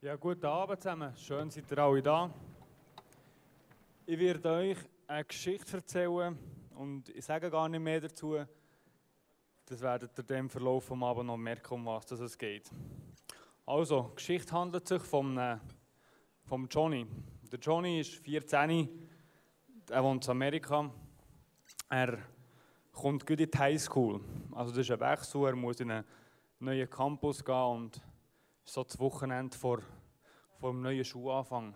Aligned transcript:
Ja, 0.00 0.14
guten 0.14 0.46
Abend 0.46 0.80
zusammen. 0.80 1.12
Schön, 1.16 1.50
seid 1.50 1.68
ihr 1.72 1.78
alle 1.78 2.00
da. 2.00 2.30
Ich 4.06 4.16
werde 4.16 4.48
euch 4.48 4.78
eine 5.08 5.24
Geschichte 5.24 5.78
erzählen 5.78 6.38
und 6.76 7.08
ich 7.08 7.24
sage 7.24 7.50
gar 7.50 7.68
nicht 7.68 7.80
mehr 7.80 8.00
dazu. 8.00 8.36
Das 9.66 9.80
werdet 9.80 10.16
ihr 10.16 10.36
im 10.36 10.48
Verlauf 10.48 10.86
des 10.86 11.02
Abends 11.02 11.26
noch 11.26 11.36
merken, 11.36 11.74
um 11.74 11.86
was 11.86 12.08
es 12.12 12.38
geht. 12.38 12.70
Also, 13.66 14.10
die 14.10 14.14
Geschichte 14.14 14.52
handelt 14.52 14.86
sich 14.86 15.02
vom, 15.02 15.36
äh, 15.36 15.58
vom 16.44 16.68
Johnny. 16.68 17.04
Der 17.50 17.58
Johnny 17.58 17.98
ist 17.98 18.14
14, 18.14 18.88
er 19.90 20.04
wohnt 20.04 20.24
in 20.24 20.30
Amerika. 20.30 20.88
Er 21.88 22.18
kommt 22.92 23.26
gut 23.26 23.40
in 23.40 23.50
die 23.50 23.58
Highschool. 23.58 24.20
Also 24.52 24.70
das 24.70 24.88
ist 24.88 24.92
ein 24.92 25.00
Wechsel, 25.00 25.44
er 25.44 25.56
muss 25.56 25.80
in 25.80 25.90
einen 25.90 26.04
neuen 26.60 26.88
Campus 26.88 27.44
gehen 27.44 27.54
und 27.56 28.00
so 28.68 28.84
das 28.84 28.98
Wochenende 28.98 29.56
vor, 29.56 29.80
vor 30.60 30.72
dem 30.72 30.82
neuen 30.82 31.04
Schulanfang. 31.04 31.74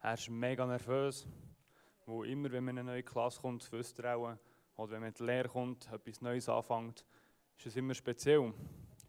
Er 0.00 0.14
ist 0.14 0.28
mega 0.28 0.66
nervös, 0.66 1.28
wo 2.06 2.24
immer, 2.24 2.50
wenn 2.50 2.64
man 2.64 2.76
in 2.76 2.80
eine 2.80 2.90
neue 2.90 3.02
Klasse 3.04 3.40
kommt, 3.40 3.70
wisst 3.70 4.00
ihr 4.00 4.38
oder 4.76 4.92
wenn 4.92 5.00
man 5.00 5.10
in 5.10 5.14
die 5.14 5.22
Lehre 5.22 5.48
kommt, 5.48 5.90
etwas 5.92 6.20
Neues 6.20 6.48
anfängt, 6.48 7.06
ist 7.56 7.66
es 7.66 7.76
immer 7.76 7.94
speziell. 7.94 8.52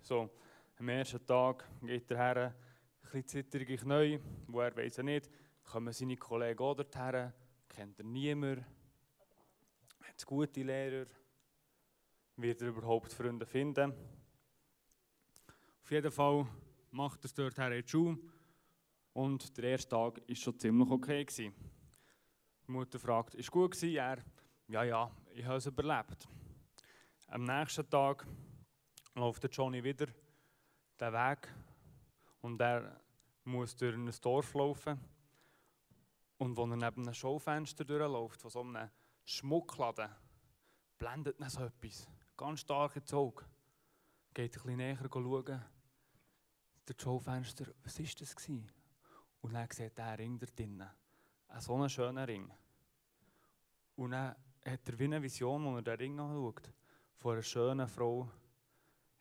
So, 0.01 0.29
am 0.77 0.87
ersten 0.89 1.25
Tag 1.25 1.67
geht 1.81 2.11
er 2.11 2.17
her, 2.17 2.37
ein 2.45 2.53
bisschen 3.01 3.27
zitterig 3.27 3.83
neu, 3.83 4.19
wo 4.47 4.61
er 4.61 4.77
weiß 4.77 4.97
ja 4.97 5.03
nicht, 5.03 5.27
kommen 5.63 5.91
seine 5.93 6.17
Kollegen 6.17 6.61
auch 6.61 6.75
dorthin, 6.75 7.33
kennt 7.67 7.97
er 7.97 8.05
niemand, 8.05 8.59
hat 10.01 10.15
es 10.15 10.25
gute 10.27 10.61
Lehrer, 10.61 11.07
wird 12.35 12.61
er 12.61 12.67
überhaupt 12.67 13.11
Freunde 13.11 13.47
finden. 13.47 13.93
Auf 15.81 15.91
jeden 15.91 16.11
Fall 16.11 16.45
macht 16.95 17.25
es 17.25 17.33
dort 17.33 17.57
her 17.57 17.71
in 17.73 17.85
die 17.85 18.17
und 19.13 19.57
der 19.57 19.71
erste 19.71 19.89
Tag 19.89 20.21
war 20.27 20.35
schon 20.35 20.57
ziemlich 20.57 20.89
okay. 20.89 21.25
Gewesen. 21.25 21.53
Die 22.67 22.71
Mutter 22.71 22.99
fragt, 22.99 23.35
ist 23.35 23.51
gut 23.51 23.71
gewesen? 23.71 23.95
Er, 23.95 24.17
ja, 24.67 24.83
ja, 24.83 25.11
ich 25.33 25.45
habe 25.45 25.57
es 25.57 25.65
überlebt. 25.65 26.27
Am 27.27 27.43
nächsten 27.43 27.89
Tag 27.89 28.25
läuft 29.13 29.43
der 29.43 29.49
Johnny 29.49 29.83
wieder 29.83 30.07
den 30.99 31.13
Weg 31.13 31.53
und 32.41 32.61
er 32.61 32.99
muss 33.43 33.75
durch 33.75 33.95
ein 33.95 34.09
Dorf 34.21 34.53
laufen. 34.53 34.99
Und 36.37 36.57
als 36.57 36.69
er 36.69 36.75
neben 36.77 37.03
einem 37.03 37.13
Schaufenster 37.13 37.83
durchläuft, 37.83 38.41
von 38.41 38.51
so 38.51 38.61
einem 38.61 38.89
Schmuckladen, 39.25 40.09
blendet 40.97 41.39
ihn 41.39 41.49
so 41.49 41.65
etwas. 41.65 42.07
Ganz 42.37 42.61
stark 42.61 42.95
ins 42.95 43.13
Auge. 43.13 43.43
Geht 44.33 44.55
ein 44.57 44.61
bisschen 44.63 44.77
näher 44.77 45.09
schauen. 45.11 45.74
Der 46.87 46.95
Schaufenster, 47.01 47.65
was 47.83 47.99
war 47.99 48.05
das? 48.19 48.35
Gewesen? 48.35 48.71
Und 49.41 49.53
dann 49.53 49.67
sieht 49.71 49.97
er 49.97 50.19
Ring 50.19 50.37
da 50.37 50.45
drinnen. 50.45 50.89
Ein 51.47 51.61
so 51.61 51.75
einen 51.75 51.89
schönen 51.89 52.23
Ring. 52.23 52.51
Und 53.95 54.11
dann 54.11 54.35
hat 54.65 54.89
er 54.89 54.99
wie 54.99 55.03
eine 55.05 55.21
Vision, 55.21 55.65
wo 55.65 55.75
er 55.75 55.81
den 55.81 55.97
Ring 55.97 56.19
anschaut. 56.19 56.71
Von 57.17 57.33
einer 57.33 57.43
schönen 57.43 57.87
Frau 57.87 58.29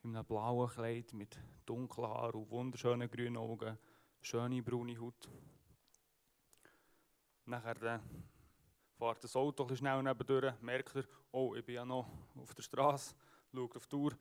in 0.03 0.15
einem 0.15 0.25
blauen 0.25 0.69
Kleid 0.69 1.13
mit 1.13 1.39
dunklen 1.65 2.07
Haaren 2.07 2.41
und 2.41 2.49
wunderschönen 2.51 3.09
grünen 3.09 3.37
Augen, 3.37 3.77
schöne 4.21 4.61
braune 4.61 4.99
Haut. 4.99 5.27
Nachher 7.45 7.81
äh, 7.81 7.99
fährt 8.97 9.23
das 9.23 9.35
Auto 9.35 9.65
ein 9.65 9.75
schnell 9.75 10.03
nebendurch, 10.03 10.53
merkt 10.61 10.95
er, 10.95 11.05
oh, 11.31 11.55
ich 11.55 11.65
bin 11.65 11.75
ja 11.75 11.85
noch 11.85 12.07
auf 12.37 12.53
der 12.53 12.61
Straße, 12.61 13.15
schaut 13.51 13.75
auf 13.75 13.87
die 13.87 13.95
Uhr, 13.95 14.11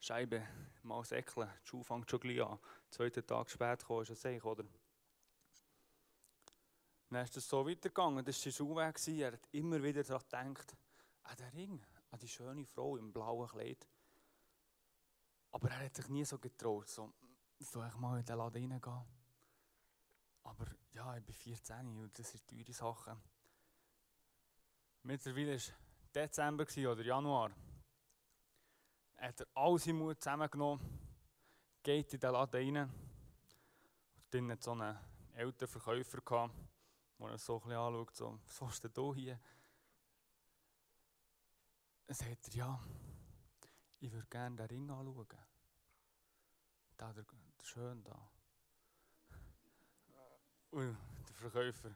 Scheibe 0.00 0.46
mal 0.82 1.04
säckeln, 1.04 1.50
die 1.62 1.68
Schuhe 1.68 1.84
fängt 1.84 2.10
schon 2.10 2.20
gleich 2.20 2.42
an. 2.42 2.58
Zwei 2.90 3.10
Tage 3.10 3.50
später 3.50 3.86
kam 3.86 4.00
ist 4.00 4.10
es 4.10 4.22
sicher, 4.22 4.46
oder? 4.46 4.64
Dann 7.10 7.24
ist 7.24 7.36
es 7.36 7.48
so 7.48 7.66
weitergegangen, 7.66 8.24
das 8.24 8.36
war 8.36 8.42
sein 8.42 8.52
Schulweg, 8.52 9.08
er 9.18 9.32
hat 9.32 9.48
immer 9.52 9.82
wieder 9.82 10.02
daran 10.02 10.54
gedacht, 10.54 10.76
an 11.24 11.36
den 11.36 11.48
Ring, 11.48 11.86
an 12.12 12.18
die 12.18 12.28
schöne 12.28 12.66
Frau 12.66 12.96
im 12.96 13.12
blauen 13.12 13.48
Kleid. 13.48 13.86
Aber 15.50 15.68
er 15.70 15.84
hat 15.84 15.96
sich 15.96 16.08
nie 16.08 16.24
so 16.24 16.38
getraut, 16.38 16.88
so, 16.88 17.12
soll 17.58 17.88
ich 17.88 17.96
mal 17.96 18.18
in 18.18 18.24
den 18.24 18.36
Laden 18.36 18.72
reingehen? 18.72 19.04
Aber 20.44 20.66
ja, 20.92 21.16
ich 21.16 21.24
bin 21.24 21.34
14 21.34 21.86
und 21.86 22.18
das 22.18 22.30
sind 22.30 22.46
teure 22.46 22.72
Sachen. 22.72 23.20
Mittlerweile 25.02 25.56
war 25.56 25.74
Dezember 26.14 26.64
oder 26.64 27.02
Januar. 27.02 27.50
Er 29.20 29.28
hat 29.28 29.46
all 29.54 29.78
seinen 29.78 29.98
Mut 29.98 30.18
zusammengenommen, 30.18 30.80
geht 31.82 32.14
in 32.14 32.20
den 32.20 32.32
Laden 32.32 32.76
rein. 32.76 32.90
Und 34.14 34.34
dann 34.34 34.50
hat 34.50 34.62
so 34.62 34.72
einen 34.72 34.98
älteren 35.34 35.68
Verkäufer, 35.68 36.22
der 36.22 37.28
er 37.28 37.38
so 37.38 37.60
ein 37.62 37.70
anschaut, 37.72 38.16
so, 38.16 38.40
was 38.46 38.60
hast 38.62 38.84
du 38.84 38.88
denn 38.88 39.14
hier? 39.14 39.38
Dann 42.06 42.16
sagt 42.16 42.48
er, 42.48 42.54
ja, 42.54 42.80
ich 44.00 44.10
würde 44.10 44.26
gerne 44.28 44.56
den 44.56 44.66
Ring 44.68 44.90
anschauen. 44.90 45.26
Da, 46.96 47.12
der, 47.12 47.24
der 47.24 47.66
schön 47.66 48.02
da. 48.02 48.30
Und 50.70 50.96
der 51.28 51.34
Verkäufer, 51.34 51.94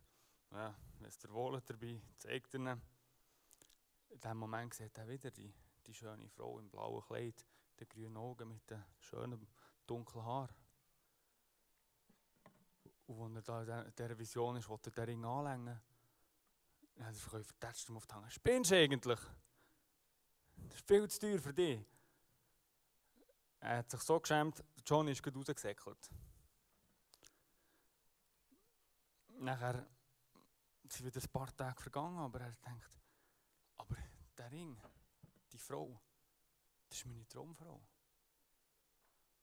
ja, 0.50 0.74
ist 1.08 1.22
der 1.22 1.32
wohl 1.32 1.58
dabei, 1.62 2.02
zeigt 2.18 2.52
ihnen. 2.52 2.82
In 4.10 4.20
diesem 4.20 4.36
Moment 4.36 4.74
sieht 4.74 4.98
er 4.98 5.08
wieder 5.08 5.30
die, 5.30 5.54
die 5.86 5.94
schöne 5.94 6.28
Frau 6.28 6.58
im 6.58 6.68
blauen 6.70 7.02
Kleid, 7.02 7.44
die 7.78 7.88
grünen 7.88 8.16
Augen 8.16 8.48
mit 8.48 8.68
den 8.70 8.84
schönen 8.98 9.46
dunklen 9.86 10.24
Haaren. 10.24 10.54
Und 13.06 13.36
als 13.36 13.48
er 13.48 13.64
da 13.64 13.82
in 13.82 13.94
dieser 13.94 14.18
Vision 14.18 14.56
ist, 14.56 14.68
wollte 14.68 14.90
er 14.90 15.06
den 15.06 15.16
Ring 15.16 15.24
anlängen. 15.24 15.80
Ja, 16.96 17.04
der 17.04 17.14
Verkäufer 17.14 17.58
tätscht 17.58 17.88
ihm 17.88 17.96
auf 17.96 18.06
die 18.06 18.14
Hand. 18.14 18.32
Spinnst 18.32 18.70
du 18.70 18.76
eigentlich? 18.76 19.20
Das 20.56 20.74
ist 20.76 20.86
viel 20.86 21.08
zu 21.08 21.18
teuer 21.18 21.38
für 21.38 21.52
dich. 21.52 21.84
Er 23.60 23.78
hat 23.78 23.90
sich 23.90 24.00
so 24.00 24.20
geschämt, 24.20 24.62
John 24.86 25.08
ist 25.08 25.22
gerade 25.22 25.38
rausgesäckelt. 25.38 26.10
Nachher 29.38 29.86
sind 30.88 31.06
wieder 31.06 31.20
ein 31.20 31.32
paar 31.32 31.56
Tage 31.56 31.80
vergangen, 31.82 32.18
aber 32.18 32.40
er 32.40 32.52
denkt, 32.64 32.90
aber 33.76 33.96
der 34.36 34.50
Ring, 34.50 34.78
die 35.54 35.58
Frau, 35.58 36.00
das 36.88 36.98
ist 36.98 37.06
meine 37.06 37.26
Traumfrau. 37.28 37.80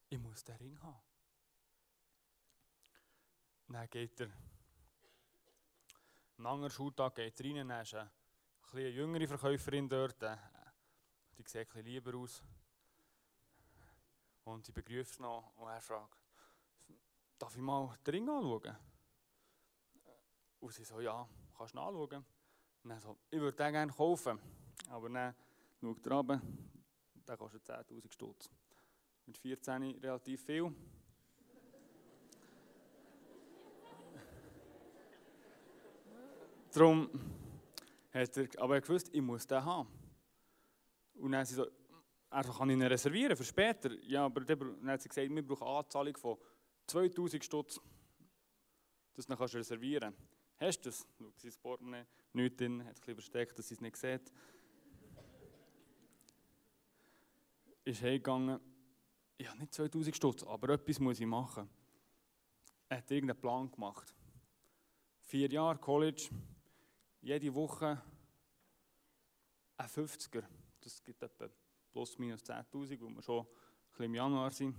Ich 0.09 0.19
muss 0.19 0.43
den 0.43 0.57
Ring 0.57 0.81
haben. 0.81 1.01
Dann 3.69 3.89
geht 3.89 4.19
er, 4.19 4.29
einen 6.37 6.47
anderen 6.47 6.71
Schultag 6.71 7.15
geht 7.15 7.39
er 7.39 7.45
rein, 7.45 7.67
dann 7.69 7.81
ist 7.81 7.93
eine, 7.93 8.11
eine 8.73 8.89
jüngere 8.89 9.27
Verkäuferin 9.27 9.87
dort, 9.87 10.21
die 11.37 11.43
sieht 11.43 11.55
etwas 11.55 11.83
lieber 11.83 12.13
aus. 12.17 12.43
Und 14.43 14.65
sie 14.65 14.73
begrüßt 14.73 15.21
noch 15.21 15.55
und 15.55 15.69
er 15.69 15.79
fragt, 15.79 16.17
darf 17.37 17.55
ich 17.55 17.61
mal 17.61 17.97
den 18.05 18.13
Ring 18.13 18.29
anschauen? 18.29 18.75
Und 20.59 20.73
sie 20.73 20.83
so, 20.83 20.99
ja, 20.99 21.27
kannst 21.57 21.73
du 21.73 21.79
anschauen. 21.79 22.25
Und 22.83 22.89
dann 22.89 22.99
so, 22.99 23.17
ich 23.29 23.39
würde 23.39 23.55
den 23.55 23.71
gerne 23.71 23.93
kaufen. 23.93 24.39
Aber 24.89 25.09
dann 25.09 25.33
schaut 25.81 26.05
er 26.05 26.11
runter, 26.13 26.41
der 27.27 27.37
kostet 27.37 27.67
10'000 27.67 28.11
Stutz. 28.13 28.49
Mit 29.25 29.37
14 29.37 29.99
relativ 29.99 30.43
viel. 30.43 30.73
Darum 36.71 37.09
hat 38.13 38.37
er 38.37 38.47
aber 38.61 38.75
er 38.75 38.81
gewusst, 38.81 39.09
ich 39.11 39.21
muss 39.21 39.45
den 39.45 39.63
haben. 39.63 39.89
Und 41.15 41.31
dann 41.31 41.45
sie 41.45 41.55
so, 41.55 41.67
also 42.29 42.53
kann 42.53 42.69
ich 42.69 42.75
ihn 42.75 42.81
reservieren 42.83 43.35
für 43.35 43.43
später. 43.43 43.91
Ja, 44.03 44.25
aber 44.25 44.41
dann 44.41 44.87
hat 44.87 45.01
sie 45.01 45.09
gesagt, 45.09 45.29
wir 45.29 45.45
brauchen 45.45 45.67
eine 45.67 45.77
Anzahlung 45.79 46.15
von 46.15 46.37
2000 46.87 47.43
Stutz. 47.43 47.81
Das 49.13 49.25
dann 49.25 49.37
kannst 49.37 49.53
du 49.53 49.57
reservieren. 49.57 50.15
Hast 50.57 50.85
du 50.85 50.89
das? 50.89 51.05
Schau, 51.17 51.31
sein 51.35 51.53
Portemonnaie, 51.61 52.05
nichts 52.33 52.57
drin, 52.57 52.83
hat 52.83 52.89
ein 52.89 52.93
bisschen 52.93 53.15
versteckt, 53.15 53.57
dass 53.57 53.67
sie 53.67 53.73
es 53.73 53.81
nicht 53.81 53.97
sieht. 53.97 54.31
Ist 57.83 58.01
heimgegangen, 58.03 58.59
ich 59.37 59.47
habe 59.47 59.59
nicht 59.59 59.73
2000 59.73 60.15
Stutz, 60.15 60.43
aber 60.43 60.69
etwas 60.73 60.99
muss 60.99 61.19
ich 61.19 61.25
machen. 61.25 61.67
Er 62.87 62.97
hat 62.97 63.09
irgendeinen 63.09 63.39
Plan 63.39 63.71
gemacht. 63.71 64.13
Vier 65.21 65.49
Jahre 65.49 65.79
College, 65.79 66.29
jede 67.21 67.53
Woche 67.55 67.99
ein 69.77 69.87
50er. 69.87 70.43
Das 70.79 71.03
gibt 71.03 71.23
etwa 71.23 71.49
plus 71.91 72.19
minus 72.19 72.43
10'000, 72.43 73.01
weil 73.01 73.15
wir 73.15 73.21
schon 73.21 73.45
ein 73.45 73.47
bisschen 73.89 74.05
im 74.05 74.15
Januar 74.15 74.51
sind. 74.51 74.75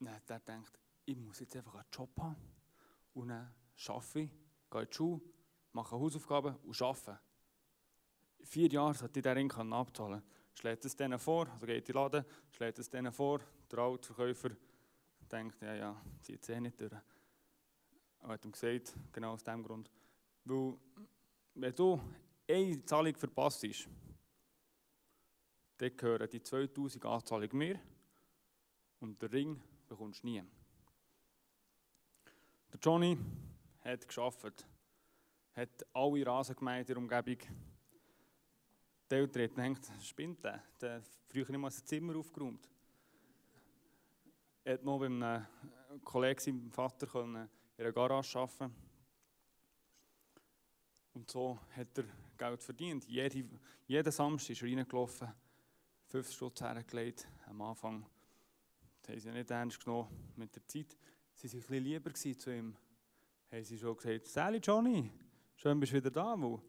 Dann 0.00 0.14
hat 0.14 0.28
er 0.28 0.40
gedacht, 0.40 0.78
ich 1.04 1.16
muss 1.16 1.38
jetzt 1.38 1.54
einfach 1.54 1.74
einen 1.76 1.86
Job 1.92 2.10
haben. 2.18 2.36
Und 3.14 3.28
dann 3.28 3.54
arbeite 3.86 4.20
ich, 4.20 4.30
gehe 4.70 4.80
in 4.80 4.88
die 4.88 4.94
Schule, 4.94 5.20
mache 5.72 5.96
Hausaufgaben 5.96 6.56
und 6.56 6.82
arbeite. 6.82 7.20
Vier 8.44 8.68
Jahre 8.68 8.94
sollte 8.94 9.20
ich 9.20 9.22
den 9.22 9.32
Ring 9.36 9.52
abzahlen. 9.72 10.22
Schlägt 10.54 10.84
es 10.84 10.96
denen 10.96 11.18
vor, 11.18 11.48
also 11.48 11.66
geht 11.66 11.88
in 11.88 11.92
den 11.92 12.02
Laden, 12.02 12.24
schlägt 12.50 12.78
es 12.78 12.90
denen 12.90 13.12
vor, 13.12 13.40
der 13.70 13.78
alte 13.78 14.06
Verkäufer, 14.06 14.50
denkt, 15.30 15.60
ja, 15.62 15.74
ja, 15.74 16.02
zieht 16.20 16.42
es 16.42 16.48
eh 16.50 16.60
nicht 16.60 16.78
durch. 16.78 16.92
Er 16.92 18.28
hat 18.28 18.44
ihm 18.44 18.52
gesagt, 18.52 18.94
genau 19.12 19.32
aus 19.32 19.42
dem 19.42 19.62
Grund. 19.62 19.90
Weil, 20.44 20.74
wenn 21.54 21.74
du 21.74 22.00
eine 22.48 22.84
Zahlung 22.84 23.16
verpasst 23.16 23.64
dann 25.78 25.96
gehören 25.96 26.28
die 26.30 26.42
2000 26.42 27.04
Anzahlung 27.04 27.48
mir 27.56 27.80
und 29.00 29.20
den 29.20 29.30
Ring 29.30 29.62
bekommst 29.88 30.22
du 30.22 30.28
nie. 30.28 30.42
Der 32.72 32.80
Johnny 32.80 33.18
hat 33.80 34.06
geschafft, 34.06 34.66
hat 35.54 35.86
alle 35.92 36.26
Rasen 36.26 36.54
gemeint 36.54 36.88
in 36.88 36.94
der 36.94 37.02
Umgebung. 37.02 37.38
Die 39.12 39.16
Eltern 39.16 39.74
gedacht, 39.74 39.92
spinnt 40.02 40.42
der, 40.42 40.62
der 40.80 40.94
hat 40.94 41.02
früher 41.26 41.46
nicht 41.50 41.58
mal 41.58 41.70
sein 41.70 41.84
Zimmer 41.84 42.16
aufgeräumt. 42.16 42.66
Er 44.64 44.72
hat 44.72 44.84
noch 44.84 45.00
bei 45.00 45.04
einem 45.04 45.46
Kollegen, 46.02 46.40
seinem 46.40 46.72
Vater, 46.72 47.22
in 47.22 47.36
einer 47.76 47.92
Garage 47.92 48.38
arbeiten 48.38 48.74
Und 51.12 51.30
so 51.30 51.58
hat 51.76 51.98
er 51.98 52.04
Geld 52.38 52.62
verdient. 52.62 53.04
Jede, 53.04 53.44
jeden 53.86 54.12
Samstag 54.12 54.52
ist 54.52 54.62
er 54.62 54.68
reingelaufen, 54.68 55.28
50 56.08 56.34
Stutz 56.34 56.62
hergelegt. 56.62 57.28
Am 57.44 57.60
Anfang 57.60 58.06
haben 59.06 59.20
sie 59.20 59.30
nicht 59.30 59.50
ernst 59.50 59.84
genommen 59.84 60.08
mit 60.36 60.56
der 60.56 60.66
Zeit. 60.66 60.96
Sie 61.34 61.52
waren 61.52 61.60
ein 61.60 61.60
bisschen 61.60 61.84
lieber 61.84 62.14
zu 62.14 62.50
ihm. 62.50 62.74
Haben 63.50 63.64
sie 63.64 63.76
schon 63.76 63.94
gesagt, 63.94 64.26
Sally 64.26 64.56
Johnny, 64.56 65.12
schön 65.56 65.78
bist 65.78 65.92
du 65.92 65.96
wieder 65.96 66.10
da, 66.10 66.34
weil 66.34 66.62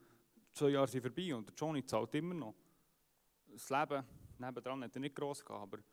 zwei 0.54 0.70
Jahre 0.70 0.88
sind 0.88 1.02
vorbei 1.02 1.36
und 1.36 1.48
der 1.48 1.56
Johnny 1.56 1.86
zahlt 1.86 2.14
immer 2.16 2.36
noch. 2.36 2.56
Das 3.48 3.70
Leben 3.70 4.04
nebendran 4.38 4.84
hat 4.84 4.96
er 4.96 5.00
nicht 5.00 5.16
gross 5.16 5.44
gehabt, 5.44 5.62
aber 5.62 5.84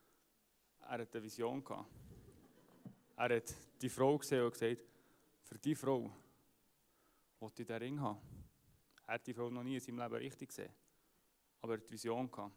er 0.81 0.99
hatte 0.99 1.19
eine 1.19 1.25
Vision 1.25 1.65
gehabt. 1.65 1.91
Er 3.17 3.37
hat 3.37 3.55
die 3.81 3.89
Frau 3.89 4.17
gesehen 4.19 4.45
und 4.45 4.53
gesagt, 4.53 4.83
für 5.43 5.59
die 5.59 5.75
Frau 5.75 6.11
wollte 7.39 7.63
ich 7.63 7.69
den 7.69 7.77
Ring 7.77 8.01
haben. 8.01 8.21
Er 9.07 9.15
hat 9.15 9.27
die 9.27 9.35
Frau 9.35 9.51
noch 9.51 9.63
nie 9.63 9.75
in 9.75 9.81
seinem 9.81 9.99
Leben 9.99 10.15
richtig 10.15 10.49
gesehen, 10.49 10.73
aber 11.61 11.75
er 11.75 11.79
hat 11.79 11.89
die 11.89 11.93
Vision 11.93 12.31
gehabt. 12.31 12.55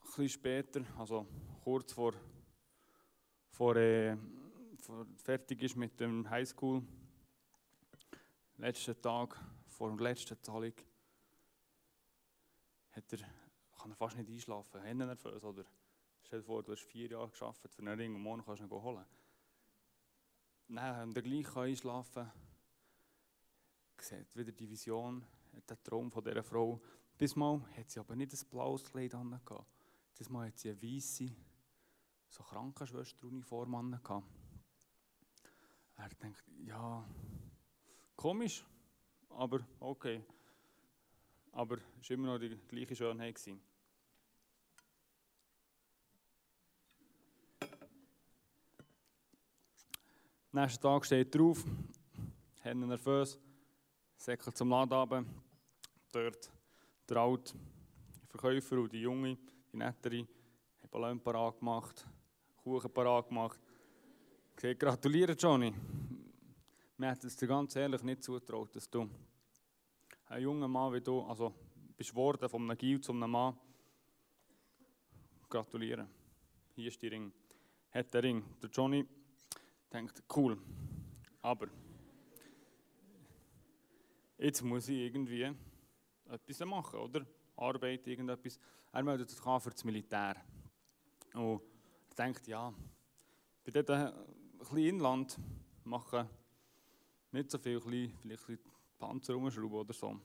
Ein 0.00 0.22
bisschen 0.22 0.28
später, 0.28 0.80
also 0.98 1.26
kurz 1.62 1.92
vor, 1.92 2.14
vor, 3.50 3.76
äh, 3.76 4.16
vor 4.78 5.06
fertig 5.16 5.62
ist 5.62 5.76
mit 5.76 6.00
dem 6.00 6.28
Highschool, 6.28 6.82
letzten 8.58 9.00
Tag 9.00 9.38
vor 9.66 9.94
der 9.94 10.08
letzten 10.08 10.42
Zahlung, 10.42 10.72
hat 12.92 13.12
er, 13.12 13.18
kann 13.78 13.90
er 13.90 13.96
fast 13.96 14.16
nicht 14.16 14.30
einschlafen, 14.30 14.82
er 14.82 14.94
nervös, 14.94 15.44
oder? 15.44 15.64
Stell 16.22 16.40
dir 16.40 16.46
vor, 16.46 16.62
du 16.62 16.72
hast 16.72 16.82
vier 16.82 17.08
Jahre 17.08 17.28
geschafft 17.28 17.68
für 17.68 17.82
einen 17.82 17.98
Ring 17.98 18.14
und 18.14 18.22
morgen 18.22 18.42
kannst 18.44 18.62
du 18.62 18.66
ihn 18.66 18.70
holen. 18.70 19.04
Nein, 20.68 21.14
wenn 21.14 21.16
er 21.16 21.22
gleich 21.22 21.56
einschlafen 21.56 22.24
kann, 22.24 22.32
sieht 23.98 24.34
wieder 24.34 24.52
die 24.52 24.68
Vision, 24.68 25.24
der 25.68 25.82
Traum 25.82 26.10
von 26.10 26.24
dieser 26.24 26.42
Frau. 26.42 26.80
Diesmal 27.20 27.60
hat 27.76 27.90
sie 27.90 28.00
aber 28.00 28.16
nicht 28.16 28.32
ein 28.32 28.48
blaues 28.50 28.84
Kleid 28.84 29.14
an. 29.14 29.40
Diesmal 30.18 30.48
hat 30.48 30.58
sie 30.58 30.70
eine 30.70 30.82
weiße, 30.82 31.30
so 32.28 32.42
Krankenschwesteruniform 32.42 33.74
an. 33.74 34.00
Er 35.96 36.08
denkt, 36.08 36.44
ja, 36.64 37.08
komisch, 38.16 38.64
aber 39.30 39.60
okay. 39.78 40.22
Aber 41.52 41.78
es 42.00 42.10
war 42.10 42.14
immer 42.14 42.32
noch 42.32 42.38
die 42.38 42.56
gleiche 42.68 42.96
Schönheit. 42.96 43.34
Gewesen. 43.34 43.60
Nächsten 50.52 50.82
Tag 50.82 51.04
steht 51.04 51.34
drauf, 51.34 51.62
Hände 52.62 52.86
nervös, 52.86 53.38
Säckel 54.16 54.54
zum 54.54 54.70
Laden. 54.70 55.26
Dort 56.10 56.50
der 57.08 57.16
alte 57.18 57.54
Verkäufer 58.28 58.78
und 58.78 58.92
die 58.92 59.02
Junge, 59.02 59.36
die 59.70 59.76
Nettere, 59.76 60.20
haben 60.20 60.90
Ballon 60.90 61.20
parat 61.20 61.58
gemacht, 61.58 62.06
Kuchen 62.56 62.90
parat 62.90 63.28
gemacht. 63.28 63.60
Sage, 64.56 64.76
gratuliere 64.76 65.34
Johnny. 65.34 65.74
Mir 66.98 67.10
hat 67.10 67.22
es 67.24 67.36
dir 67.36 67.46
ganz 67.46 67.76
ehrlich 67.76 68.02
nicht 68.02 68.24
zutraut, 68.24 68.74
dass 68.74 68.88
du 68.88 69.06
ein 70.28 70.42
junger 70.42 70.66
Mann 70.66 70.94
wie 70.94 71.00
du, 71.02 71.20
also 71.24 71.54
bist 71.94 72.10
geworden 72.10 72.48
von 72.48 72.62
einem 72.62 72.78
Gil 72.78 73.02
zu 73.02 73.12
einem 73.12 73.30
Mann. 73.30 73.54
Gratuliere. 75.46 76.08
Hier 76.74 76.88
ist 76.88 77.02
der 77.02 77.10
Ring. 77.10 77.30
Hat 77.90 78.14
der 78.14 78.22
Ring. 78.22 78.42
Der 78.62 78.70
Johnny 78.70 79.06
denkt, 79.92 80.22
cool, 80.34 80.58
aber 81.42 81.68
jetzt 84.38 84.62
muss 84.62 84.88
ich 84.88 84.96
irgendwie 84.96 85.54
etwas 86.30 86.60
machen, 86.60 86.98
oder? 86.98 87.26
Arbeit, 87.56 88.06
irgendetwas. 88.06 88.58
Er 88.90 89.02
meldet 89.02 89.28
sich 89.28 89.44
an 89.44 89.60
für 89.60 89.70
das 89.70 89.84
Militär. 89.84 90.36
Und 91.34 91.60
er 92.08 92.24
denkt, 92.24 92.46
ja, 92.46 92.72
bei 93.64 93.80
ein 93.80 94.12
bisschen 94.58 94.78
Inland 94.78 95.38
machen 95.84 96.26
nicht 97.32 97.50
so 97.50 97.58
viel, 97.58 97.80
vielleicht 97.80 98.24
ein 98.24 98.28
bisschen 98.28 98.58
Panzer 98.98 99.36
umschrauben 99.36 99.78
oder 99.78 99.92
so. 99.92 100.18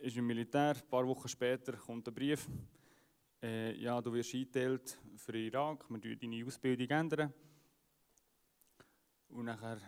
Ist 0.00 0.16
im 0.16 0.26
Militär, 0.26 0.76
ein 0.76 0.88
paar 0.88 1.06
Wochen 1.06 1.28
später 1.28 1.72
kommt 1.76 2.06
ein 2.08 2.14
Brief, 2.14 2.48
äh, 3.42 3.76
ja, 3.80 4.00
du 4.00 4.12
wirst 4.12 4.34
eingeteilt 4.34 4.98
für 5.16 5.36
Irak, 5.36 5.88
wir 5.88 5.98
ändern 5.98 6.16
deine 6.16 6.46
Ausbildung. 6.46 6.88
Ändern. 6.88 7.32
Und 9.28 9.44
nachher, 9.44 9.80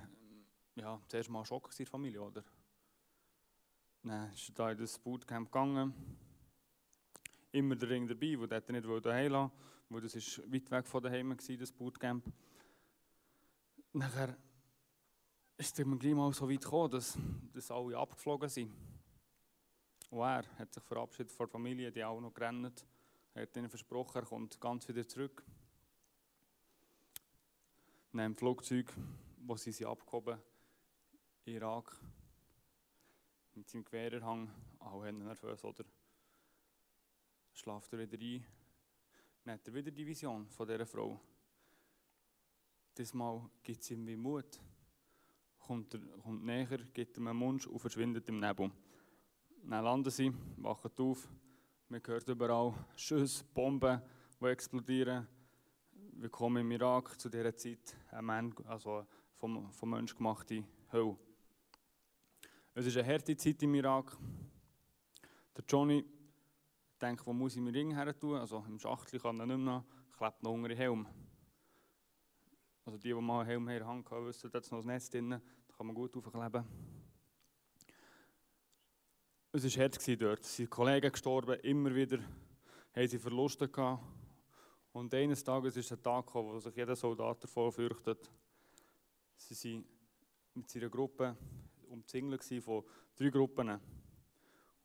ja, 0.75 1.01
zuerst 1.09 1.31
mal 1.31 1.45
Schock 1.45 1.71
in 1.71 1.77
der 1.79 1.87
Familie, 1.87 2.23
oder? 2.23 2.45
Dann 4.03 4.33
ist 4.33 4.49
er 4.49 4.55
da 4.55 4.71
in 4.71 4.79
das 4.79 4.99
Bootcamp 4.99 5.51
gegangen. 5.51 5.95
Immer 7.53 7.77
der 7.77 7.91
Ring 7.91 8.07
dabei, 8.07 8.39
wo 8.39 8.47
der 8.47 8.63
nicht 8.73 9.05
daheim 9.05 9.33
lassen 9.33 9.53
weil 9.89 10.01
das 10.01 10.15
ist 10.15 10.41
weit 10.53 10.71
weg 10.71 10.87
von 10.87 11.03
daheim 11.03 11.31
war, 11.31 11.57
das 11.57 11.73
Bootcamp. 11.73 12.25
Nachher 13.93 14.37
ist 15.57 15.79
es 15.79 15.99
gleich 15.99 16.15
mal 16.15 16.33
so 16.33 16.51
weit 16.51 16.63
gekommen, 16.63 16.91
dass, 16.91 17.19
dass 17.53 17.71
alle 17.71 17.97
abgeflogen 17.97 18.49
sind. 18.49 18.73
Und 20.11 20.21
er 20.21 20.45
hat 20.59 20.73
sich 20.73 20.83
verabschiedet 20.83 21.33
von 21.33 21.47
der 21.47 21.53
Familie, 21.53 21.93
die 21.93 22.05
auch 22.05 22.21
noch 22.21 22.35
gerannt 22.35 22.85
er 23.35 23.43
hat 23.43 23.57
ihnen 23.57 23.69
versprochen, 23.69 24.19
er 24.19 24.27
kommt 24.27 24.61
ganz 24.61 24.87
wieder 24.87 25.07
zurück. 25.09 25.45
Neben 28.13 28.33
dem 28.33 28.37
Flugzeug, 28.37 28.95
wo 29.39 29.57
sie 29.57 29.73
sich 29.73 29.85
abgehoben 29.85 30.39
Irak, 31.45 32.01
mit 33.55 33.69
seinem 33.69 33.85
Gewehrerhang, 33.85 34.49
auch 34.79 35.03
nervös, 35.03 35.65
oder? 35.65 35.85
Schlaft 37.55 37.93
er 37.93 37.99
wieder 37.99 38.17
ein. 38.17 38.47
Dann 39.43 39.55
hat 39.55 39.67
er 39.67 39.75
wieder 39.75 39.91
die 39.91 40.07
Vision 40.07 40.49
von 40.49 40.69
dieser 40.69 40.87
Frau. 40.87 41.21
Diesmal 42.97 43.51
gibt 43.65 43.83
es 43.83 43.91
ihm 43.91 44.07
wie 44.07 44.17
Mut. 44.17 44.61
Kommt, 45.67 45.95
er, 45.95 46.01
kommt 46.23 46.45
näher, 46.45 46.77
gibt 46.93 47.17
ihm 47.17 47.27
einen 47.27 47.39
Mund 47.39 47.67
und 47.67 47.79
verschwindet 47.79 48.29
im 48.29 48.39
Nebel. 48.39 48.71
Dann 49.63 49.83
landen 49.83 50.11
sie, 50.11 50.31
wachen 50.59 50.91
auf, 50.99 51.27
man 51.89 52.03
hört 52.05 52.29
überall 52.29 52.75
Schüsse, 52.97 53.43
Bomben, 53.55 54.03
die 54.39 54.45
explodieren. 54.45 55.27
Willkommen 56.17 56.59
im 56.59 56.71
Irak 56.71 57.19
zu 57.19 57.31
dieser 57.31 57.57
Zeit, 57.57 57.97
ein 58.11 58.55
also 58.67 59.07
vom, 59.37 59.73
vom 59.73 59.89
Mensch 59.89 60.15
gemachte 60.15 60.63
Hölle. 60.93 61.17
Es 62.75 62.85
ist 62.85 62.99
eine 62.99 63.09
harte 63.09 63.35
Zeit 63.35 63.63
im 63.63 63.75
Irak. 63.75 64.19
Der 65.57 65.65
Johnny 65.67 66.05
denkt, 67.01 67.27
wo 67.27 67.33
muss 67.33 67.57
ich 67.57 67.63
meinen 67.63 67.75
Ring 67.75 67.95
her 67.95 68.19
tun? 68.19 68.37
Also 68.37 68.63
im 68.69 68.79
Schachtel 68.79 69.19
kann 69.19 69.41
er 69.41 69.47
nicht 69.47 69.57
mehr, 69.57 69.83
klebt 70.15 70.43
noch 70.43 70.53
unter 70.53 70.69
den 70.69 70.77
Helm. 70.77 71.09
Also 72.85 72.99
die, 72.99 73.09
die 73.09 73.15
mal 73.15 73.41
einen 73.41 73.49
Helm 73.49 73.69
in 73.69 73.79
der 73.79 73.87
Hand 73.87 74.11
haben, 74.11 74.27
wissen, 74.27 74.51
da 74.51 74.59
ist 74.59 74.71
noch 74.71 74.81
ein 74.81 74.87
Netz 74.87 75.09
drin, 75.09 75.31
da 75.31 75.41
kann 75.77 75.87
man 75.87 75.95
gut 75.95 76.17
aufkleben. 76.17 76.65
Es 79.53 79.65
war 79.65 79.85
hart 79.85 80.21
dort. 80.21 80.41
Es 80.41 80.57
sind 80.57 80.69
Kollegen 80.69 81.13
gestorben, 81.13 81.59
immer 81.61 81.95
wieder 81.95 82.19
haben 82.95 83.09
sie 83.09 83.19
Verluste 83.19 83.69
gehabt. 83.69 84.03
Und 84.93 85.13
eines 85.15 85.43
Tages 85.43 85.77
ist 85.77 85.93
ein 85.93 86.03
Tag 86.03 86.27
gekommen, 86.27 86.53
wo 86.53 86.59
sich 86.59 86.77
jeder 86.77 86.95
Soldat 86.95 87.43
davor 87.43 87.73
fürchtet. 87.73 88.31
Sie 89.37 89.75
waren 89.75 89.85
mit 90.55 90.71
seiner 90.71 90.89
Gruppe 90.89 91.37
umzingelt 91.89 92.45
von 92.63 92.85
drei 93.17 93.31
Gruppen. 93.31 93.81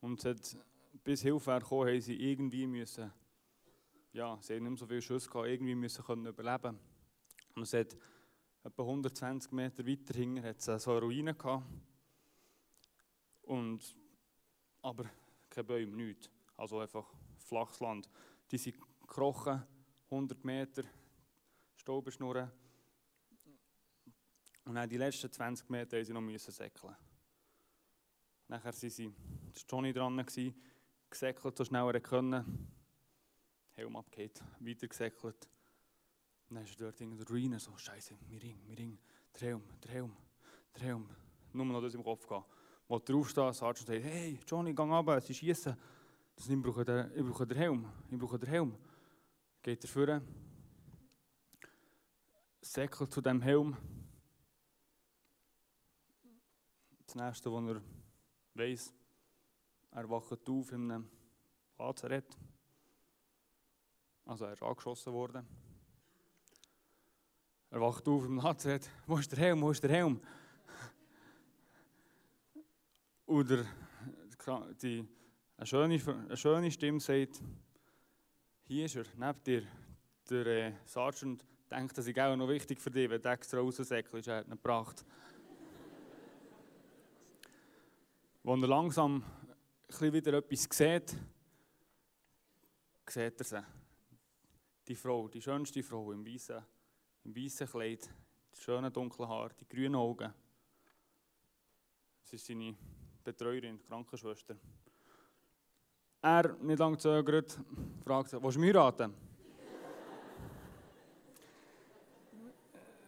Und 0.00 0.24
hat, 0.24 0.56
bis 1.04 1.22
Hilfe 1.22 1.58
kam, 1.60 1.86
haben 1.86 2.00
sie 2.00 2.16
irgendwie 2.16 2.66
müssen, 2.66 3.12
ja, 4.12 4.38
sie 4.40 4.54
haben 4.54 4.62
nicht 4.62 4.70
mehr 4.70 4.78
so 4.78 4.86
viel 4.86 5.02
Schuss 5.02 5.28
gehabt, 5.30 5.48
irgendwie 5.48 5.74
müssen 5.74 6.04
können 6.04 6.26
überleben. 6.26 6.78
Und 7.54 7.62
es 7.62 7.72
hat 7.72 7.96
etwa 8.62 8.82
120 8.82 9.52
Meter 9.52 9.86
weiter 9.86 10.14
hinten 10.14 10.42
hat 10.42 10.58
es 10.58 10.82
so 10.82 10.90
eine 10.92 11.00
Ruine 11.00 11.34
gehabt. 11.34 11.64
Und 13.42 13.96
aber 14.82 15.10
keine 15.48 15.64
Bäume, 15.64 15.96
nichts. 15.96 16.30
Also 16.56 16.78
einfach 16.78 17.12
flaches 17.38 17.80
Land. 17.80 18.08
Die 18.50 18.58
sind 18.58 18.76
gekrochen, 19.00 19.62
100 20.10 20.44
Meter, 20.44 20.84
Staubenschnurren. 21.74 22.50
Und 24.64 24.74
dann 24.74 24.88
die 24.88 24.96
letzten 24.96 25.32
20 25.32 25.68
Meter 25.68 25.96
mussten 25.96 26.06
sie 26.06 26.12
noch 26.12 26.20
müssen 26.20 26.52
säckeln. 26.52 26.94
Nachher 28.48 28.72
waren 28.72 28.90
sie, 28.90 29.12
Johnny 29.68 29.92
dran, 29.92 30.24
gesäckelt, 31.08 31.56
so 31.56 31.64
schnell 31.64 31.94
er 31.94 32.00
können. 32.00 32.68
Helm 33.72 33.96
abgeht, 33.96 34.42
weiter 34.60 34.88
gesäckelt. 34.88 35.48
Und 36.50 36.56
dann 36.56 36.64
ist 36.64 36.80
er 36.80 36.86
dort 36.86 37.00
in 37.00 37.16
der 37.16 37.28
Ruine 37.28 37.60
so, 37.60 37.76
Scheiße, 37.76 38.16
mir 38.28 38.42
ring, 38.42 38.58
mir 38.66 38.76
ring, 38.76 38.98
der 39.40 39.48
Helm, 39.50 39.62
der 39.84 39.92
Helm, 39.92 40.16
der 40.74 40.82
Helm. 40.82 41.08
Nur 41.52 41.64
noch 41.64 41.80
das 41.80 41.94
im 41.94 42.02
Kopf 42.02 42.26
gehen. 42.26 42.42
Wo 42.88 42.96
er 42.96 43.14
aufsteht, 43.14 43.54
sagt 43.54 43.78
sagt, 43.78 43.88
hey, 43.88 44.36
Johnny, 44.44 44.74
geh 44.74 44.82
runter, 44.82 45.20
sie 45.20 45.32
schießen. 45.32 45.76
Ich 46.36 46.60
brauche, 46.60 46.84
den, 46.84 47.12
ich 47.14 47.24
brauche 47.24 47.46
den 47.46 47.56
Helm, 47.56 47.86
ich 48.10 48.18
brauche 48.18 48.36
den 48.36 48.48
Helm. 48.48 48.76
Geht 49.62 49.84
er 49.84 49.88
vor, 49.88 50.20
säckelt 52.60 53.12
zu 53.12 53.20
dem 53.20 53.40
Helm. 53.42 53.76
Das 57.06 57.14
nächste, 57.14 57.52
was 57.52 57.76
er 57.76 57.82
weiss, 58.54 58.92
er 59.92 60.10
wacht 60.10 60.48
auf 60.48 60.72
in 60.72 60.90
einem 60.90 61.10
Lazarett. 61.78 62.36
Also 64.24 64.46
er 64.46 64.52
ist 64.54 64.62
angeschossen 64.64 65.12
worden. 65.12 65.59
Er 67.72 67.80
wacht 67.80 68.08
auf 68.08 68.24
im 68.24 68.38
Lazarett. 68.38 68.90
Wo 69.06 69.16
ist 69.16 69.30
der 69.30 69.38
Helm? 69.38 69.62
Wo 69.62 69.70
ist 69.70 69.80
der 69.80 69.90
Helm? 69.90 70.20
Oder 73.26 73.64
die, 74.82 75.06
eine, 75.56 75.66
schöne, 75.66 76.00
eine 76.04 76.36
schöne 76.36 76.68
Stimme 76.72 76.98
sagt, 76.98 77.40
hier 78.64 78.86
ist 78.86 78.96
er, 78.96 79.04
neben 79.16 79.44
dir. 79.44 79.62
Der 80.28 80.46
äh, 80.46 80.72
Sergeant 80.84 81.44
denkt, 81.70 81.96
das 81.96 82.08
ist 82.08 82.18
auch 82.18 82.34
noch 82.34 82.48
wichtig 82.48 82.80
für 82.80 82.90
dich, 82.90 83.08
wenn 83.08 83.22
du 83.22 83.28
extra 83.28 83.58
raussäckelst, 83.58 84.26
er 84.26 84.38
hat 84.38 84.46
ihn 84.46 84.50
gebracht. 84.50 85.04
Als 88.44 88.62
er 88.62 88.68
langsam 88.68 89.22
wieder 90.00 90.34
etwas 90.34 90.68
sieht, 90.70 91.16
sieht 93.08 93.40
er 93.40 93.44
sie. 93.44 93.64
Die 94.88 94.96
Frau, 94.96 95.28
die 95.28 95.42
schönste 95.42 95.84
Frau 95.84 96.10
im 96.10 96.26
weißen, 96.26 96.64
im 97.24 97.36
weißen 97.36 97.68
Kleid, 97.68 98.08
die 98.54 98.60
schönen 98.60 98.92
dunklen 98.92 99.28
Haare, 99.28 99.50
die 99.60 99.68
grünen 99.68 99.96
Augen. 99.96 100.32
Das 102.22 102.32
ist 102.32 102.46
seine 102.46 102.76
Betreuerin, 103.24 103.78
die 103.78 103.84
Krankenschwester. 103.86 104.56
Er, 106.22 106.56
nicht 106.60 106.78
lange 106.78 106.98
zögert, 106.98 107.58
fragt 108.04 108.30
sie, 108.30 108.42
willst 108.42 108.56
du 108.56 108.60
mich 108.60 108.68
heiraten? 108.68 109.14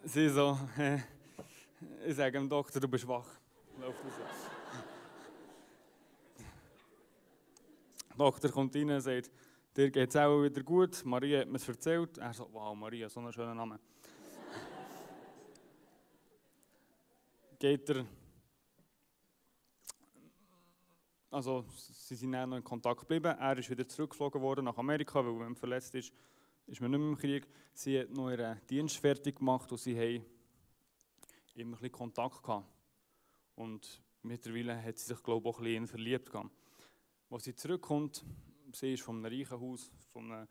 Sie 0.04 0.28
so, 0.28 0.58
äh, 0.78 0.98
ich 2.06 2.16
sage 2.16 2.32
dem 2.32 2.48
Doktor, 2.48 2.80
du 2.80 2.88
bist 2.88 3.06
wach. 3.06 3.28
Läuft 3.78 4.04
raus. 4.04 4.12
Der 8.08 8.16
Doktor 8.16 8.50
kommt 8.50 8.74
rein 8.74 8.90
und 8.90 9.00
sagt, 9.00 9.30
dir 9.76 9.90
geht 9.90 10.10
es 10.10 10.16
auch 10.16 10.42
wieder 10.42 10.62
gut. 10.62 11.04
Maria 11.04 11.40
hat 11.40 11.48
mir 11.48 11.56
es 11.56 11.68
erzählt. 11.68 12.18
Er 12.18 12.32
sagt, 12.32 12.52
wow, 12.52 12.74
Maria, 12.76 13.08
so 13.08 13.20
ein 13.20 13.32
schöner 13.32 13.54
Name. 13.54 13.78
Geht 17.62 17.88
er, 17.90 18.04
also 21.30 21.64
sie 21.78 22.16
sind 22.16 22.32
dann 22.32 22.50
noch 22.50 22.56
in 22.56 22.64
Kontakt 22.64 22.98
geblieben. 22.98 23.36
Er 23.38 23.56
ist 23.56 23.70
wieder 23.70 23.86
zurückgeflogen 23.86 24.42
worden 24.42 24.64
nach 24.64 24.76
Amerika, 24.76 25.24
weil 25.24 25.38
wenn 25.38 25.52
er 25.52 25.54
verletzt 25.54 25.94
ist, 25.94 26.12
ist 26.66 26.80
man 26.80 26.90
nicht 26.90 26.98
mehr 26.98 27.10
im 27.10 27.16
Krieg. 27.16 27.46
Sie 27.72 28.00
hat 28.00 28.10
noch 28.10 28.30
ihren 28.30 28.60
Dienst 28.66 28.96
fertig 28.96 29.36
gemacht 29.36 29.70
und 29.70 29.78
sie 29.78 29.96
haben 29.96 30.24
immer 31.54 31.76
ein 31.76 31.80
bisschen 31.82 31.92
Kontakt 31.92 32.42
gehabt. 32.42 32.66
Und 33.54 34.02
mittlerweile 34.22 34.82
hat 34.82 34.98
sie 34.98 35.14
sich, 35.14 35.22
glaube 35.22 35.48
ich, 35.48 35.54
auch 35.54 35.58
ein 35.60 35.64
bisschen 35.64 35.86
verliebt 35.86 36.32
gehabt. 36.32 36.50
Als 37.30 37.44
sie 37.44 37.54
zurückkommt, 37.54 38.24
sie 38.72 38.94
ist 38.94 39.04
von 39.04 39.24
einem 39.24 39.38
reichen 39.38 39.60
Haus, 39.60 39.88
von 40.12 40.32
einem 40.32 40.48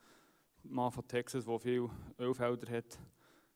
Mann 0.64 0.94
von 0.94 1.06
Texas, 1.06 1.44
der 1.44 1.60
viele 1.60 1.90
Ölfelder 2.18 2.72
hat, 2.72 2.98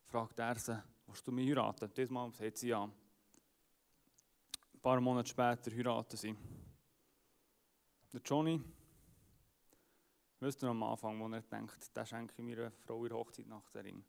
fragt 0.07 0.39
er 0.39 0.59
sie, 0.59 0.83
willst 1.07 1.25
du 1.25 1.31
mich 1.31 1.47
heiraten? 1.47 1.89
Diesmal 1.95 2.33
sagt 2.33 2.57
sie 2.57 2.67
ja. 2.67 2.91
Ein 4.85 4.91
paar 4.91 5.01
Monate 5.01 5.29
später 5.29 5.71
heiraten 5.71 6.15
sie. 6.15 6.35
Der 8.13 8.21
Johnny, 8.23 8.61
wisst 10.39 10.61
ihr 10.61 10.69
am 10.69 10.83
Anfang, 10.83 11.19
wo 11.19 11.27
er 11.27 11.41
denkt, 11.41 11.97
der 11.97 12.05
schenke 12.05 12.35
ich 12.37 12.43
mir 12.43 12.69
Frau 12.69 13.03
ihre 13.03 13.15
Hochzeit 13.15 13.47
nach 13.47 13.67
der 13.71 13.83
Ring. 13.83 14.05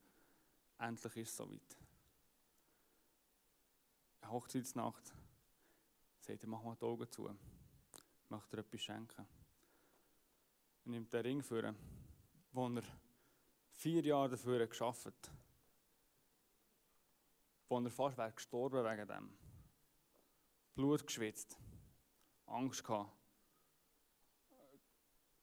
Endlich 0.79 1.17
ist 1.17 1.31
es 1.31 1.37
soweit. 1.39 1.79
Eine 4.21 4.33
Hochzeitsnacht, 4.33 5.15
sagt 6.21 6.43
er, 6.43 6.49
mach 6.51 6.63
mal 6.63 6.77
die 6.77 6.85
Augen 6.85 7.11
zu 7.11 7.31
möchte 8.29 8.59
er 8.59 8.61
etwas 8.61 8.83
schenken. 8.83 9.27
Er 10.85 10.91
nimmt 10.91 11.11
den 11.11 11.23
Ring 11.23 11.43
für 11.43 11.75
wo 12.53 12.69
er 12.69 12.83
vier 13.73 14.05
Jahre 14.05 14.29
dafür 14.29 14.67
geschafft 14.67 15.07
hat, 15.07 15.31
wo 17.67 17.81
er 17.81 17.91
fast 17.91 18.19
wäre 18.19 18.33
gestorben 18.33 18.85
wegen 18.85 19.09
dem. 19.09 19.46
Blut 20.77 21.07
geschwitzt, 21.07 21.59
Angst 22.45 22.85
gehabt. 22.85 23.11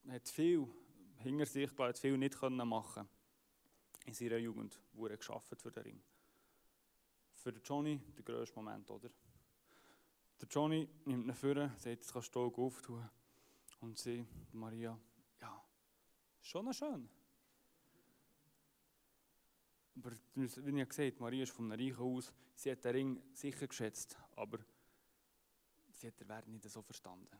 Hat 0.07 0.29
viel 0.29 0.67
hinter 1.17 1.47
sich, 1.47 1.75
hat 1.75 1.97
viel 1.97 2.17
nicht 2.19 2.39
machen 2.41 3.09
in 4.05 4.13
seiner 4.13 4.37
Jugend, 4.37 4.79
wo 4.93 5.07
er 5.07 5.17
für 5.17 5.71
den 5.71 5.83
Ring. 5.83 6.03
Für 7.33 7.49
Johnny 7.49 7.99
der 8.15 8.23
grösste 8.23 8.55
Moment, 8.55 8.91
oder? 8.91 9.09
Der 10.39 10.47
Johnny 10.49 10.87
nimmt 11.05 11.25
ihn 11.25 11.33
vor, 11.33 11.55
sagt, 11.55 11.85
jetzt 11.85 12.13
kannst 12.13 12.35
du 12.35 12.41
Augen 12.41 12.61
auftun. 12.61 13.09
Und 13.81 13.97
sie, 13.97 14.27
Maria, 14.51 14.97
ja, 15.41 15.65
schon 16.41 16.65
noch 16.65 16.73
schön. 16.73 17.09
Aber 19.95 20.11
wie 20.35 20.81
ich 20.81 20.89
gesagt 20.89 21.19
Maria 21.19 21.43
ist 21.43 21.53
von 21.53 21.71
einem 21.71 21.81
reichen 21.81 21.97
Haus. 21.97 22.31
Sie 22.53 22.71
hat 22.71 22.85
den 22.85 22.91
Ring 22.91 23.23
sicher 23.33 23.67
geschätzt, 23.67 24.15
aber 24.35 24.59
sie 26.03 26.07
hat 26.07 26.19
den 26.19 26.27
Wert 26.27 26.47
nicht 26.47 26.69
so 26.69 26.81
verstanden. 26.81 27.39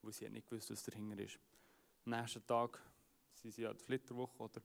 Weil 0.00 0.12
sie 0.12 0.24
hat 0.24 0.32
nicht 0.32 0.48
gewusst, 0.48 0.70
was 0.70 0.82
dahinter 0.82 1.18
ist. 1.18 1.38
Am 2.06 2.18
nächsten 2.18 2.46
Tag 2.46 2.82
sind 3.34 3.52
sie 3.52 3.66
an 3.66 3.76
der 3.76 3.84
Flitterwoche 3.84 4.42
oder 4.42 4.62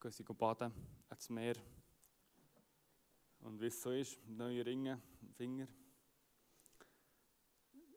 gehen 0.00 0.10
sie 0.10 0.22
baden 0.24 0.72
ans 1.10 1.28
Meer. 1.28 1.56
Und 3.40 3.60
wie 3.60 3.66
es 3.66 3.82
so 3.82 3.90
ist, 3.90 4.18
neue 4.26 4.64
Ringe, 4.64 5.02
Finger, 5.36 5.68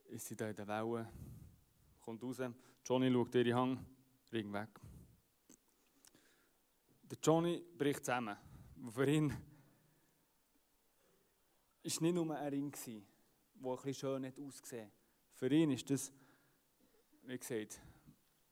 ist 0.10 0.28
sie 0.28 0.36
da 0.36 0.50
in 0.50 0.56
der 0.58 0.68
Welle, 0.68 1.10
kommt 2.02 2.22
raus. 2.22 2.42
Johnny 2.86 3.12
schaut 3.12 3.36
ihre 3.36 3.54
Hang, 3.54 3.86
Ring 4.34 4.52
weg. 4.52 4.78
Der 7.04 7.18
Johnny 7.24 7.64
bricht 7.78 8.04
zusammen. 8.04 8.36
Für 8.92 9.10
ihn 9.10 9.30
war 9.30 9.38
nicht 11.84 12.02
nur 12.02 12.38
ein 12.38 12.50
Ring, 12.50 12.76
der 13.64 13.72
ein 13.72 13.78
bisschen 13.78 13.94
schön 13.94 14.26
hat 14.26 14.40
ausgesehen 14.40 14.92
Für 15.34 15.52
ihn 15.52 15.72
ist 15.72 15.90
das, 15.90 16.12
wie 17.24 17.38
gesagt, 17.38 17.80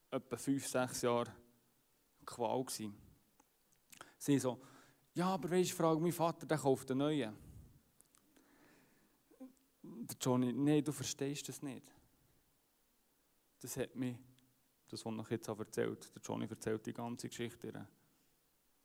etwa 0.10 0.38
fünf, 0.38 0.68
sechs 0.68 1.02
Jahre 1.02 1.32
Qual 2.26 2.64
gewesen. 2.64 2.96
Sie 4.18 4.40
so, 4.40 4.62
ja, 5.14 5.28
aber 5.28 5.50
weißt 5.52 5.72
du, 5.72 5.76
frage 5.76 6.00
mein 6.00 6.12
Vater, 6.12 6.46
der 6.46 6.58
kauft 6.58 6.90
einen 6.92 7.00
neuen 7.00 7.36
der 9.84 10.18
Johnny, 10.20 10.54
nein, 10.54 10.84
du 10.84 10.92
verstehst 10.92 11.48
das 11.50 11.62
nicht. 11.62 11.84
Das 13.60 13.78
hat 13.78 13.96
mich, 13.96 14.18
das, 14.88 15.06
was 15.06 15.14
ich 15.26 15.30
jetzt 15.30 15.50
auch 15.50 15.60
erzählt, 15.60 16.14
der 16.16 16.22
Johnny 16.22 16.48
erzählt 16.50 16.86
die 16.86 16.94
ganze 16.94 17.30
Geschichte, 17.30 17.88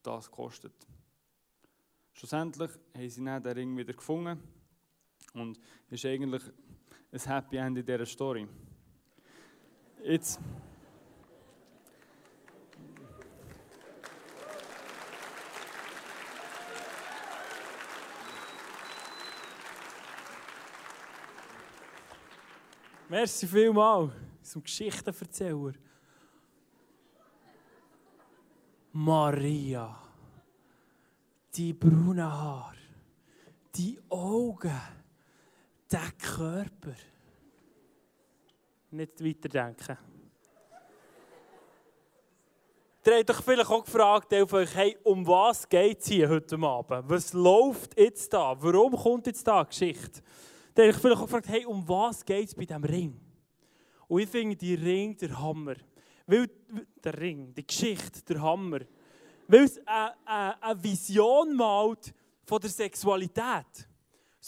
das 0.03 0.31
kostet. 0.31 0.87
Schlussendlich 2.13 2.71
haben 2.95 3.11
sie 3.11 3.25
dann 3.25 3.43
den 3.43 3.53
Ring 3.53 3.77
wieder 3.77 3.93
gefunden 3.93 4.56
und 5.37 5.61
ist 5.91 6.05
eigentlich 6.05 6.43
ein 7.13 7.21
Happy 7.21 7.57
End 7.57 7.79
in 7.79 7.85
dieser 7.85 8.07
Story. 8.07 8.47
Jetzt... 10.03 10.41
Merci 23.09 23.47
vielmal 23.47 24.11
zum 24.43 24.65
Geschichtenverzähler. 24.65 25.75
Maria, 28.93 29.97
die 31.55 31.73
braunen 31.73 32.25
Haare, 32.25 32.77
die 33.75 33.99
Augen, 34.09 34.73
der 35.91 36.13
Körper. 36.19 36.95
Nicht 38.91 39.25
weiterdenken. 39.25 39.99
Ihr 43.05 43.19
habt 43.19 43.31
euch 43.31 43.37
vielleicht 43.37 43.71
auch 43.71 43.85
gefragt, 43.85 44.33
hey, 44.33 44.99
um 45.05 45.25
was 45.27 45.69
geht 45.69 46.01
es 46.01 46.09
hier 46.09 46.29
heute 46.29 46.57
Abend? 46.59 47.09
Was 47.09 47.33
läuft 47.33 47.97
jetzt 47.97 48.33
da? 48.33 48.57
Warum 48.61 48.97
kommt 48.97 49.29
jetzt 49.29 49.47
da 49.47 49.61
eine 49.61 49.67
Geschichte? 49.67 50.23
Ihr 50.77 50.87
habt 50.87 50.95
euch 50.95 50.97
vielleicht 50.97 51.21
auch 51.21 51.27
gefragt, 51.27 51.49
hey, 51.49 51.65
um 51.67 51.89
was 51.89 52.25
geht 52.25 52.49
es 52.49 52.55
bei 52.55 52.65
diesem 52.65 52.83
Ring? 52.83 53.21
Und 54.09 54.21
ich 54.21 54.29
finde 54.29 54.57
die 54.57 54.75
Ring 54.75 55.17
der 55.17 55.39
Hammer. 55.39 55.77
Weil 56.27 56.51
der 57.03 57.17
Ring, 57.17 57.55
die 57.55 57.65
Geschichte, 57.65 58.23
der 58.29 58.43
Hammer. 58.43 58.81
Weil 59.47 59.65
es 59.65 59.79
eine, 59.87 60.15
eine, 60.25 60.63
eine 60.63 60.83
Vision 60.83 61.55
malt 61.55 62.13
von 62.45 62.61
der 62.61 62.71
Sexualität. 62.71 63.89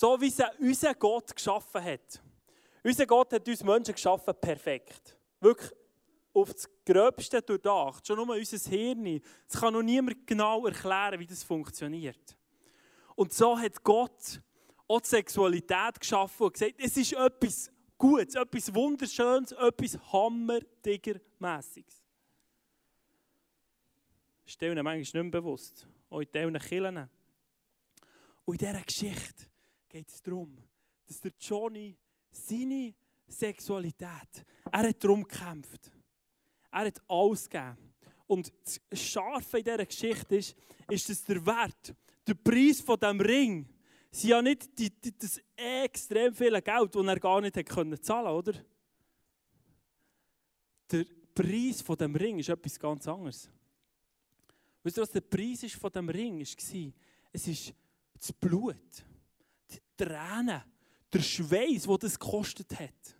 So 0.00 0.20
wie 0.20 0.28
es 0.28 0.40
unser 0.60 0.94
Gott 0.94 1.34
geschaffen 1.34 1.82
hat. 1.82 2.22
Unser 2.84 3.04
Gott 3.04 3.32
hat 3.32 3.48
uns 3.48 3.64
Menschen 3.64 3.94
geschaffen 3.94 4.32
perfekt. 4.40 5.16
Wirklich 5.40 5.72
auf 6.32 6.54
das 6.54 6.70
Gröbste 6.86 7.42
durchdacht. 7.42 8.06
Schon 8.06 8.24
nur 8.24 8.36
unser 8.36 8.70
Hirn. 8.70 9.20
Es 9.48 9.58
kann 9.58 9.72
noch 9.72 9.82
niemand 9.82 10.24
genau 10.24 10.64
erklären, 10.64 11.18
wie 11.18 11.26
das 11.26 11.42
funktioniert. 11.42 12.36
Und 13.16 13.32
so 13.32 13.58
hat 13.58 13.82
Gott 13.82 14.40
auch 14.86 15.00
die 15.00 15.08
Sexualität 15.08 15.98
geschaffen 15.98 16.44
und 16.44 16.52
gesagt, 16.52 16.74
es 16.78 16.96
ist 16.96 17.14
etwas 17.14 17.72
Gutes, 17.98 18.36
etwas 18.36 18.72
Wunderschönes, 18.72 19.50
etwas 19.50 19.98
Hammerdigermässiges. 20.12 22.04
Das 24.44 24.52
ist 24.52 24.60
denen 24.60 24.84
manchmal 24.84 24.98
nicht 24.98 25.12
mehr 25.12 25.24
bewusst. 25.24 25.88
Auch 26.08 26.20
in 26.20 26.28
diesen 26.32 26.58
Kirchen. 26.60 27.10
Und 28.44 28.62
in 28.62 28.68
dieser 28.68 28.82
Geschichte 28.82 29.47
geht 29.88 30.08
es 30.08 30.22
darum, 30.22 30.56
dass 31.06 31.20
der 31.20 31.32
Johnny 31.38 31.96
seine 32.30 32.94
Sexualität, 33.26 34.44
er 34.70 34.88
hat 34.88 35.04
darum 35.04 35.22
gekämpft. 35.22 35.90
Er 36.70 36.86
hat 36.86 37.02
alles 37.08 37.48
gegeben. 37.48 37.76
Und 38.26 38.52
das 38.64 38.80
Scharfe 39.00 39.58
in 39.58 39.64
dieser 39.64 39.86
Geschichte 39.86 40.36
ist, 40.36 40.56
ist, 40.90 41.08
dass 41.08 41.24
der 41.24 41.44
Wert, 41.44 41.94
der 42.26 42.34
Preis 42.34 42.80
von 42.80 42.98
diesem 42.98 43.20
Ring, 43.20 43.68
sind 44.10 44.30
ja 44.30 44.42
nicht 44.42 44.78
die, 44.78 44.90
die, 44.90 45.16
das 45.16 45.40
extrem 45.56 46.34
viele 46.34 46.62
Geld, 46.62 46.94
das 46.94 47.06
er 47.06 47.20
gar 47.20 47.40
nicht 47.40 47.56
hätte 47.56 47.72
können 47.72 48.02
zahlen 48.02 48.28
oder? 48.28 48.54
Der 50.90 51.04
Preis 51.34 51.82
von 51.82 51.96
dem 51.96 52.14
Ring 52.16 52.38
ist 52.38 52.48
etwas 52.48 52.78
ganz 52.78 53.06
anderes. 53.06 53.50
Weißt 54.82 54.96
du, 54.96 55.02
was 55.02 55.10
der 55.10 55.20
Preis 55.20 55.62
ist 55.62 55.76
von 55.76 55.92
dem 55.92 56.08
Ring 56.08 56.40
war? 56.40 56.92
Es 57.32 57.48
ist 57.48 57.74
das 58.18 58.32
Blut, 58.32 59.04
Tränen, 59.98 60.62
der 61.12 61.20
Schweiß, 61.20 61.86
wo 61.88 61.96
das 61.96 62.18
gekostet 62.18 62.78
hat, 62.78 63.16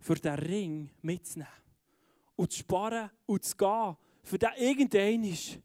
für 0.00 0.14
den 0.14 0.34
Ring 0.34 0.90
mitzunehmen 1.02 1.52
und 2.36 2.52
zu 2.52 2.60
sparen 2.60 3.10
und 3.26 3.44
zu 3.44 3.56
gehen, 3.56 3.96
für 4.22 4.38
den 4.38 4.50
irgendein 4.56 5.24
ist 5.24 5.58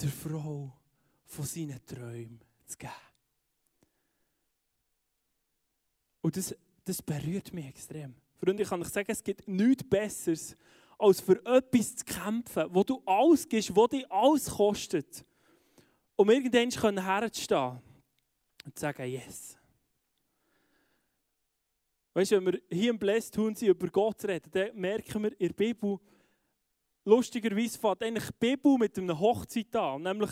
der 0.00 0.08
Frau 0.08 0.72
von 1.24 1.44
seinen 1.44 1.84
Träumen 1.84 2.40
zu 2.66 2.76
geben. 2.76 2.92
Und 6.22 6.36
das, 6.36 6.54
das 6.84 7.00
berührt 7.00 7.52
mich 7.52 7.66
extrem. 7.66 8.14
Freunde, 8.36 8.62
ich 8.62 8.68
kann 8.68 8.82
euch 8.82 8.88
sagen, 8.88 9.10
es 9.10 9.22
gibt 9.22 9.46
nichts 9.48 9.84
Besseres, 9.84 10.56
als 10.98 11.20
für 11.20 11.44
etwas 11.46 11.96
zu 11.96 12.04
kämpfen, 12.04 12.66
wo 12.70 12.84
du 12.84 13.02
alles 13.06 13.48
gibst, 13.48 13.74
wo 13.74 13.86
dich 13.86 14.10
alles 14.10 14.50
kostet, 14.50 15.24
um 16.16 16.28
irgendwann 16.28 17.02
herzustehen 17.02 17.80
und 18.64 18.78
sagen, 18.78 19.10
yes. 19.10 19.56
Weißt 22.14 22.32
du, 22.32 22.36
wenn 22.36 22.52
wir 22.52 22.60
hier 22.70 22.90
im 22.90 22.98
Blästhuhn 22.98 23.54
sind, 23.54 23.68
über 23.68 23.88
Gott 23.88 24.24
reden, 24.24 24.50
dann 24.50 24.76
merken 24.76 25.22
wir 25.22 25.40
in 25.40 25.48
der 25.48 25.54
Bibel, 25.54 25.98
lustigerweise 27.04 27.78
fängt 27.78 28.02
eigentlich 28.02 28.26
die 28.26 28.36
Bibel 28.38 28.76
mit 28.78 28.98
einer 28.98 29.18
Hochzeit 29.18 29.74
an, 29.76 30.02
nämlich 30.02 30.30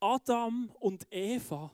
Adam 0.00 0.70
und 0.80 1.06
Eva 1.10 1.70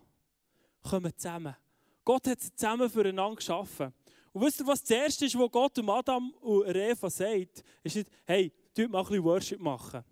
kommen 0.83 1.13
zusammen. 1.17 1.57
Gott 2.05 2.27
hat 2.27 2.41
sie 2.41 2.53
zusammen 2.55 2.91
füreinander 2.91 3.37
geschaffen. 3.37 3.93
Und 4.33 4.43
wisst 4.43 4.61
ihr, 4.61 4.67
was 4.67 4.83
das 4.83 4.91
Erste 4.91 5.27
ist, 5.27 5.39
was 5.39 5.51
Gott 5.51 5.79
um 5.79 5.91
Adam 5.91 6.31
und 6.41 6.75
Eva 6.75 7.11
sagt? 7.11 7.65
Ist 7.83 7.97
nicht, 7.97 8.11
hey, 8.27 8.53
tut 8.75 8.91
mal 8.91 9.01
ein 9.01 9.07
bisschen 9.07 9.25
Worship 9.25 9.61
machen. 9.61 10.05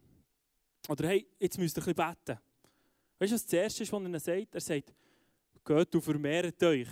Oder 0.89 1.09
hey, 1.09 1.27
jetzt 1.39 1.59
müsst 1.59 1.77
ihr 1.77 1.83
ein 1.83 1.95
bisschen 1.95 2.17
beten. 2.25 2.41
Weißt 3.19 3.33
du, 3.33 3.35
was 3.35 3.45
das 3.45 3.53
Erste 3.53 3.83
ist, 3.83 3.93
was 3.93 4.01
er 4.01 4.07
ihnen 4.07 4.21
sagt? 4.21 4.55
Er 4.55 4.61
sagt, 4.61 4.95
geht 5.69 5.95
und 5.95 6.03
vermehrt 6.03 6.63
euch. 6.63 6.89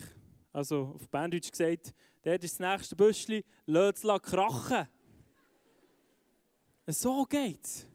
Also 0.53 0.93
auf 0.95 1.09
Berndeutsch 1.09 1.51
gesagt, 1.51 1.95
der 2.23 2.41
ist 2.43 2.61
das 2.61 2.71
nächste 2.71 2.95
Büschli, 2.95 3.45
lasst 3.65 4.05
es 4.05 4.23
krachen. 4.23 4.87
So 6.87 7.25
geht's. 7.25 7.87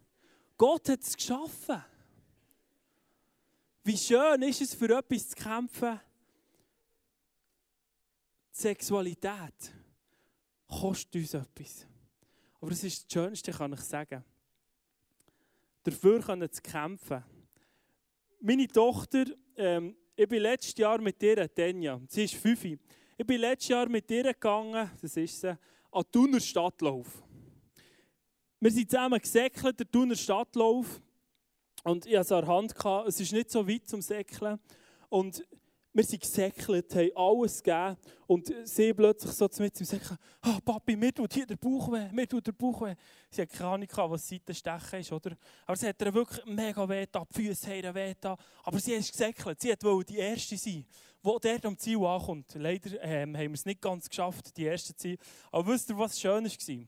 Gott 0.58 0.89
hat 0.89 1.02
es 1.02 1.15
geschaffen. 1.15 1.84
Wie 3.84 3.98
schön 3.98 4.41
ist 4.44 4.62
es, 4.62 4.74
für 4.74 4.98
etwas 4.98 5.30
zu 5.30 5.36
kämpfen? 5.36 6.00
Die 8.54 8.60
Sexualität 8.60 9.74
kostet 10.67 11.15
uns 11.15 11.34
etwas. 11.34 11.88
Aber 12.60 12.72
es 12.72 12.84
ist 12.84 13.06
das 13.06 13.12
Schönste, 13.13 13.52
kann 13.52 13.74
ich 13.74 13.82
sagen. 13.82 14.24
Dafür 15.84 16.22
können 16.22 16.52
zu 16.52 16.62
kämpfen. 16.62 17.24
Meine 18.39 18.67
Tochter, 18.67 19.26
ähm, 19.56 19.96
ich 20.15 20.28
bin 20.28 20.41
letztes 20.41 20.78
Jahr 20.78 21.00
mit 21.00 21.21
ihr, 21.24 21.54
Tenja, 21.54 22.00
sie 22.08 22.26
ist 22.26 22.36
fünf. 22.36 22.63
Ich 22.65 23.26
bin 23.26 23.41
letztes 23.41 23.69
Jahr 23.69 23.88
mit 23.88 24.10
ihr 24.12 24.24
gegangen, 24.24 24.89
das 25.02 25.17
ist 25.17 25.41
sie, 25.41 25.50
an 25.50 25.58
den 26.04 26.12
Thuner 26.12 26.39
Stadtlauf. 26.39 27.24
Wir 28.60 28.71
sind 28.71 28.89
zusammen 28.89 29.19
gesäckelt, 29.19 29.80
der 29.80 29.89
Thuner 29.89 30.15
Stadtlauf. 30.15 31.02
Und 31.84 32.06
ich 32.06 32.13
hatte 32.13 32.21
es 32.21 32.32
an 32.32 32.45
der 32.45 32.56
Hand, 32.56 33.08
es 33.08 33.19
ist 33.19 33.32
nicht 33.32 33.50
so 33.50 33.67
weit 33.67 33.88
zum 33.88 34.02
Säckeln. 34.02 34.60
Und 35.10 35.43
wir 35.93 36.04
sind 36.04 36.21
gesäckelt, 36.21 36.95
haben 36.95 37.12
alles 37.15 37.62
gegeben. 37.62 37.97
Und 38.27 38.54
sie 38.63 38.93
plötzlich 38.93 39.34
so 39.34 39.49
mit 39.60 39.80
ihm 39.80 39.86
sagen, 39.86 40.17
oh, 40.45 40.60
Papi, 40.63 40.95
mir 40.95 41.13
tut 41.13 41.34
hier 41.34 41.45
der 41.45 41.58
Bauch 41.58 41.91
weh, 41.91 42.10
mir 42.12 42.27
tut 42.27 42.47
der 42.47 42.54
Bauch 42.54 42.82
weh. 42.82 42.95
Sie 43.30 43.41
hat 43.41 43.49
keine 43.49 43.69
Ahnung, 43.71 43.89
was 44.10 44.27
Seitenstechen 44.27 44.99
ist, 44.99 45.12
oder? 45.12 45.36
Aber 45.65 45.75
sie 45.75 45.88
hat 45.88 46.01
ihr 46.01 46.13
wirklich 46.13 46.45
mega 46.45 46.88
weh 46.88 47.06
da, 47.12 47.25
die 47.25 47.43
Füße 47.43 47.69
haben 47.69 47.95
weh 47.95 48.13
da. 48.19 48.38
Aber 48.63 48.80
sie 48.80 48.93
ist 48.93 49.12
gesäckelt, 49.12 49.60
sie 49.60 49.73
wollte 49.82 50.13
die 50.13 50.19
Erste 50.19 50.56
sein, 50.56 50.86
die 50.86 51.38
dort 51.41 51.65
am 51.65 51.77
Ziel 51.77 52.04
ankommt. 52.06 52.54
Leider 52.56 53.01
ähm, 53.04 53.36
haben 53.36 53.49
wir 53.49 53.54
es 53.54 53.65
nicht 53.65 53.82
ganz 53.82 54.08
geschafft, 54.08 54.56
die 54.56 54.63
Erste 54.63 54.95
zu 54.95 55.10
sein. 55.10 55.17
Aber 55.51 55.67
wisst 55.67 55.89
ihr, 55.89 55.97
was 55.97 56.19
schön 56.19 56.45
war? 56.45 56.86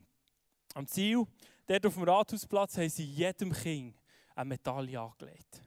Am 0.75 0.87
Ziel, 0.87 1.25
dort 1.67 1.85
auf 1.85 1.93
dem 1.93 2.03
Rathausplatz, 2.03 2.77
haben 2.77 2.89
sie 2.89 3.03
jedem 3.03 3.51
Kind 3.51 3.95
eine 4.33 4.49
Medaille 4.49 4.99
angelegt. 4.99 5.61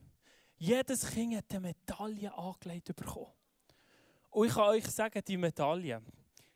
Jedes 0.58 1.06
Kind 1.10 1.36
hat 1.36 1.44
eine 1.50 1.60
Medaille 1.60 2.32
angelegt 2.36 2.94
bekommen. 2.96 3.32
Und 4.30 4.46
ich 4.46 4.54
kann 4.54 4.68
euch 4.68 4.86
sagen, 4.86 5.22
die 5.26 5.36
Medaille, 5.36 6.02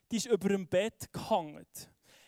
die 0.09 0.17
ist 0.17 0.25
über 0.25 0.49
dem 0.49 0.67
Bett 0.67 1.11
gehangen. 1.11 1.65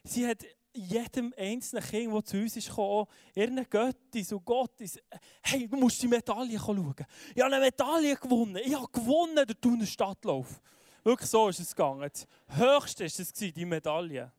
Sie 0.03 0.27
hat 0.27 0.43
jedem 0.73 1.33
einzelnen 1.37 1.83
Kind, 1.83 2.13
das 2.13 2.25
zu 2.25 2.37
uns 2.37 2.57
ist 2.57 2.69
gekommen, 2.69 3.07
ihren 3.35 3.69
Göttis 3.69 4.33
und 4.33 4.45
Gottis, 4.45 4.99
hey, 5.41 5.67
du 5.67 5.77
musst 5.77 6.01
die 6.01 6.07
Medaille 6.07 6.59
schauen. 6.59 6.95
Ich 7.35 7.41
habe 7.41 7.55
eine 7.55 7.65
Medaille 7.65 8.15
gewonnen. 8.15 8.57
Ich 8.63 8.73
habe 8.73 8.87
gewonnen, 8.91 9.35
der 9.35 9.59
Thuner 9.59 9.85
Stadtlauf. 9.85 10.61
Wirklich 11.03 11.29
so 11.29 11.49
ist 11.49 11.59
es 11.59 11.75
gegangen. 11.75 12.09
Das 12.09 12.27
Höchste 12.47 13.05
war 13.05 13.51
die 13.51 13.65
Medaille. 13.65 14.31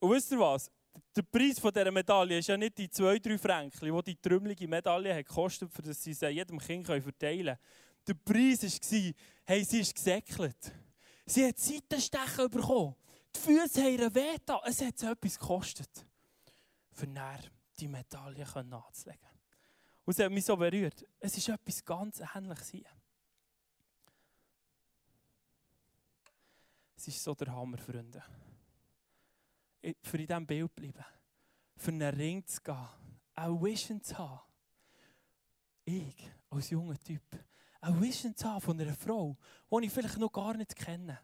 Und 0.00 0.10
wisst 0.10 0.32
ihr 0.32 0.40
was? 0.40 0.70
Der 1.16 1.22
Preis 1.22 1.58
von 1.58 1.72
dieser 1.72 1.90
Medaille 1.90 2.38
ist 2.38 2.48
ja 2.48 2.56
nicht 2.56 2.76
die 2.78 2.90
zwei, 2.90 3.18
drei 3.18 3.38
Franken, 3.38 3.94
die 3.94 4.02
die 4.02 4.16
trümmelige 4.16 4.66
Medaille 4.66 5.14
hat 5.14 5.26
gekostet, 5.26 5.72
für 5.72 5.82
das 5.82 6.02
sie 6.02 6.12
sie 6.12 6.26
jedem 6.26 6.58
Kind 6.58 6.86
verteilen 6.86 7.46
können. 7.46 7.58
Der 8.06 8.14
Preis 8.14 8.62
war, 8.62 9.12
hey, 9.44 9.64
sie 9.64 9.80
ist 9.80 9.94
gesäckelt. 9.94 10.72
Sie 11.26 11.46
hat 11.46 11.58
Seitenstechen 11.58 12.50
bekommen. 12.50 12.94
Die 13.34 13.40
Füße 13.40 13.82
haben 13.82 13.98
ihr 13.98 14.14
weh 14.14 14.36
Es 14.64 14.82
hat 14.82 14.98
sie 14.98 15.10
etwas 15.10 15.38
gekostet, 15.38 16.06
für 16.92 17.06
näher 17.06 17.40
die 17.78 17.88
Medaille 17.88 18.46
anzulegen. 18.54 19.28
Und 20.04 20.12
es 20.12 20.24
hat 20.24 20.30
mich 20.30 20.44
so 20.44 20.56
berührt. 20.56 21.04
Es 21.18 21.36
ist 21.36 21.48
etwas 21.48 21.84
ganz 21.84 22.22
Ähnliches 22.34 22.68
hier. 22.70 22.90
Es 26.96 27.08
ist 27.08 27.22
so 27.22 27.34
der 27.34 27.52
Hammer, 27.52 27.78
Freunde 27.78 28.22
für 30.02 30.18
in 30.18 30.26
diesem 30.26 30.46
Bild 30.46 30.74
bleiben. 30.74 31.04
Für 31.76 31.90
einen 31.90 32.14
Ring 32.14 32.46
zu 32.46 32.60
gehen. 32.62 32.88
Eine 33.34 33.62
Vision 33.62 34.02
zu 34.02 34.16
haben. 34.16 34.40
Ich, 35.84 36.30
als 36.50 36.70
junger 36.70 36.98
Typ, 36.98 37.22
eine 37.80 38.00
Vision 38.00 38.34
zu 38.34 38.48
haben 38.48 38.60
von 38.60 38.80
einer 38.80 38.94
Frau, 38.94 39.36
die 39.70 39.86
ich 39.86 39.92
vielleicht 39.92 40.18
noch 40.18 40.32
gar 40.32 40.54
nicht 40.54 40.74
kenne. 40.74 41.18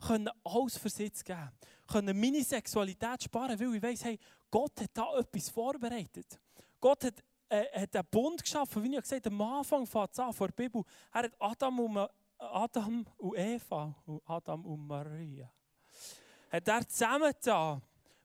Können 0.00 0.30
alles 0.42 0.78
für 0.78 0.88
sie 0.88 1.10
geben. 1.10 1.50
Können 1.86 2.18
meine 2.18 2.42
Sexualität 2.42 3.22
sparen, 3.22 3.60
weil 3.60 3.74
ich 3.74 3.82
weiss, 3.82 4.04
hey, 4.04 4.18
Gott 4.50 4.80
hat 4.80 4.90
da 4.94 5.18
etwas 5.18 5.50
vorbereitet. 5.50 6.40
Gott 6.80 7.04
hat, 7.04 7.22
äh, 7.48 7.82
hat 7.82 7.94
einen 7.94 8.08
Bund 8.10 8.42
geschaffen, 8.42 8.82
wie 8.82 8.96
ich 8.96 9.02
gesagt 9.02 9.26
habe, 9.26 9.34
am 9.34 9.42
Anfang 9.42 9.86
fängt 9.86 10.12
es 10.12 10.18
an, 10.18 10.32
vor 10.32 10.48
der 10.48 10.54
Bibel. 10.54 10.82
Er 11.12 11.24
hat 11.24 11.32
Adam 11.38 11.80
und, 11.80 12.08
Adam 12.38 13.06
und 13.18 13.38
Eva, 13.38 13.94
und 14.06 14.22
Adam 14.24 14.64
und 14.64 14.86
Maria, 14.86 15.52
hat 16.50 16.66
er 16.66 16.88
zusammengetan 16.88 17.82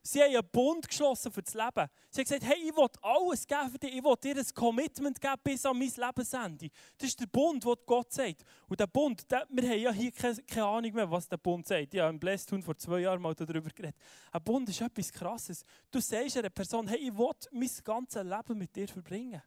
Sie 0.08 0.22
haben 0.22 0.36
einen 0.36 0.48
Bund 0.52 0.88
geschlossen 0.88 1.32
für 1.32 1.42
das 1.42 1.56
Leben. 1.56 1.90
Sie 2.12 2.22
haben 2.22 2.26
gesagt, 2.26 2.44
hey, 2.44 2.60
ich 2.60 2.76
will 2.76 2.88
alles 3.02 3.48
geben 3.48 3.72
für 3.72 3.80
dich. 3.80 3.96
Ich 3.96 4.04
will 4.04 4.16
dir 4.22 4.38
ein 4.38 4.46
Commitment 4.54 5.20
geben 5.20 5.42
bis 5.44 5.66
an 5.66 5.80
mein 5.80 5.92
Lebensende. 5.96 6.70
Das 6.96 7.10
ist 7.10 7.20
der 7.20 7.26
Bund, 7.26 7.66
den 7.66 7.74
Gott 7.88 8.14
sagt. 8.14 8.46
Und 8.68 8.80
der 8.80 8.86
Bund, 8.86 9.30
der, 9.32 9.48
wir 9.50 9.68
haben 9.68 9.80
ja 9.80 9.92
hier 9.92 10.12
keine, 10.12 10.64
Ahnung 10.64 10.94
mehr, 10.94 11.10
was 11.10 11.28
der 11.28 11.38
Bund 11.38 11.68
sagt. 11.68 11.92
Ich 11.92 12.00
habe 12.00 12.12
im 12.12 12.20
Blästun 12.20 12.62
vor 12.62 12.78
zwei 12.78 13.00
Jahren 13.00 13.20
mal 13.20 13.34
darüber 13.34 13.72
geredet. 13.72 13.96
Ein 14.32 14.44
Bund 14.44 14.70
ist 14.70 14.80
etwas 14.80 15.12
Krasses. 15.12 15.64
Du 15.90 16.00
sagst 16.00 16.38
einer 16.38 16.52
Person, 16.52 16.88
hey, 16.88 17.00
ich 17.00 17.18
will 17.18 17.32
mein 17.52 17.72
ganzes 17.84 18.24
Leben 18.24 18.60
mit 18.60 18.76
dir 18.76 18.88
verbringen. 18.88 19.42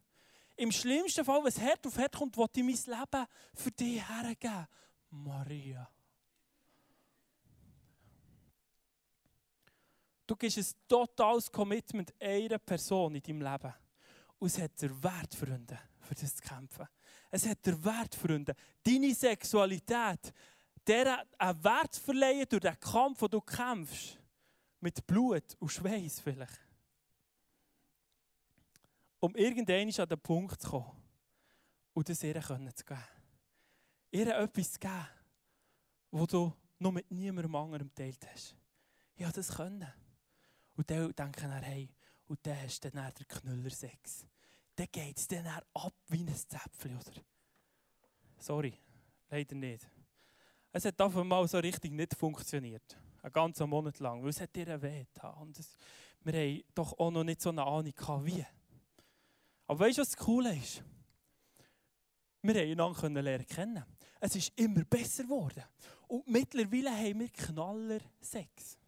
Im 0.57 0.73
schlimmsten 0.73 1.25
Fall, 1.25 1.39
wenn 1.39 1.49
es 1.51 1.61
Herd 1.61 1.87
auf 1.87 1.97
Herd 1.97 2.17
kommt, 2.17 2.37
will 2.37 2.47
ich 2.53 2.65
mein 2.65 2.99
Leben 2.99 3.27
für 3.55 3.71
dich 3.71 4.09
hergeben. 4.09 4.67
Maria. 5.11 5.89
Du 10.29 10.37
gibst 10.37 10.59
ein 10.59 10.67
totales 10.87 11.51
Commitment 11.51 12.13
einer 12.21 12.59
Person 12.59 13.15
in 13.15 13.23
deinem 13.23 13.41
Leben. 13.41 13.75
Und 14.39 14.47
es 14.47 14.61
hat 14.61 14.81
der 14.83 15.03
Wert, 15.03 15.35
Freunde, 15.35 15.79
für 16.01 16.15
das 16.15 16.37
zu 16.37 16.43
kämpfen. 16.43 16.87
Es 17.31 17.47
hat 17.47 17.65
der 17.65 17.83
Wert, 17.83 18.15
Freunde, 18.15 18.55
deine 18.83 19.15
Sexualität, 19.15 20.35
der 20.87 21.25
einen 21.39 21.65
Wert 21.65 21.97
verleihen 21.97 22.45
durch 22.47 22.61
den 22.61 22.79
Kampf, 22.79 23.21
den 23.21 23.31
du 23.31 23.41
kämpfst. 23.41 24.19
Mit 24.81 25.05
Blut 25.07 25.57
und 25.59 25.71
Schweiß 25.71 26.21
vielleicht. 26.21 26.61
Um 29.21 29.35
irgendwann 29.35 29.91
an 30.03 30.09
den 30.09 30.21
Punkt 30.21 30.61
zu 30.61 30.69
kommen 30.69 31.03
und 31.95 32.09
das 32.09 32.23
ihr 32.23 32.41
zu 32.41 32.85
geben. 32.85 33.03
Ihr 34.11 34.37
etwas 34.37 34.73
zu 34.73 34.79
geben, 34.79 35.09
wo 36.11 36.27
du 36.27 36.53
noch 36.79 36.93
mit 36.93 37.11
niemandem 37.11 37.55
anderem 37.57 37.89
geteilt 37.89 38.25
hast. 38.31 38.55
Ja, 39.17 39.33
das 39.33 39.57
können. 39.57 39.91
Und 40.79 40.89
dann 40.93 41.13
denken 41.13 41.51
dann, 41.51 41.63
hey, 41.65 41.93
und 42.29 42.39
dann 42.47 42.63
hast 42.63 42.85
du 42.85 42.91
dann 42.93 43.13
den 43.13 43.27
Knüller-Sex. 43.27 44.25
Dann 44.77 44.87
geht 44.93 45.19
es 45.19 45.27
dann 45.27 45.45
ab 45.45 45.93
wie 46.07 46.21
ein 46.21 46.33
Zäpfchen, 46.33 46.97
oder? 46.97 47.21
Sorry, 48.39 48.73
leider 49.29 49.57
nicht. 49.57 49.91
Es 50.71 50.85
hat 50.85 51.01
auf 51.01 51.17
einmal 51.17 51.49
so 51.49 51.59
richtig 51.59 51.91
nicht 51.91 52.15
funktioniert. 52.15 52.97
Einen 53.23 53.33
ganzen 53.33 53.69
Monat 53.69 53.99
lang, 53.99 54.23
weil 54.23 54.31
es 54.31 54.41
hat 54.41 54.55
dir 54.55 54.81
weh 54.81 55.05
getan. 55.05 55.53
Wir 56.23 56.33
haben 56.33 56.65
doch 56.77 56.97
auch 56.97 57.11
noch 57.11 57.25
nicht 57.25 57.43
so 57.43 57.49
eine 57.49 57.65
Ahnung 57.65 57.93
gehabt, 57.93 58.25
wie. 58.25 58.47
Aber 59.67 59.81
weißt 59.81 59.99
du, 59.99 60.03
was 60.03 60.11
das 60.11 60.17
Coole 60.17 60.57
ist? 60.57 60.85
Wir 62.43 62.55
haben 62.55 62.71
einander 62.71 63.21
lernen 63.21 63.47
kennen. 63.49 63.85
Es 64.21 64.37
ist 64.37 64.53
immer 64.55 64.85
besser 64.85 65.25
geworden. 65.25 65.65
Und 66.07 66.29
mittlerweile 66.29 66.93
haben 66.93 67.19
wir 67.19 67.31
Knaller 67.31 68.01
Sex. 68.21 68.79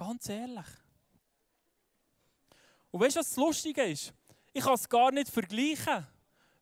Ganz 0.00 0.30
ehrlich. 0.30 0.66
Und 2.90 3.00
weißt 3.02 3.16
du, 3.16 3.20
was 3.20 3.28
das 3.28 3.36
Lustige 3.36 3.82
ist? 3.82 4.14
Ich 4.50 4.64
kann 4.64 4.72
es 4.72 4.88
gar 4.88 5.12
nicht 5.12 5.28
vergleichen, 5.28 6.06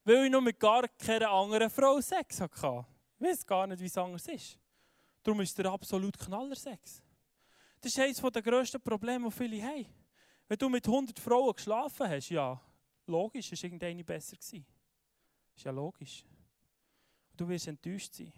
weil 0.02 0.24
ich 0.24 0.30
noch 0.32 0.40
mit 0.40 0.58
gar 0.58 0.88
keiner 0.88 1.30
anderen 1.30 1.70
Frau 1.70 2.00
Sex 2.00 2.40
hatte. 2.40 2.84
Ich 3.16 3.26
weiß 3.28 3.46
gar 3.46 3.68
nicht, 3.68 3.80
wie 3.80 3.86
es 3.86 3.96
anders 3.96 4.26
ist. 4.26 4.58
Darum 5.22 5.40
ist 5.40 5.56
der 5.56 5.66
absolut 5.66 6.18
Knallersex. 6.18 7.00
Das 7.80 7.92
ist 7.92 7.98
eines 8.00 8.20
der 8.20 8.42
grössten 8.42 8.80
Probleme, 8.80 9.28
die 9.28 9.36
viele 9.36 9.62
haben. 9.62 9.86
Wenn 10.48 10.58
du 10.58 10.68
mit 10.68 10.84
100 10.84 11.16
Frauen 11.20 11.54
geschlafen 11.54 12.08
hast, 12.08 12.30
ja, 12.30 12.60
logisch, 13.06 13.52
ist 13.52 13.62
irgendeine 13.62 14.02
besser 14.02 14.36
gewesen. 14.36 14.66
Ist 15.54 15.64
ja 15.64 15.70
logisch. 15.70 16.24
Du 17.36 17.48
wirst 17.48 17.68
enttäuscht 17.68 18.14
sein. 18.14 18.32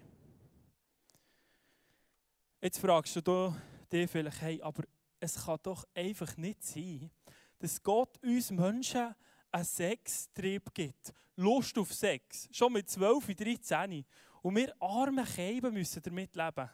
Jetzt 2.61 2.77
fragst 2.77 3.15
du 3.15 3.55
dich 3.91 4.09
vielleicht, 4.09 4.41
hey, 4.41 4.61
aber 4.61 4.83
es 5.19 5.45
kann 5.45 5.59
doch 5.63 5.85
einfach 5.93 6.35
nicht 6.37 6.63
sein, 6.63 7.11
dass 7.59 7.81
Gott 7.81 8.17
uns 8.23 8.51
Menschen 8.51 9.13
einen 9.51 9.63
Sextrieb 9.63 10.73
gibt. 10.73 11.13
Lust 11.35 11.77
auf 11.77 11.93
Sex. 11.93 12.47
Schon 12.51 12.73
mit 12.73 12.89
12, 12.89 13.35
13. 13.35 14.05
Und 14.41 14.55
wir 14.55 14.73
armen 14.81 15.25
Käben 15.25 15.73
müssen 15.73 16.01
damit 16.01 16.35
leben. 16.35 16.69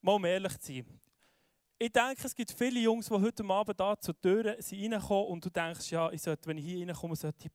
Mal 0.00 0.12
um 0.12 0.24
ehrlich 0.24 0.58
zu 0.58 0.72
sein. 0.72 1.00
Ich 1.78 1.92
denke, 1.92 2.26
es 2.26 2.34
gibt 2.34 2.52
viele 2.52 2.80
Jungs, 2.80 3.06
die 3.06 3.14
heute 3.14 3.44
Abend 3.44 3.80
da 3.80 3.98
zur 3.98 4.18
Tür 4.20 4.44
reinkommen 4.44 5.26
und 5.26 5.44
du 5.44 5.50
denkst, 5.50 5.90
ja, 5.90 6.10
ich 6.10 6.20
sollte, 6.20 6.46
wenn 6.46 6.58
ich 6.58 6.64
hier 6.64 6.86
reinkomme, 6.86 7.16
sollte 7.16 7.46
ich 7.46 7.52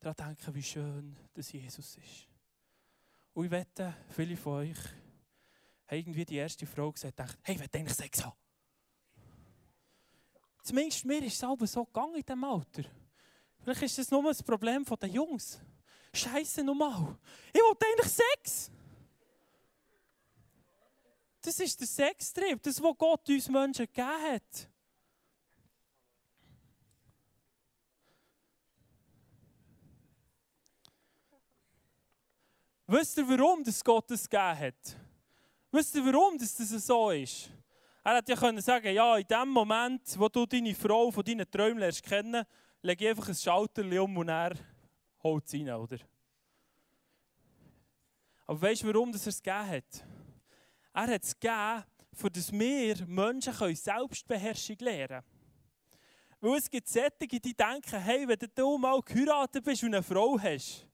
daran 0.00 0.34
denken, 0.34 0.54
wie 0.54 0.62
schön 0.62 1.16
dass 1.34 1.52
Jesus 1.52 1.96
ist. 1.96 2.28
Und 3.34 3.44
ich 3.46 3.50
wette, 3.50 3.94
viele 4.08 4.36
von 4.36 4.54
euch 4.54 4.78
haben 5.86 5.98
irgendwie 5.98 6.24
die 6.24 6.36
erste 6.36 6.66
Frau 6.66 6.92
gesagt, 6.92 7.18
dachte, 7.18 7.38
hey, 7.42 7.54
ich 7.54 7.60
will 7.60 7.68
eigentlich 7.72 7.94
Sex 7.96 8.24
haben. 8.24 8.36
Zumindest 10.62 11.04
mir 11.04 11.22
ist 11.22 11.34
es 11.34 11.44
aber 11.44 11.66
so 11.66 11.84
gegangen 11.84 12.16
in 12.16 12.22
diesem 12.22 12.44
Alter. 12.44 12.84
Vielleicht 13.62 13.82
ist 13.82 13.98
das 13.98 14.10
nur 14.10 14.28
ein 14.28 14.36
Problem 14.44 14.84
der 14.84 15.08
Jungs. 15.08 15.60
Scheiße 16.12 16.64
nochmal. 16.64 17.16
Ich 17.52 17.60
will 17.60 17.76
eigentlich 17.84 18.12
Sex. 18.12 18.70
Das 21.40 21.60
ist 21.60 21.78
der 21.78 21.86
Sextrieb, 21.86 22.60
das, 22.62 22.82
was 22.82 22.98
Gott 22.98 23.28
uns 23.28 23.48
Menschen 23.48 23.86
gegeben 23.86 24.08
hat. 24.08 24.68
Wisst 32.88 33.18
ihr, 33.18 33.28
warum 33.28 33.62
das 33.62 33.82
Gott 33.84 34.10
das 34.10 34.28
gegeben 34.28 34.58
hat? 34.58 35.05
Wisst 35.76 35.94
ihr, 35.94 36.06
warum 36.06 36.38
das, 36.38 36.56
das 36.56 36.70
so 36.86 37.10
ist? 37.10 37.50
Er 38.02 38.16
hätte 38.16 38.32
ja 38.32 38.38
können 38.38 38.62
sagen, 38.62 38.94
ja, 38.94 39.18
in 39.18 39.26
dem 39.26 39.50
Moment, 39.50 40.18
wo 40.18 40.26
du 40.26 40.46
deine 40.46 40.74
Frau 40.74 41.10
von 41.10 41.22
deinen 41.22 41.50
Träumen 41.50 41.80
lernst 41.80 42.02
kennen, 42.02 42.46
lege 42.80 43.04
ich 43.04 43.10
einfach 43.10 43.28
ein 43.28 43.34
Schalter 43.34 43.82
um 44.02 44.16
und 44.16 44.30
er 44.30 44.54
holt 45.22 45.44
es 45.44 45.52
rein, 45.52 45.68
oder? 45.68 45.98
Aber 48.46 48.62
weißt 48.62 48.84
du, 48.84 48.86
warum 48.86 49.12
das 49.12 49.26
er 49.26 49.28
es 49.28 49.42
gegeben 49.42 49.68
hat? 49.68 50.06
Er 50.94 51.06
hat 51.08 51.22
es 51.22 51.38
gegeben, 51.38 51.84
für 52.14 52.30
dass 52.30 52.50
wir 52.50 53.06
Menschen 53.06 53.76
Selbstbeherrschung 53.76 54.76
lernen 54.78 55.08
können. 55.08 55.24
Weil 56.40 56.58
es 56.58 56.70
gibt 56.70 56.88
Sättige, 56.88 57.38
die 57.38 57.52
denken, 57.52 58.00
hey, 58.00 58.26
wenn 58.26 58.38
du 58.54 58.78
mal 58.78 59.02
geheiratet 59.02 59.62
bist 59.62 59.82
und 59.82 59.94
eine 59.94 60.02
Frau 60.02 60.38
hast, 60.40 60.86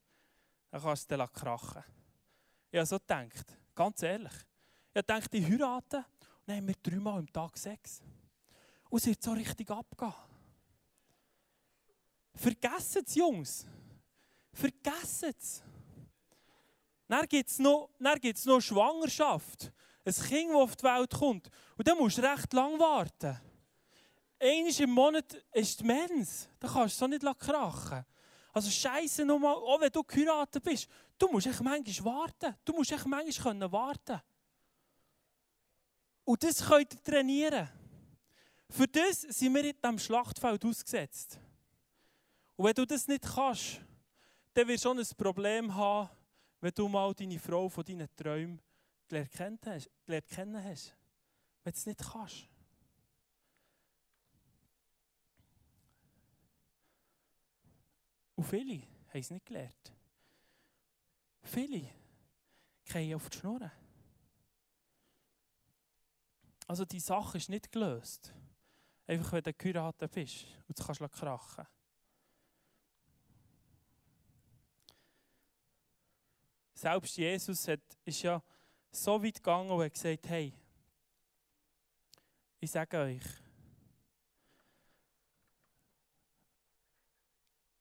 dann 0.72 0.82
kannst 0.82 1.08
du 1.08 1.16
dich 1.16 1.32
krachen. 1.34 1.84
Habe 2.74 2.86
so 2.86 2.98
gedacht, 2.98 3.56
ganz 3.76 4.02
ehrlich. 4.02 4.32
Ich 4.94 5.02
dachte, 5.02 5.38
ich 5.38 5.46
heirate 5.46 5.96
und 5.96 6.04
dann 6.46 6.56
haben 6.56 6.68
wir 6.68 6.74
dreimal 6.82 7.18
am 7.18 7.32
Tag 7.32 7.56
Sex. 7.56 8.02
Und 8.90 8.98
es 8.98 9.06
wird 9.06 9.22
so 9.22 9.32
richtig 9.32 9.70
abgehen. 9.70 10.12
Vergessen 12.34 13.02
es, 13.06 13.14
Jungs. 13.14 13.66
Vergessen 14.52 15.32
es. 15.38 15.62
Dann 17.08 17.26
gibt 17.26 17.48
es 17.48 17.58
noch, 17.58 17.88
noch 17.98 18.60
Schwangerschaft. 18.60 19.72
Ein 20.04 20.12
Kind, 20.12 20.50
das 20.50 20.56
auf 20.56 20.76
die 20.76 20.84
Welt 20.84 21.10
kommt. 21.10 21.48
Und 21.78 21.88
dann 21.88 21.96
musst 21.96 22.18
du 22.18 22.22
recht 22.22 22.52
lang 22.52 22.78
warten. 22.78 23.40
Einmal 24.38 24.80
im 24.80 24.90
Monat 24.90 25.34
ist 25.52 25.80
die 25.80 25.84
Mens. 25.84 26.48
Da 26.58 26.68
kannst 26.68 26.96
du 26.96 27.04
so 27.04 27.06
nicht 27.06 27.24
krachen. 27.38 28.04
Also 28.52 28.68
Scheiße 28.68 29.24
nochmal, 29.24 29.54
auch 29.54 29.80
wenn 29.80 29.90
du 29.90 30.02
geheiratet 30.02 30.62
bist, 30.62 30.86
du 31.16 31.28
musst 31.28 31.46
echt 31.46 31.62
manchmal 31.62 32.12
warten. 32.12 32.56
Du 32.62 32.72
musst 32.74 32.92
echt 32.92 33.06
manchmal 33.06 33.72
warten 33.72 34.20
und 36.24 36.42
das 36.42 36.64
könnt 36.64 36.94
ihr 36.94 37.02
trainieren. 37.02 37.68
Für 38.70 38.86
das 38.86 39.22
sind 39.22 39.54
wir 39.54 39.64
in 39.64 39.76
diesem 39.80 39.98
Schlachtfeld 39.98 40.64
ausgesetzt. 40.64 41.38
Und 42.56 42.66
wenn 42.66 42.74
du 42.74 42.86
das 42.86 43.06
nicht 43.06 43.24
kannst, 43.24 43.80
dann 44.54 44.68
wirst 44.68 44.84
du 44.84 44.88
schon 44.88 44.98
ein 44.98 45.06
Problem 45.16 45.74
haben, 45.74 46.08
wenn 46.60 46.72
du 46.74 46.88
mal 46.88 47.12
deine 47.14 47.38
Frau 47.38 47.68
von 47.68 47.84
deinen 47.84 48.08
Träumen 48.16 48.60
gelernt 49.08 49.62
kennen 50.28 50.64
hast. 50.64 50.96
Wenn 51.64 51.72
du 51.72 51.78
es 51.78 51.86
nicht 51.86 52.00
kannst. 52.00 52.48
Und 58.34 58.44
viele 58.44 58.82
haben 59.08 59.20
es 59.20 59.30
nicht 59.30 59.46
gelernt. 59.46 59.92
Viele 61.42 61.88
gehen 62.84 63.14
auf 63.14 63.28
die 63.28 63.38
Schnur. 63.38 63.70
Also 66.72 66.86
die 66.86 67.00
Sache 67.00 67.36
ist 67.36 67.50
nicht 67.50 67.70
gelöst. 67.70 68.32
Einfach 69.06 69.32
wenn 69.32 69.42
du 69.42 69.52
geheiratet 69.52 70.10
bist 70.10 70.46
und 70.66 70.78
du 70.78 70.82
kannst 70.82 71.02
krachen. 71.12 71.66
Selbst 76.72 77.18
Jesus 77.18 77.68
hat, 77.68 77.82
ist 78.06 78.22
ja 78.22 78.42
so 78.90 79.22
weit 79.22 79.34
gegangen 79.34 79.70
und 79.70 79.84
hat 79.84 79.92
gesagt, 79.92 80.26
hey, 80.30 80.54
ich 82.58 82.70
sage 82.70 82.96
euch, 82.96 83.24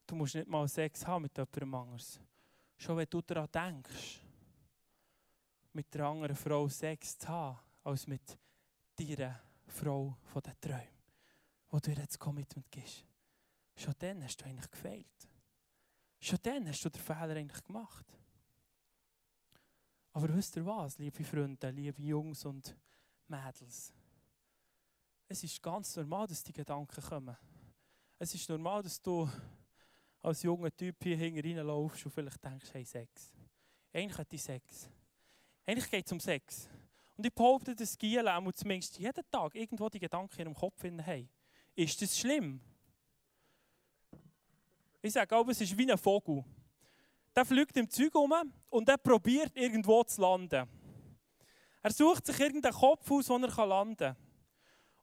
du 0.06 0.15
musst 0.15 0.36
nicht 0.36 0.49
mal 0.49 0.67
Sex 0.67 1.08
haben 1.08 1.21
mit 1.21 1.38
jemandem 1.38 1.75
anders. 1.75 2.19
Schon 2.75 2.97
wenn 2.97 3.08
du 3.10 3.21
daran 3.21 3.49
denkst, 3.54 4.19
mit 5.71 5.95
einer 5.95 6.08
anderen 6.08 6.36
Frau 6.36 6.67
Sex 6.67 7.17
zu 7.17 7.30
haben, 7.30 7.58
als 7.86 8.06
mit 8.06 8.38
deiner 9.06 9.42
Frau 9.68 10.18
von 10.24 10.42
den 10.42 10.60
Träumen, 10.60 10.88
wo 11.70 11.80
du 11.80 11.92
ihr 11.92 11.96
das 11.96 12.20
Commitment 12.20 12.70
gibst. 12.72 13.06
Schon 13.76 13.94
dann 14.00 14.24
hast 14.24 14.38
du 14.38 14.46
eigentlich 14.46 14.70
gefehlt. 14.70 15.30
Schon 16.20 16.40
dann 16.44 16.68
hast 16.68 16.84
du 16.86 16.90
den 16.90 17.02
Fehler 17.02 17.36
eigentlich 17.36 17.64
gemacht. 17.64 18.06
Aber 20.14 20.34
wisst 20.36 20.56
ihr 20.58 20.66
was, 20.66 20.98
liebe 20.98 21.24
Freunde, 21.24 21.70
liebe 21.70 22.02
Jungs 22.02 22.46
und 22.46 22.76
Mädels? 23.28 23.94
Es 25.28 25.44
ist 25.44 25.64
ganz 25.64 25.96
normal, 25.96 26.28
dass 26.28 26.44
die 26.44 26.52
Gedanken 26.52 27.02
kommen. 27.02 27.38
Es 28.20 28.36
ist 28.36 28.50
normal, 28.50 28.84
dass 28.84 29.02
du 29.02 29.30
als 30.22 30.44
junger 30.44 30.76
Typ 30.76 31.02
hier 31.02 31.18
hinten 31.18 31.68
und 31.70 31.96
vielleicht 31.96 32.44
denkst, 32.44 32.74
hey, 32.74 32.86
Sex. 32.86 33.34
Eigentlich 33.94 34.18
hat 34.18 34.32
die 34.32 34.38
Sex. 34.38 34.90
Eigentlich 35.66 35.90
geht 35.90 36.06
es 36.06 36.12
um 36.12 36.20
Sex. 36.20 36.70
Und 37.22 37.28
ich 37.28 37.36
behaupte, 37.36 37.76
dass 37.76 37.96
Giele 38.00 38.36
auch 38.36 38.52
zumindest 38.52 38.98
jeden 38.98 39.24
Tag 39.30 39.54
irgendwo 39.54 39.88
die 39.90 40.00
Gedanken 40.00 40.34
in 40.42 40.48
ihrem 40.48 40.56
Kopf 40.56 40.84
haben. 40.84 41.30
Ist 41.76 42.02
das 42.02 42.18
schlimm? 42.18 42.60
Ich 45.04 45.14
sage 45.14 45.36
auch, 45.36 45.48
es 45.48 45.62
ist 45.62 45.78
wie 45.78 45.92
ein 45.92 46.00
Vogel. 46.00 46.44
Der 47.36 47.46
fliegt 47.46 47.78
im 47.78 47.88
Zeug 47.88 48.16
um 48.16 48.34
und 48.72 48.90
er 48.90 48.98
probiert 48.98 49.56
irgendwo 49.56 50.04
zu 50.04 50.20
landen. 50.20 50.68
Er 51.84 51.92
sucht 51.92 52.26
sich 52.26 52.40
irgendeinen 52.40 52.74
Kopf 52.74 53.12
aus, 53.12 53.30
wo 53.30 53.38
er 53.38 53.68
landen 53.68 53.98
kann. 53.98 54.18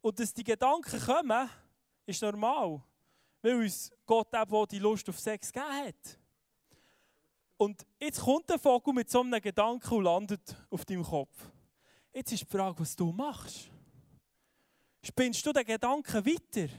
Und 0.01 0.19
dass 0.19 0.35
die 0.35 0.43
Gedanken 0.43 0.99
kommen, 0.99 1.49
ist 2.05 2.21
normal. 2.21 2.83
Weil 3.43 3.61
uns 3.61 3.93
Gott 4.05 4.35
eben 4.35 4.67
die 4.67 4.81
Lust 4.81 5.09
auf 5.09 5.21
Sex 5.21 5.53
gegeben 5.53 5.87
hat. 5.87 6.19
Und 7.59 7.87
jetzt 8.01 8.21
kommt 8.21 8.51
der 8.51 8.59
Vogel 8.59 8.93
mit 8.93 9.09
so 9.09 9.21
einem 9.21 9.41
Gedanken 9.41 9.95
und 9.95 10.03
landet 10.03 10.57
auf 10.69 10.85
deinem 10.85 11.05
Kopf. 11.05 11.49
Jetzt 12.13 12.33
ist 12.33 12.43
die 12.43 12.47
Frage, 12.47 12.81
was 12.81 12.97
du 12.97 13.13
machst. 13.13 13.71
Spinnst 15.03 15.45
du 15.45 15.53
den 15.53 15.65
Gedanken 15.65 16.27
weiter? 16.27 16.73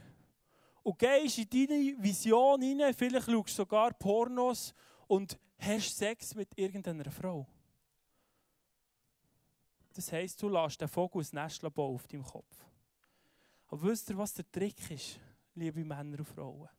Und 0.84 0.98
gehst 0.98 1.38
in 1.38 1.50
deine 1.50 1.96
Vision 2.00 2.62
hinein, 2.62 2.94
vielleicht 2.94 3.26
schaust 3.26 3.50
du 3.50 3.54
sogar 3.54 3.94
Pornos 3.94 4.74
und 5.08 5.38
hast 5.58 5.98
Sex 5.98 6.34
mit 6.36 6.58
irgendeiner 6.58 7.12
Frau. 7.12 7.46
Das 9.94 10.12
heisst, 10.12 10.42
du 10.42 10.50
lässt 10.50 10.80
den 10.80 10.88
Vogel 10.88 11.22
ein 11.22 11.28
Nest 11.34 11.62
bauen 11.62 11.96
auf 11.96 12.08
deinem 12.08 12.24
Kopf. 12.24 12.66
Aber 13.68 13.84
wisst 13.84 14.10
ihr, 14.10 14.18
was 14.18 14.34
der 14.34 14.50
Trick 14.50 14.92
ist, 14.92 15.20
liebe 15.56 15.84
Männer 15.84 16.20
und 16.20 16.26
Frauen? 16.26 16.70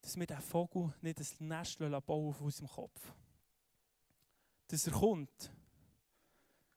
Dass 0.00 0.16
wir 0.16 0.26
den 0.26 0.40
Vogel 0.40 0.92
nicht 1.00 1.20
ein 1.20 1.48
Nest 1.48 1.78
bauen 1.78 1.94
auf 2.28 2.40
unserem 2.40 2.68
Kopf. 2.68 3.00
Dass 4.66 4.86
er 4.86 4.92
kommt, 4.92 5.52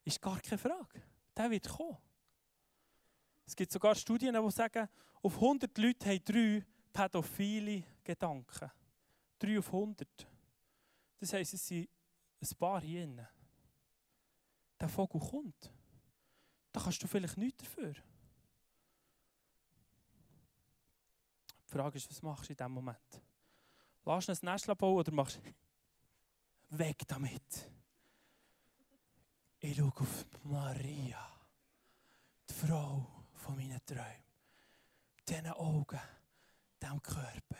ist 0.06 0.22
gar 0.22 0.40
keine 0.40 0.58
Frage. 0.58 1.02
Der 1.36 1.52
wird 1.52 1.68
kommen. 1.68 1.98
Es 3.46 3.56
gibt 3.56 3.72
sogar 3.72 3.96
Studien, 3.96 4.34
die 4.34 4.52
sagen, 4.52 4.88
auf 5.22 5.36
100 5.36 5.78
Leute 5.78 6.10
haben 6.10 6.24
drei 6.24 6.66
pädophile 6.94 7.84
Gedanken. 8.04 8.72
Drei 9.38 9.60
auf 9.60 9.68
100. 9.68 10.08
Das 11.20 11.34
heisst, 11.34 11.56
es 11.56 11.68
sind 11.68 11.90
ein 12.42 12.58
paar 12.58 12.82
hier 12.82 13.06
drin. 13.06 13.28
Der 14.80 14.90
Vogel 14.90 15.20
kommt. 15.20 15.72
Da 16.72 16.80
kannst 16.82 17.02
du 17.02 17.08
vielleicht 17.08 17.38
nichts 17.38 17.64
dafür. 17.64 17.94
Die 21.64 21.72
Frage 21.72 21.98
ist, 21.98 22.10
was 22.10 22.22
machst 22.22 22.50
du 22.50 22.54
in 22.54 22.58
diesem 22.58 22.72
Moment? 22.72 23.22
Lass 24.04 24.26
du 24.26 24.32
ein 24.34 24.38
Nest 24.42 24.78
bauen 24.78 24.98
oder 24.98 25.12
machst 25.12 25.38
du 25.38 25.42
weg 26.78 27.02
damit? 27.08 27.72
Ich 29.68 29.78
schaue 29.78 29.92
auf 29.96 30.26
Maria, 30.44 31.28
die 32.48 32.54
Frau 32.54 33.04
von 33.34 33.56
meinen 33.56 33.84
Träumen. 33.84 34.04
Diesen 35.28 35.48
Augen, 35.48 36.00
diesem 36.80 37.02
Körper. 37.02 37.58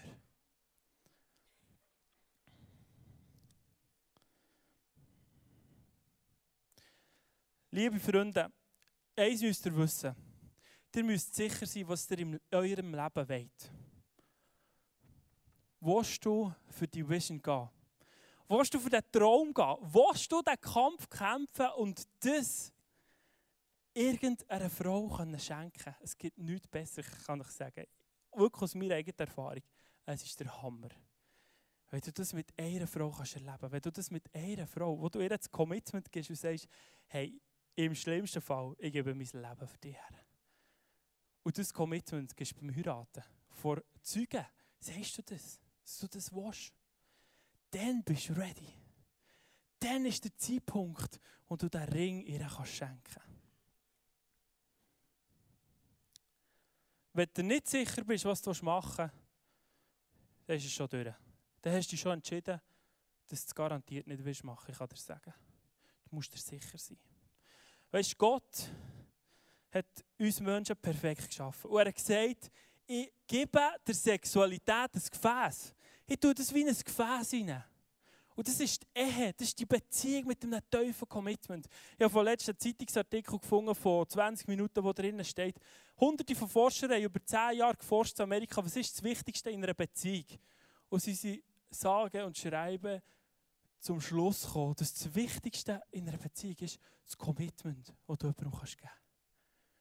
Liebe 7.72 8.00
Freunde, 8.00 8.52
eins 9.16 9.42
müsst 9.42 9.66
ihr 9.66 9.76
wissen. 9.76 10.16
Ihr 10.96 11.04
müsst 11.04 11.34
sicher 11.34 11.66
sein, 11.66 11.88
was 11.88 12.12
ihr 12.12 12.20
in 12.20 12.40
eurem 12.52 12.94
Leben 12.94 13.28
wollt. 13.30 13.72
Willst 15.80 16.24
du 16.24 16.54
für 16.70 16.88
die 16.88 17.10
Vision 17.10 17.42
gehen? 17.42 17.75
Willst 18.48 18.74
du 18.74 18.80
für 18.80 18.90
den 18.90 19.02
Traum 19.12 19.54
gehen? 19.54 19.76
Willst 19.82 20.32
du 20.32 20.42
den 20.42 20.60
Kampf 20.62 21.10
kämpfen 21.10 21.68
und 21.78 22.08
das 22.20 22.72
irgendeiner 23.94 24.70
Frau 24.70 25.08
können 25.08 25.40
schenken 25.40 25.96
Es 26.02 26.18
gibt 26.18 26.38
nichts 26.38 26.68
Besseres, 26.68 27.26
kann 27.26 27.42
ich 27.42 27.48
sagen. 27.48 27.86
Wirklich 28.34 28.62
aus 28.62 28.76
meiner 28.76 28.96
eigenen 28.96 29.18
Erfahrung. 29.18 29.64
Es 30.06 30.24
ist 30.24 30.40
der 30.40 30.62
Hammer. 30.62 30.90
Wenn 31.90 32.02
du 32.02 32.12
das 32.12 32.34
mit 32.34 32.54
einer 32.58 32.88
Frau 32.88 33.10
kannst 33.10 33.36
erleben 33.36 33.72
wenn 33.72 33.82
du 33.82 33.92
das 33.92 34.12
mit 34.12 34.34
einer 34.36 34.68
Frau, 34.68 35.00
wo 35.00 35.10
du 35.10 35.22
ihr 35.22 35.30
das 35.30 35.50
Commitment 35.50 36.12
gibst 36.12 36.30
und 36.30 36.36
sagst, 36.36 36.68
hey, 37.08 37.42
im 37.76 37.96
schlimmsten 37.96 38.42
Fall, 38.42 38.76
ich 38.78 38.92
gebe 38.92 39.16
mein 39.16 39.26
Leben 39.26 39.68
für 39.68 39.78
dich 39.78 39.96
her. 39.96 40.26
Und 41.44 41.58
das 41.58 41.74
Commitment 41.74 42.36
gibst 42.36 42.54
du 42.54 42.60
beim 42.60 42.76
Heiraten. 42.76 43.24
Vor 43.50 43.82
Zeugen, 44.02 44.46
sagst 44.80 45.18
du 45.18 45.24
das, 45.24 45.60
dass 45.84 46.00
du 46.00 46.08
das 46.08 46.34
willst 46.34 46.74
dann 47.76 48.04
bist 48.04 48.30
du 48.30 48.34
ready. 48.34 48.74
Dann 49.80 50.06
ist 50.06 50.24
der 50.24 50.36
Zeitpunkt, 50.38 51.20
wo 51.48 51.56
du 51.58 51.70
den 51.70 51.84
Ring 51.84 52.22
ihr 52.22 52.48
schenken 52.64 53.02
kannst. 53.04 53.30
Wenn 57.14 57.30
du 57.34 57.44
nicht 57.44 57.68
sicher 57.68 58.04
bist, 58.04 58.26
was 58.26 58.42
du 58.42 58.52
machen 58.64 59.12
willst, 59.12 59.14
dann 60.48 60.58
ist 60.58 60.66
es 60.66 60.72
schon 60.72 60.90
durch. 60.90 61.14
Dann 61.62 61.74
hast 61.74 61.88
du 61.88 61.92
dich 61.92 62.02
schon 62.02 62.14
entschieden, 62.14 62.62
dass 63.28 63.42
du 63.42 63.48
es 63.48 63.56
garantiert 63.56 64.08
nicht 64.08 64.24
willst 64.24 64.44
machen 64.44 64.72
ich 64.72 64.78
kann 64.78 64.88
dir 64.88 64.98
sagen. 64.98 65.34
Du 66.10 66.16
musst 66.16 66.34
dir 66.34 66.40
sicher 66.40 66.78
sein. 66.78 67.00
Weißt 67.92 68.14
du, 68.14 68.16
Gott 68.18 68.70
hat 69.72 70.06
uns 70.18 70.40
Menschen 70.40 70.78
perfekt 70.78 71.28
geschaffen. 71.28 71.70
Und 71.70 71.80
er 71.80 71.88
hat 71.88 71.96
gesagt, 71.96 72.52
ich 72.86 73.12
gebe 73.28 73.60
der 73.86 73.96
Sexualität 73.96 74.94
ein 74.94 75.02
Gefäß. 75.12 75.74
Ich 76.08 76.20
tue 76.20 76.34
das 76.34 76.54
wie 76.54 76.68
ein 76.68 76.76
Gefäß 76.76 77.34
rein. 77.34 77.64
Und 78.36 78.48
das 78.48 78.60
ist 78.60 78.84
die 78.84 79.00
Ehe, 79.00 79.34
das 79.34 79.48
ist 79.48 79.60
die 79.60 79.66
Beziehung 79.66 80.28
mit 80.28 80.44
einem 80.44 80.60
tiefen 80.70 81.08
Commitment. 81.08 81.68
Ich 81.98 82.04
habe 82.04 82.12
vor 82.12 82.24
letzten 82.24 82.58
Zeitungsartikel 82.58 83.40
gefunden, 83.40 83.74
von 83.74 84.08
20 84.08 84.48
Minuten, 84.50 84.84
wo 84.84 84.92
drinnen 84.92 85.24
steht, 85.24 85.58
hunderte 85.98 86.36
von 86.36 86.50
Forschern 86.50 86.92
haben 86.92 87.02
über 87.02 87.24
10 87.24 87.58
Jahre 87.58 87.78
geforscht 87.78 88.20
in 88.20 88.24
Amerika, 88.24 88.64
was 88.64 88.76
ist 88.76 88.94
das 88.94 89.04
Wichtigste 89.04 89.50
in 89.52 89.64
einer 89.64 89.74
Beziehung? 89.74 90.26
Und 90.90 91.02
sie 91.02 91.44
sagen 91.70 92.24
und 92.24 92.38
schreiben 92.38 93.02
zum 93.80 94.02
Schluss 94.02 94.46
gekommen, 94.46 94.76
dass 94.76 94.94
das 94.94 95.16
Wichtigste 95.16 95.82
in 95.92 96.08
einer 96.08 96.18
Beziehung 96.18 96.58
ist 96.60 96.78
das 97.06 97.18
Commitment, 97.18 97.94
das 98.06 98.18
du 98.18 98.28
jemandem 98.28 98.52
geben 98.52 98.58
kannst. 98.60 98.78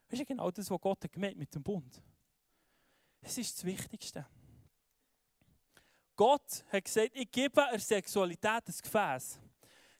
Das 0.08 0.20
ist 0.20 0.26
genau 0.26 0.50
das, 0.52 0.70
was 0.70 0.80
Gott 0.80 1.12
gemeint 1.12 1.36
mit 1.36 1.52
dem 1.54 1.62
Bund. 1.62 2.00
Es 3.20 3.36
ist 3.36 3.56
das 3.56 3.64
Wichtigste. 3.64 4.24
Gott 6.16 6.64
hat 6.70 6.84
gesagt, 6.84 7.10
ich 7.14 7.30
gebe 7.30 7.66
der 7.70 7.78
Sexualität 7.78 8.68
ein 8.68 8.74
Gefäß. 8.82 9.38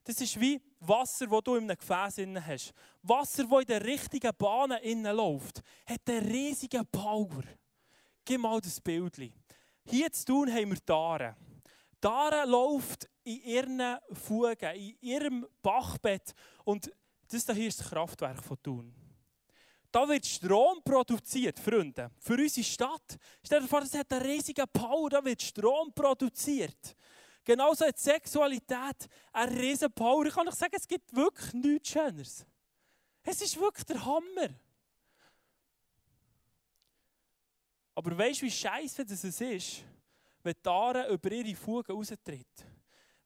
Das 0.05 0.20
ist 0.20 0.38
wie 0.38 0.61
Wasser, 0.81 1.27
das 1.27 1.40
du 1.42 1.57
in 1.57 1.70
einem 1.70 1.79
Gefäß 1.79 2.18
hast. 2.46 2.74
Wasser, 3.03 3.44
das 3.44 3.61
in 3.61 3.66
der 3.66 3.85
richtigen 3.85 4.33
Bahn 4.37 4.70
läuft, 5.16 5.62
hat 5.87 6.09
einen 6.09 6.27
riesigen 6.27 6.87
Power. 6.87 7.42
Gib 8.24 8.40
mal 8.40 8.61
das 8.61 8.81
Bild. 8.81 9.16
Hier 9.87 10.12
zu 10.12 10.24
tun 10.24 10.53
haben 10.53 10.70
wir 10.70 10.79
Daren. 10.85 11.35
Daren 12.00 12.50
läuft 12.50 13.09
in 13.24 13.40
ihren 13.42 13.98
Fugen, 14.12 14.74
in 14.74 14.96
ihrem 15.00 15.46
Bachbett. 15.62 16.35
Und 16.64 16.90
das 17.29 17.46
hier 17.46 17.68
ist 17.68 17.81
das 17.81 17.90
Kraftwerk 17.90 18.42
von 18.42 18.62
Thun. 18.62 19.04
Da 19.94 20.09
wird 20.09 20.26
Strom 20.26 20.83
produziert, 20.83 21.61
Freunde. 21.61 22.11
Für 22.18 22.33
unsere 22.33 22.64
Stadt. 22.64 23.16
Stell 23.46 23.61
dir 23.61 23.68
vor, 23.68 23.80
das 23.80 23.94
hat 23.94 24.12
einen 24.12 24.22
riesigen 24.22 24.66
Power, 24.72 25.09
da 25.09 25.24
wird 25.24 25.40
Strom 25.40 25.92
produziert. 25.94 26.96
Genauso 27.44 27.87
hat 27.87 27.96
Sexualität 27.96 29.09
einen 29.33 29.57
riesigen 29.57 29.92
Power. 29.92 30.26
Ich 30.26 30.35
kann 30.35 30.48
euch 30.48 30.54
sagen, 30.57 30.74
es 30.76 30.88
gibt 30.88 31.14
wirklich 31.14 31.52
nichts 31.52 31.90
Schöneres. 31.90 32.44
Es 33.22 33.40
ist 33.40 33.57
wirklich 33.57 33.87
der 33.87 34.04
Hammer. 34.04 34.48
Aber 37.94 38.18
weißt 38.18 38.42
du, 38.42 38.46
wie 38.46 38.50
scheiße 38.50 39.04
das 39.04 39.22
ist, 39.22 39.85
wenn 40.42 40.54
die 40.61 40.68
Aare 40.68 41.07
über 41.12 41.30
ihre 41.30 41.54
Fugen 41.54 41.92
raustritt? 41.92 42.66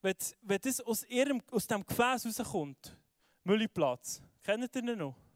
Wenn, 0.02 0.16
wenn 0.42 0.60
das 0.60 0.82
aus, 0.82 1.02
ihrem, 1.04 1.42
aus 1.50 1.66
dem 1.66 1.86
Gefäß 1.86 2.26
rauskommt, 2.26 2.94
Müllplatz, 3.42 4.20
kennt 4.42 4.76
ihr 4.76 4.82
ihn 4.82 4.98
noch? 4.98 5.27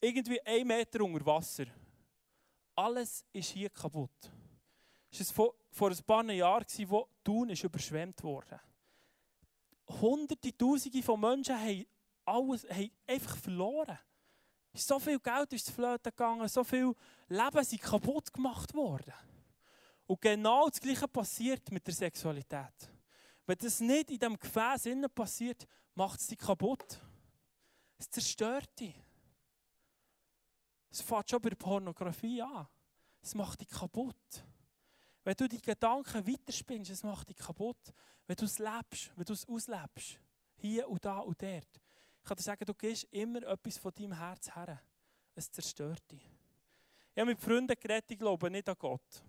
Irgendwie 0.00 0.40
ein 0.42 0.66
Meter 0.66 1.02
unter 1.02 1.24
Wasser. 1.26 1.66
Alles 2.74 3.24
ist 3.32 3.50
hier 3.50 3.70
kaputt. 3.70 4.30
Es 5.10 5.36
war 5.36 5.50
vor, 5.70 5.90
ein 5.90 6.04
paar 6.04 6.24
Jahren, 6.30 6.66
wo 6.86 7.08
Thun 7.24 7.50
ist 7.50 7.64
überschwemmt 7.64 8.22
wurde. 8.22 8.60
Hunderte, 10.00 10.56
Tausende 10.56 11.02
von 11.02 11.18
Menschen 11.18 11.58
haben, 11.58 11.86
alles, 12.24 12.64
haben 12.68 12.90
einfach 13.06 13.36
verloren. 13.36 13.98
So 14.74 14.98
viel 14.98 15.18
Geld 15.18 15.52
ist 15.54 15.70
flöten 15.70 16.12
gegangen, 16.12 16.46
so 16.46 16.62
viel 16.62 16.94
Leben 17.28 17.64
sind 17.64 17.82
kaputt 17.82 18.32
gemacht 18.32 18.74
worden. 18.74 19.14
Und 20.06 20.20
genau 20.20 20.68
das 20.68 20.80
Gleiche 20.80 21.08
passiert 21.08 21.70
mit 21.72 21.86
der 21.86 21.94
Sexualität. 21.94 22.90
Wenn 23.46 23.58
das 23.58 23.80
nicht 23.80 24.10
in 24.10 24.18
diesem 24.18 24.38
Gefäß 24.38 24.88
passiert, 25.14 25.66
macht 25.94 26.20
es 26.20 26.28
dich 26.28 26.38
kaputt. 26.38 27.00
Es 27.98 28.10
zerstört 28.10 28.78
dich. 28.78 28.94
Es 30.90 31.02
fängt 31.02 31.30
schon 31.30 31.40
bei 31.40 31.50
Pornografie 31.50 32.42
an. 32.42 32.66
Es 33.22 33.34
macht 33.34 33.60
dich 33.60 33.68
kaputt. 33.68 34.44
Wenn 35.24 35.34
du 35.34 35.48
die 35.48 35.60
Gedanken 35.60 36.26
weiterspinnst, 36.26 36.90
es 36.90 37.02
macht 37.02 37.28
dich 37.28 37.36
kaputt. 37.36 37.92
Wenn 38.26 38.36
du 38.36 38.44
es 38.44 38.58
lebst, 38.58 39.12
wenn 39.16 39.24
du 39.24 39.32
es 39.32 39.46
auslebst, 39.46 40.18
hier 40.56 40.88
und 40.88 41.04
da 41.04 41.18
und 41.18 41.40
dort. 41.42 41.80
Ich 42.20 42.24
kann 42.24 42.36
dir 42.36 42.42
sagen, 42.42 42.64
du 42.64 42.74
gehst 42.74 43.04
immer 43.10 43.42
etwas 43.42 43.78
von 43.78 43.92
deinem 43.94 44.12
Herz 44.12 44.54
her. 44.54 44.80
Es 45.34 45.50
zerstört 45.50 46.02
dich. 46.10 46.30
Ich 47.14 47.20
habe 47.20 47.30
mit 47.30 47.40
Freunden 47.40 47.78
geredet, 47.78 48.10
ich 48.10 48.18
glaube 48.18 48.50
nicht 48.50 48.68
an 48.68 48.76
Gott. 48.78 49.22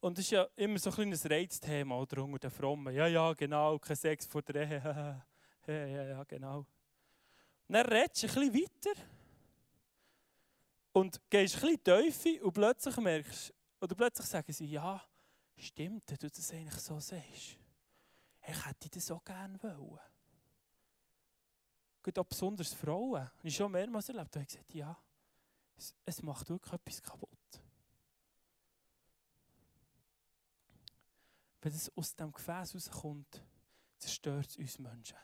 Und 0.00 0.16
das 0.16 0.24
ist 0.24 0.30
ja 0.30 0.46
immer 0.56 0.78
so 0.78 0.90
ein 0.90 0.94
kleines 0.94 1.28
Reizthema 1.28 1.96
oder 1.98 2.22
unter 2.22 2.38
den 2.38 2.50
Frommen. 2.50 2.94
Ja, 2.94 3.06
ja, 3.06 3.32
genau, 3.32 3.78
kein 3.78 3.96
Sex 3.96 4.26
vor 4.26 4.42
der 4.42 4.68
Ehe. 4.68 5.24
ja, 5.66 5.86
ja, 5.86 6.02
ja, 6.04 6.24
genau. 6.24 6.58
Und 6.58 7.74
dann 7.74 7.86
redest 7.86 8.22
du 8.22 8.26
ein 8.28 8.52
bisschen 8.52 8.54
weiter 8.54 9.17
und 10.92 11.20
gehst 11.30 11.56
ein 11.56 11.78
bisschen 11.78 11.84
tiefer 11.84 12.44
und 12.44 12.52
plötzlich 12.52 12.96
merkst, 12.96 13.54
oder 13.80 13.94
plötzlich 13.94 14.26
sagen 14.26 14.52
sie, 14.52 14.66
ja, 14.66 15.02
stimmt, 15.56 16.10
wenn 16.10 16.18
du 16.18 16.28
das 16.28 16.52
eigentlich 16.52 16.80
so 16.80 16.98
siehst. 16.98 17.58
Ich 18.46 18.66
hätte 18.66 18.88
das 18.88 19.10
auch 19.10 19.24
gerne 19.24 19.62
wollen. 19.62 20.00
Gut, 22.02 22.18
auch 22.18 22.24
besonders 22.24 22.72
Frauen. 22.72 23.22
Habe 23.22 23.48
ich 23.48 23.54
schon 23.54 23.70
mehrmals 23.70 24.08
erlebt, 24.08 24.34
da 24.34 24.40
habe 24.40 24.46
ich 24.48 24.48
gesagt, 24.48 24.74
ja, 24.74 24.96
es, 25.76 25.94
es 26.04 26.22
macht 26.22 26.48
wirklich 26.48 26.72
etwas 26.72 27.02
kaputt. 27.02 27.62
Wenn 31.60 31.72
es 31.72 31.94
aus 31.96 32.14
dem 32.14 32.32
Gefäß 32.32 32.74
rauskommt, 32.74 33.44
zerstört 33.98 34.48
es 34.48 34.56
uns 34.56 34.78
Menschen. 34.78 35.18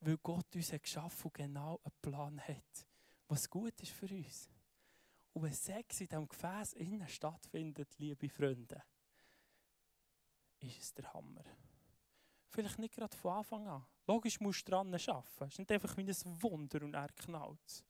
Weil 0.00 0.16
Gott 0.18 0.54
uns 0.56 0.72
hat 0.72 0.82
geschaffen 0.82 1.26
und 1.26 1.34
genau 1.34 1.80
einen 1.84 1.94
Plan 2.00 2.40
hat, 2.40 2.86
was 3.28 3.48
gut 3.48 3.80
ist 3.80 3.92
für 3.92 4.06
uns. 4.06 4.51
Und 5.32 5.42
wenn 5.42 5.52
Sex 5.52 6.00
in 6.00 6.08
diesem 6.08 6.28
Gefäß 6.28 6.74
innen 6.74 7.08
stattfindet, 7.08 7.88
liebe 7.98 8.28
Freunde, 8.28 8.82
ist 10.60 10.82
es 10.82 10.94
der 10.94 11.12
Hammer. 11.12 11.44
Vielleicht 12.50 12.78
nicht 12.78 12.94
gerade 12.94 13.16
von 13.16 13.38
Anfang 13.38 13.66
an. 13.66 13.86
Logisch 14.06 14.40
musst 14.40 14.66
du 14.68 14.72
dran 14.72 14.92
arbeiten. 14.92 15.44
Es 15.44 15.52
ist 15.52 15.58
nicht 15.58 15.72
einfach 15.72 15.96
wie 15.96 16.02
ein 16.02 16.42
Wunder 16.42 16.82
und 16.82 16.94
er 16.94 17.08
knallt 17.08 17.84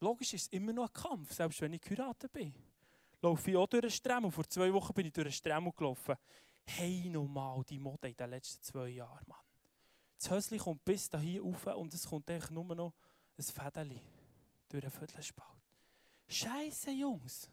Logisch 0.00 0.34
ist 0.34 0.42
es 0.42 0.48
immer 0.48 0.72
noch 0.72 0.88
ein 0.88 0.92
Kampf, 0.92 1.32
selbst 1.32 1.60
wenn 1.60 1.72
ich 1.72 1.80
geheiratet 1.80 2.32
bin. 2.32 2.54
Laufe 3.20 3.50
ich 3.50 3.56
auch 3.56 3.66
durch 3.66 3.80
den 3.80 3.90
Stremmel. 3.90 4.30
Vor 4.30 4.48
zwei 4.48 4.72
Wochen 4.72 4.94
bin 4.94 5.06
ich 5.06 5.12
durch 5.12 5.26
den 5.26 5.32
Stremmel 5.32 5.72
gelaufen. 5.72 6.14
Hey, 6.64 7.08
nochmal 7.08 7.64
die 7.64 7.78
Mode 7.78 8.08
in 8.08 8.16
den 8.16 8.30
letzten 8.30 8.62
zwei 8.62 8.88
Jahren, 8.88 9.24
Mann. 9.26 9.38
Das 10.18 10.30
Höschen 10.30 10.58
kommt 10.58 10.84
bis 10.84 11.10
hier 11.20 11.42
rauf 11.42 11.66
und 11.66 11.94
es 11.94 12.06
kommt 12.06 12.30
eigentlich 12.30 12.50
nur 12.50 12.74
noch 12.74 12.94
ein 13.36 13.42
Fädeli 13.42 14.00
durch 14.68 14.82
den 14.82 14.90
Viertelspalt. 14.90 15.57
Scheiße, 16.28 16.90
Jungs. 16.90 17.48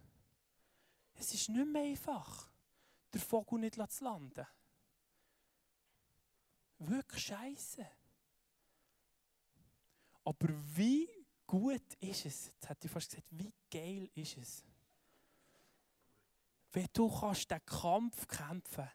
Es 1.13 1.33
ist 1.33 1.49
nicht 1.49 1.67
mehr 1.67 1.83
einfach, 1.83 2.49
den 3.13 3.21
Vogel 3.21 3.59
nicht 3.59 3.75
zu 3.91 4.03
landen. 4.03 4.45
Wirklich 6.79 7.23
scheiße. 7.23 7.87
Aber 10.25 10.47
wie 10.75 11.07
gut 11.47 11.93
ist 11.99 12.25
es, 12.25 12.47
jetzt 12.47 12.69
hätte 12.69 12.87
ich 12.87 12.91
fast 12.91 13.09
gesagt, 13.11 13.27
wie 13.31 13.53
geil 13.71 14.09
ist 14.15 14.37
es, 14.37 14.63
wenn 16.73 16.87
du 16.91 17.09
kannst 17.09 17.49
den 17.49 17.65
Kampf 17.65 18.27
kämpfen 18.27 18.89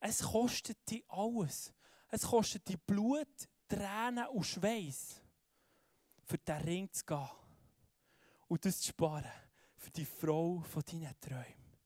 Es 0.00 0.22
kostet 0.22 0.90
dich 0.90 1.04
alles. 1.08 1.72
Es 2.08 2.22
kostet 2.22 2.68
dich 2.68 2.78
Blut, 2.82 3.48
Tränen 3.66 4.26
und 4.26 4.44
Schweiß, 4.44 5.22
für 6.24 6.36
den 6.36 6.56
Ring 6.62 6.92
zu 6.92 7.06
gehen 7.06 7.41
und 8.52 8.62
das 8.66 8.80
zu 8.80 8.88
sparen 8.88 9.24
für 9.78 9.90
die 9.90 10.04
Frau 10.04 10.60
von 10.60 10.82
deinen 10.82 11.18
Träumen. 11.18 11.78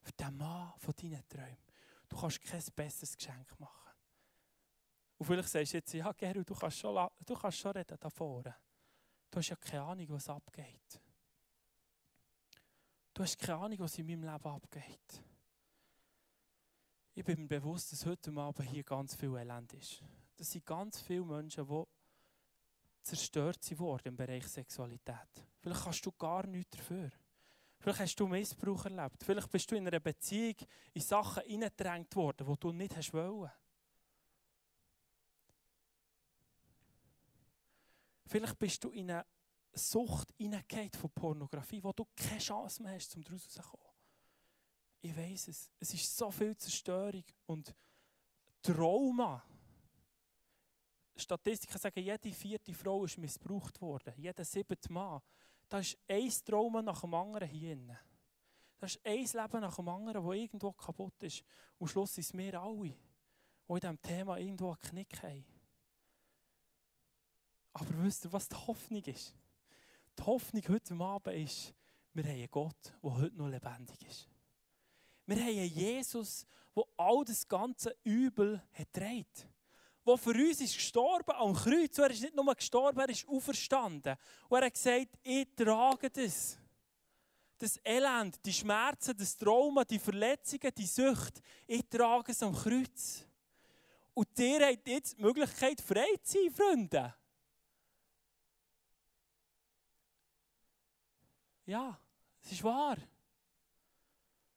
Für 0.00 0.12
den 0.12 0.34
Mann 0.34 0.72
von 0.78 0.94
deinen 0.96 1.28
Träumen. 1.28 1.58
Du 2.08 2.16
kannst 2.16 2.40
kein 2.40 2.62
besseres 2.74 3.14
Geschenk 3.14 3.60
machen. 3.60 3.92
Und 5.18 5.26
vielleicht 5.26 5.50
sagst 5.50 5.74
du 5.74 5.76
jetzt, 5.76 5.92
ja 5.92 6.10
Gerald, 6.12 6.48
du 6.48 6.54
kannst 6.54 6.78
schon, 6.78 7.06
du 7.26 7.34
kannst 7.34 7.58
schon 7.58 7.72
reden 7.72 7.98
da 8.00 8.08
vorne. 8.08 8.56
Du 9.30 9.38
hast 9.38 9.50
ja 9.50 9.56
keine 9.56 9.82
Ahnung, 9.82 10.06
was 10.08 10.26
abgeht. 10.30 11.02
Du 13.12 13.22
hast 13.22 13.38
keine 13.38 13.58
Ahnung, 13.58 13.80
was 13.80 13.98
in 13.98 14.06
meinem 14.06 14.22
Leben 14.22 14.46
abgeht. 14.46 15.22
Ich 17.12 17.24
bin 17.24 17.42
mir 17.42 17.46
bewusst, 17.46 17.92
dass 17.92 18.06
heute 18.06 18.34
Abend 18.34 18.70
hier 18.70 18.84
ganz 18.84 19.14
viel 19.14 19.36
Elend 19.36 19.74
ist. 19.74 20.02
Das 20.34 20.50
sind 20.50 20.64
ganz 20.64 20.98
viele 21.02 21.26
Menschen, 21.26 21.68
die 21.68 21.84
zerstört 23.02 23.78
worden 23.78 24.08
im 24.08 24.16
Bereich 24.16 24.46
Sexualität. 24.46 25.44
Vielleicht 25.58 25.84
kannst 25.84 26.06
du 26.06 26.12
gar 26.12 26.46
nichts 26.46 26.76
dafür. 26.76 27.10
Vielleicht 27.78 28.00
hast 28.00 28.16
du 28.16 28.26
Missbrauch 28.26 28.84
erlebt. 28.84 29.24
Vielleicht 29.24 29.50
bist 29.50 29.70
du 29.70 29.76
in 29.76 29.86
einer 29.86 30.00
Beziehung 30.00 30.56
in 30.92 31.00
Sachen 31.00 31.42
hineingedrängt 31.44 32.14
worden, 32.14 32.46
die 32.46 32.60
du 32.60 32.72
nicht 32.72 32.96
hast 32.96 33.14
wollen. 33.14 33.50
Vielleicht 38.26 38.58
bist 38.58 38.84
du 38.84 38.90
in 38.90 39.10
eine 39.10 39.26
Sucht 39.72 40.32
hineingeht 40.36 40.94
von 40.96 41.10
Pornografie, 41.10 41.82
wo 41.82 41.92
du 41.92 42.06
keine 42.14 42.38
Chance 42.38 42.82
mehr 42.82 42.94
hast, 42.94 43.16
um 43.16 43.24
daraus 43.24 43.44
rauszukommen. 43.44 43.86
Ich 45.00 45.16
weiß 45.16 45.48
es. 45.48 45.70
Es 45.78 45.94
ist 45.94 46.16
so 46.16 46.30
viel 46.30 46.56
Zerstörung 46.56 47.24
und 47.46 47.74
Trauma 48.62 49.42
Statistiken 51.20 51.78
sagen, 51.78 52.00
jede 52.00 52.32
vierte 52.32 52.74
Frau 52.74 53.04
ist 53.04 53.18
missbraucht 53.18 53.80
worden. 53.80 54.14
Jeder 54.16 54.44
siebte 54.44 54.92
Mann. 54.92 55.20
Das 55.68 55.88
ist 55.88 55.98
ein 56.08 56.30
Trauma 56.44 56.82
nach 56.82 57.00
dem 57.00 57.14
anderen 57.14 57.48
hier 57.48 57.76
drin. 57.76 57.96
Das 58.78 58.96
ist 58.96 59.06
ein 59.06 59.42
Leben 59.42 59.60
nach 59.60 59.76
dem 59.76 59.88
anderen, 59.88 60.26
das 60.26 60.34
irgendwo 60.34 60.72
kaputt 60.72 61.22
ist. 61.22 61.44
Und 61.78 61.86
am 61.86 61.88
Schluss 61.88 62.14
sind 62.14 62.24
es 62.24 62.36
wir 62.36 62.60
alle, 62.60 62.88
die 62.88 62.94
in 63.68 63.76
diesem 63.76 64.02
Thema 64.02 64.38
irgendwo 64.38 64.68
einen 64.68 64.80
Knick 64.80 65.22
haben. 65.22 65.44
Aber 67.74 68.02
wisst 68.02 68.24
ihr, 68.24 68.32
was 68.32 68.48
die 68.48 68.56
Hoffnung 68.56 69.04
ist? 69.04 69.34
Die 70.18 70.22
Hoffnung 70.24 70.62
heute 70.68 70.94
Abend 70.94 71.36
ist, 71.36 71.74
wir 72.14 72.24
haben 72.24 72.32
einen 72.32 72.50
Gott, 72.50 72.94
der 73.02 73.16
heute 73.16 73.36
noch 73.36 73.48
lebendig 73.48 74.02
ist. 74.08 74.28
Wir 75.26 75.36
haben 75.36 75.46
einen 75.46 75.72
Jesus, 75.72 76.46
der 76.74 76.84
all 76.96 77.24
das 77.24 77.46
ganze 77.46 77.96
Übel 78.02 78.60
hat 78.72 78.92
trägt 78.92 79.49
der 80.10 80.18
für 80.18 80.30
uns 80.30 80.60
ist 80.60 80.74
gestorben 80.74 81.32
am 81.32 81.54
Kreuz. 81.54 81.98
Er 81.98 82.10
ist 82.10 82.22
nicht 82.22 82.34
nur 82.34 82.54
gestorben, 82.54 83.00
er 83.00 83.08
ist 83.08 83.26
auferstanden. 83.28 84.16
Und 84.48 84.58
er 84.58 84.66
hat 84.66 84.74
gesagt, 84.74 85.18
ich 85.22 85.46
trage 85.54 86.10
das. 86.10 86.58
Das 87.58 87.78
Elend, 87.84 88.44
die 88.44 88.52
Schmerzen, 88.52 89.16
das 89.16 89.36
Trauma, 89.36 89.84
die 89.84 89.98
Verletzungen, 89.98 90.72
die 90.76 90.86
Sucht, 90.86 91.42
ich 91.66 91.86
trage 91.88 92.32
es 92.32 92.42
am 92.42 92.54
Kreuz. 92.54 93.26
Und 94.14 94.38
ihr 94.38 94.66
habt 94.66 94.88
jetzt 94.88 95.16
die 95.16 95.22
Möglichkeit, 95.22 95.80
frei 95.80 96.16
zu 96.22 96.38
sein, 96.38 96.50
Freunde. 96.50 97.14
Ja, 101.66 102.00
es 102.42 102.52
ist 102.52 102.64
wahr. 102.64 102.96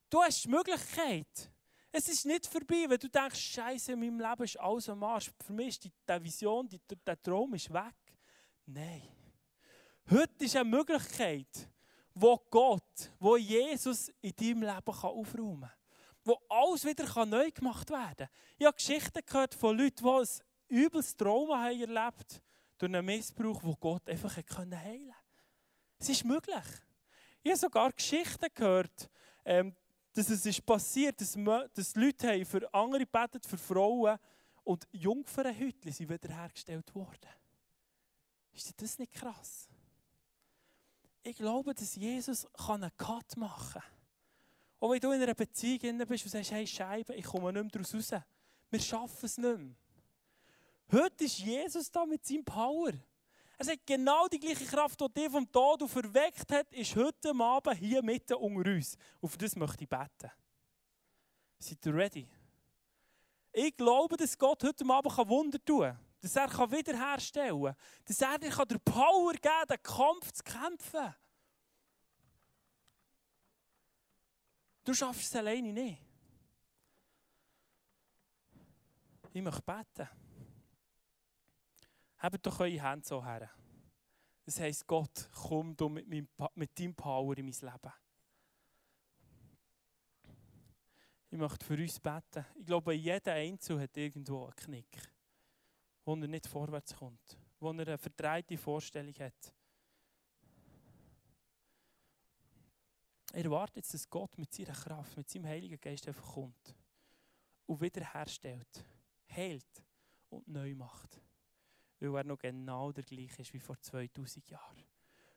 Du 0.09 0.21
hast 0.21 0.45
die 0.45 0.49
Möglichkeit. 0.49 1.52
Es 1.95 2.09
ist 2.09 2.25
nicht 2.25 2.47
vorbei, 2.47 2.85
wenn 2.87 2.97
du 2.97 3.07
denkst, 3.07 3.39
Scheiße, 3.39 3.91
in 3.91 3.99
meinem 3.99 4.19
Leben 4.19 4.43
ist 4.43 4.59
alles 4.59 4.89
am 4.89 5.03
Arsch. 5.03 5.31
Für 5.45 5.53
mich 5.53 5.67
ist 5.67 5.83
die, 5.83 5.91
die 6.09 6.23
Vision, 6.23 6.67
die, 6.67 6.79
Traum 7.21 7.53
ist 7.53 7.71
weg. 7.71 7.93
Nein. 8.65 9.03
Heute 10.09 10.43
ist 10.43 10.55
eine 10.55 10.67
Möglichkeit, 10.67 11.69
wo 12.15 12.35
Gott, 12.49 13.11
wo 13.19 13.37
Jesus 13.37 14.11
in 14.21 14.35
deinem 14.35 14.63
Leben 14.63 14.85
kann 14.85 15.11
aufräumen 15.11 15.61
kann. 15.61 15.71
Wo 16.23 16.41
alles 16.49 16.83
wieder 16.83 17.25
neu 17.27 17.51
gemacht 17.51 17.91
werden 17.91 18.15
kann. 18.17 18.29
Ich 18.57 18.65
habe 18.65 18.75
Geschichten 18.75 19.21
gehört 19.23 19.53
von 19.53 19.77
Leuten, 19.77 20.03
die 20.03 20.09
ein 20.09 20.85
übles 20.85 21.15
Trauma 21.15 21.63
haben 21.63 21.79
erlebt 21.79 22.41
durch 22.79 22.91
einen 22.91 23.05
Missbrauch, 23.05 23.61
wo 23.63 23.75
Gott 23.75 24.09
einfach 24.09 24.35
heilen 24.35 24.47
konnte. 24.47 25.15
Es 25.99 26.09
ist 26.09 26.25
möglich. 26.25 26.65
Ich 27.43 27.51
habe 27.51 27.59
sogar 27.59 27.91
Geschichten 27.91 28.47
gehört, 28.51 29.11
ähm, 29.45 29.75
dass 30.13 30.29
es 30.29 30.45
ist 30.45 30.65
passiert, 30.65 31.19
dass, 31.19 31.37
dass 31.73 31.95
Leute 31.95 32.27
haben 32.29 32.45
für 32.45 32.73
andere 32.73 33.05
betet, 33.05 33.45
für 33.45 33.57
Frauen 33.57 34.17
und 34.63 34.87
Jungfernhäutchen 34.91 35.91
sind 35.91 36.09
wiederhergestellt 36.09 36.93
worden. 36.93 37.29
Ist 38.53 38.81
das 38.81 38.99
nicht 38.99 39.13
krass? 39.13 39.67
Ich 41.23 41.37
glaube, 41.37 41.73
dass 41.73 41.95
Jesus 41.95 42.47
einen 42.67 42.95
Cut 42.97 43.37
machen 43.37 43.81
kann. 43.81 43.91
Auch 44.79 44.91
wenn 44.91 44.99
du 44.99 45.11
in 45.11 45.21
einer 45.21 45.33
Beziehung 45.33 45.97
bist 46.05 46.25
und 46.25 46.31
sagst, 46.31 46.51
hey 46.51 46.67
Scheibe, 46.67 47.15
ich 47.15 47.23
komme 47.23 47.53
nicht 47.53 47.63
mehr 47.63 47.71
daraus 47.71 47.95
raus. 47.95 48.21
Wir 48.69 48.79
schaffen 48.79 49.25
es 49.25 49.37
nicht 49.37 49.57
mehr. 49.57 49.75
Heute 50.91 51.23
ist 51.23 51.39
Jesus 51.39 51.89
da 51.89 52.05
mit 52.05 52.25
seinem 52.25 52.43
Power. 52.43 52.91
Er 53.57 53.65
sagt, 53.65 53.85
genau 53.85 54.27
die 54.27 54.39
gleiche 54.39 54.65
Kraft, 54.65 54.99
die 54.99 55.13
dich 55.13 55.29
vom 55.29 55.49
Tod 55.51 55.89
verweckt 55.89 56.51
hat, 56.51 56.73
ist 56.73 56.95
heute 56.95 57.33
Abend 57.39 57.77
hier 57.77 58.01
mitten 58.01 58.33
unter 58.33 58.71
uns. 58.71 58.97
Auf 59.21 59.37
das 59.37 59.55
möchte 59.55 59.83
ich 59.83 59.89
beten. 59.89 60.31
Seid 61.59 61.85
ihr 61.85 61.93
ready? 61.93 62.27
Ich 63.51 63.77
glaube, 63.77 64.17
dass 64.17 64.37
Gott 64.37 64.63
heute 64.63 64.83
Abend 64.85 65.17
Wunder 65.29 65.63
tun 65.63 65.81
kann. 65.81 65.99
Dass 66.19 66.35
er 66.35 66.71
wiederherstellen 66.71 67.63
kann. 67.63 67.75
Dass 68.05 68.21
er 68.21 68.39
dir 68.39 68.65
der 68.65 68.79
Power 68.79 69.33
geben 69.33 69.41
kann, 69.41 69.67
den 69.67 69.83
Kampf 69.83 70.31
zu 70.31 70.43
kämpfen. 70.43 71.15
Du 74.83 74.93
schaffst 74.93 75.23
es 75.23 75.35
alleine 75.35 75.71
nicht. 75.71 76.01
Ich 79.31 79.41
möchte 79.41 79.61
beten. 79.61 80.22
Habt 82.23 82.45
doch 82.45 82.57
eure 82.61 82.81
Hände 82.81 83.05
so 83.05 83.21
her. 83.21 83.51
Das 84.45 84.57
heisst, 84.57 84.87
Gott, 84.87 85.29
komm 85.33 85.75
du 85.75 85.89
mit, 85.89 86.07
meinem, 86.07 86.29
mit 86.55 86.79
deinem 86.79 86.95
Power 86.95 87.37
in 87.37 87.43
mein 87.43 87.53
Leben. 87.53 87.93
Ich 91.29 91.37
möchte 91.37 91.65
für 91.65 91.73
uns 91.73 91.99
beten. 91.99 92.45
Ich 92.57 92.65
glaube, 92.65 92.93
jeder 92.93 93.33
Einzelne 93.33 93.81
hat 93.81 93.97
irgendwo 93.97 94.45
einen 94.45 94.55
Knick, 94.55 95.01
wo 96.05 96.15
er 96.15 96.27
nicht 96.27 96.47
vorwärts 96.47 96.95
kommt, 96.95 97.37
wo 97.59 97.71
er 97.71 97.87
eine 97.87 97.97
verdrehte 97.97 98.57
Vorstellung 98.57 99.15
hat. 99.15 99.53
Er 103.33 103.51
wartet 103.51 103.77
jetzt, 103.77 103.93
dass 103.95 104.09
Gott 104.09 104.37
mit 104.37 104.53
seiner 104.53 104.71
Kraft, 104.71 105.17
mit 105.17 105.29
seinem 105.29 105.47
Heiligen 105.47 105.81
Geist 105.81 106.07
einfach 106.07 106.35
kommt 106.35 106.73
und 107.65 107.81
wiederherstellt, 107.81 108.85
heilt 109.29 109.83
und 110.29 110.47
neu 110.47 110.73
macht. 110.73 111.19
Weil 112.11 112.15
er 112.15 112.23
noch 112.25 112.37
genau 112.37 112.91
der 112.91 113.03
gleiche 113.03 113.41
ist 113.41 113.53
wie 113.53 113.59
vor 113.59 113.79
2000 113.79 114.49
Jahren. 114.49 114.83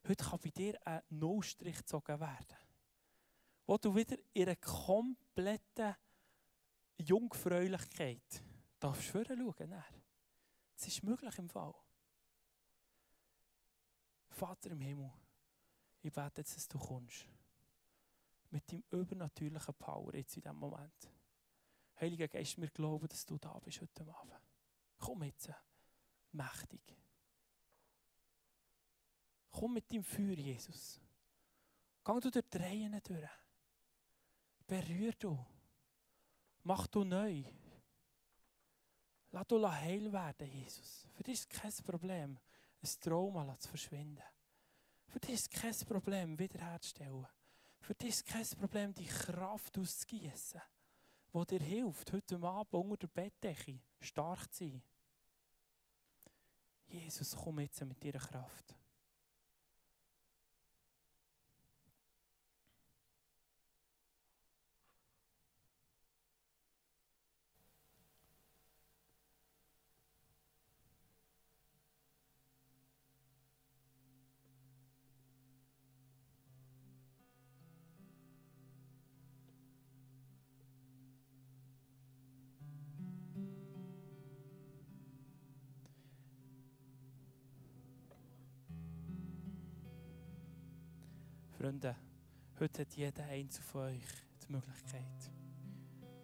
Heute 0.09 0.25
kann 0.25 0.41
bei 0.43 0.51
dir 0.51 0.87
ein 0.87 1.03
Nullstrich 1.11 1.77
gezogen 1.77 2.21
werden 2.21 2.57
wo 3.67 3.77
du 3.77 3.95
wieder 3.95 4.17
in 4.33 4.45
einer 4.45 4.57
kompletten 4.57 5.97
Jungfräulichkeit 6.99 8.43
darfst 8.79 9.09
schauen. 9.09 9.85
Das 10.75 10.87
ist 10.87 11.03
möglich 11.03 11.39
im 11.39 11.49
Fall. 11.49 11.75
Vater 14.31 14.71
im 14.71 14.81
Himmel, 14.81 15.11
ich 16.03 16.13
bete 16.13 16.43
jetzt, 16.43 16.57
dass 16.57 16.69
du 16.69 16.79
kommst. 16.79 17.27
Mit 18.51 18.71
deinem 18.71 18.85
übernatürlichen 18.91 19.75
Power 19.75 20.15
jetzt 20.15 20.37
in 20.37 20.43
diesem 20.43 20.57
Moment. 20.57 21.11
Heiliger 21.99 22.29
Geist, 22.29 22.61
wir 22.61 22.69
glauben, 22.69 23.09
dass 23.09 23.25
du 23.25 23.39
da 23.39 23.59
bist 23.59 23.81
heute 23.81 24.03
Abend. 24.15 24.41
Komm 24.99 25.25
jetzt, 25.25 25.51
mächtig. 26.37 26.81
Komm 29.51 29.75
mit 29.75 29.91
deinem 29.91 30.05
Feuer, 30.05 30.37
Jesus. 30.37 31.01
Gang 32.05 32.21
du 32.21 32.31
durch 32.31 32.45
die 32.49 32.59
Reihen. 32.59 33.01
Berühr 34.67 35.13
du. 35.19 35.39
Mach 36.63 36.87
du 36.89 37.05
neu. 37.05 37.45
Lass 39.31 39.47
du 39.49 39.69
heil 39.69 40.13
werden, 40.13 40.51
Jesus. 40.51 41.07
Für 41.13 41.23
dich 41.23 41.35
ist 41.35 41.51
kein 41.51 41.73
Problem, 41.85 42.39
ein 42.83 43.01
Trauma 43.01 43.59
zu 43.59 43.69
verschwinden. 43.69 44.23
Für 45.09 45.21
dich 45.21 45.35
ist 45.35 45.51
kein 45.51 45.75
Problem, 45.87 46.39
wiederherzustellen. 46.39 47.27
Für 47.81 47.95
dich 47.95 48.11
ist 48.11 48.27
kein 48.27 48.47
Problem, 48.59 48.95
die 48.95 49.07
Kraft 49.07 49.79
auszugießen, 49.79 50.61
die 51.33 51.47
dir 51.47 51.61
hilft, 51.61 52.13
heute 52.13 52.43
Abend 52.43 52.75
unter 52.75 52.97
der 52.97 53.09
Bettdecke 53.09 53.81
stark 54.01 54.53
zu 54.53 54.65
sein. 54.65 54.83
Jesus, 56.89 57.37
komm 57.37 57.61
jetzt 57.61 57.85
mit 57.85 58.03
deiner 58.03 58.19
Kraft. 58.19 58.75
Freunde, 91.57 91.97
heute 92.61 92.83
hat 92.83 92.93
jeder 92.93 93.25
eins 93.25 93.59
von 93.61 93.85
euch 93.85 94.05
die 94.47 94.53
Möglichkeit, 94.53 95.31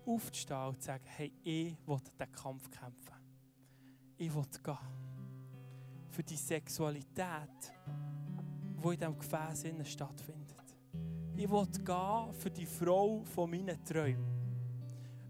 aufzustehen 0.04 0.66
und 0.66 0.78
zu 0.78 0.86
sagen, 0.88 1.04
hey, 1.06 1.32
ich 1.42 1.74
will 1.86 2.00
diesen 2.00 2.32
Kampf 2.32 2.70
kämpfen. 2.70 3.16
Ich 4.18 4.34
will 4.34 4.44
gehen. 4.62 4.76
Für 6.10 6.22
die 6.22 6.36
Sexualität, 6.36 7.72
die 8.84 8.88
in 8.88 8.98
diesem 8.98 9.18
Gefäß 9.18 9.64
stattfindet. 9.90 10.76
Ich 11.34 11.50
will 11.50 11.66
gehen 11.66 12.34
für 12.34 12.50
die 12.50 12.66
Frau 12.66 13.24
von 13.24 13.50
meinen 13.50 13.82
Träumen. 13.86 14.26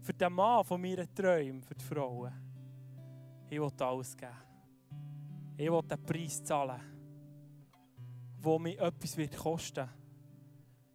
Für 0.01 0.13
den 0.13 0.33
Mann 0.33 0.65
von 0.65 0.81
meinen 0.81 1.15
Träumen, 1.15 1.63
für 1.63 1.75
die 1.75 1.85
Frauen. 1.85 2.33
Ich 3.49 3.57
will 3.57 3.71
alles 3.79 4.17
geben. 4.17 4.33
Ich 5.55 5.71
will 5.71 5.81
den 5.83 6.05
Preis 6.05 6.43
zahlen, 6.43 6.92
der 8.43 8.59
mir 8.59 8.79
etwas 8.79 9.17
wird 9.17 9.37
kosten 9.37 9.89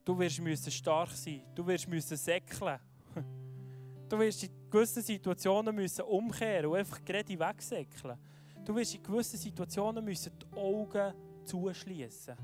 Du 0.08 0.18
wirst 0.18 0.40
müssen 0.40 0.70
stark 0.70 1.10
sein. 1.10 1.42
Du 1.54 1.66
wirst 1.66 1.86
müssen 1.86 2.16
säckeln. 2.16 2.78
Du 4.08 4.18
wirst 4.18 4.42
in 4.42 4.70
gewissen 4.70 5.02
Situationen 5.02 5.74
müssen 5.74 6.00
umkehren 6.00 6.64
und 6.64 6.78
einfach 6.78 7.04
gerade 7.04 7.38
wegsäckeln. 7.38 8.16
Du 8.64 8.74
wirst 8.74 8.94
in 8.94 9.02
gewissen 9.02 9.38
Situationen 9.38 10.02
müssen 10.02 10.32
die 10.38 10.56
Augen 10.56 11.12
zuschließen. 11.44 12.36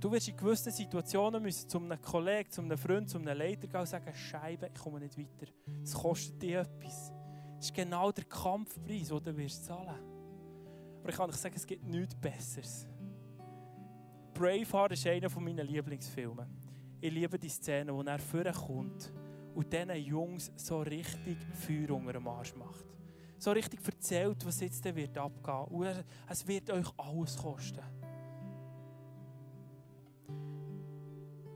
Du 0.00 0.10
wirst 0.10 0.28
in 0.28 0.36
gewissen 0.38 0.72
Situationen 0.72 1.42
müssen 1.42 1.68
zu 1.68 1.76
einem 1.76 2.00
Kollegen, 2.00 2.50
zu 2.50 2.62
einem 2.62 2.78
Freund, 2.78 3.10
zu 3.10 3.18
einem 3.18 3.36
Leiter 3.36 3.68
gehen 3.68 3.80
und 3.80 3.86
sagen, 3.86 4.14
Scheibe, 4.14 4.70
ich 4.74 4.80
komme 4.80 4.98
nicht 4.98 5.18
weiter. 5.18 5.52
Es 5.84 5.92
kostet 5.92 6.40
dir 6.40 6.60
etwas. 6.60 7.12
Das 7.56 7.66
ist 7.66 7.74
genau 7.74 8.10
der 8.12 8.24
Kampfpreis, 8.24 9.08
den 9.08 9.22
du 9.22 9.36
wirst 9.36 9.66
zahlen. 9.66 10.00
Aber 11.00 11.08
ich 11.10 11.16
kann 11.16 11.28
euch 11.28 11.36
sagen, 11.36 11.54
es 11.54 11.66
gibt 11.66 11.84
nichts 11.84 12.14
Besseres. 12.14 12.86
Braveheart 14.40 14.92
ist 14.92 15.06
einer 15.06 15.28
meiner 15.38 15.64
Lieblingsfilme. 15.64 16.48
Ich 16.98 17.12
liebe 17.12 17.38
die 17.38 17.50
Szene, 17.50 17.92
wo 17.94 18.00
er 18.00 18.18
vorkommt 18.18 19.12
und 19.54 19.70
diesen 19.70 19.94
Jungs 19.96 20.50
so 20.56 20.80
richtig 20.80 21.36
Feuer 21.52 21.94
unter 21.94 22.14
dem 22.14 22.26
Arsch 22.26 22.54
macht. 22.54 22.86
So 23.36 23.50
richtig 23.50 23.80
erzählt, 23.84 24.38
was 24.46 24.60
jetzt 24.60 24.82
wird 24.82 25.18
abgehen 25.18 25.64
und 25.64 26.04
es 26.26 26.48
wird 26.48 26.70
euch 26.70 26.86
alles 26.96 27.36
kosten. 27.36 27.82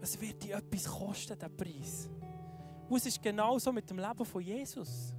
Es 0.03 0.21
wird 0.21 0.45
dir 0.45 0.57
etwas 0.59 0.85
kosten, 0.85 1.39
der 1.39 1.49
Preis. 1.49 2.11
Und 2.91 2.99
es 2.99 3.07
ist 3.07 3.23
genauso 3.23 3.73
mit 3.73 3.89
dem 3.89 3.99
Leben 3.99 4.27
von 4.27 4.43
Jesus. 4.43 5.15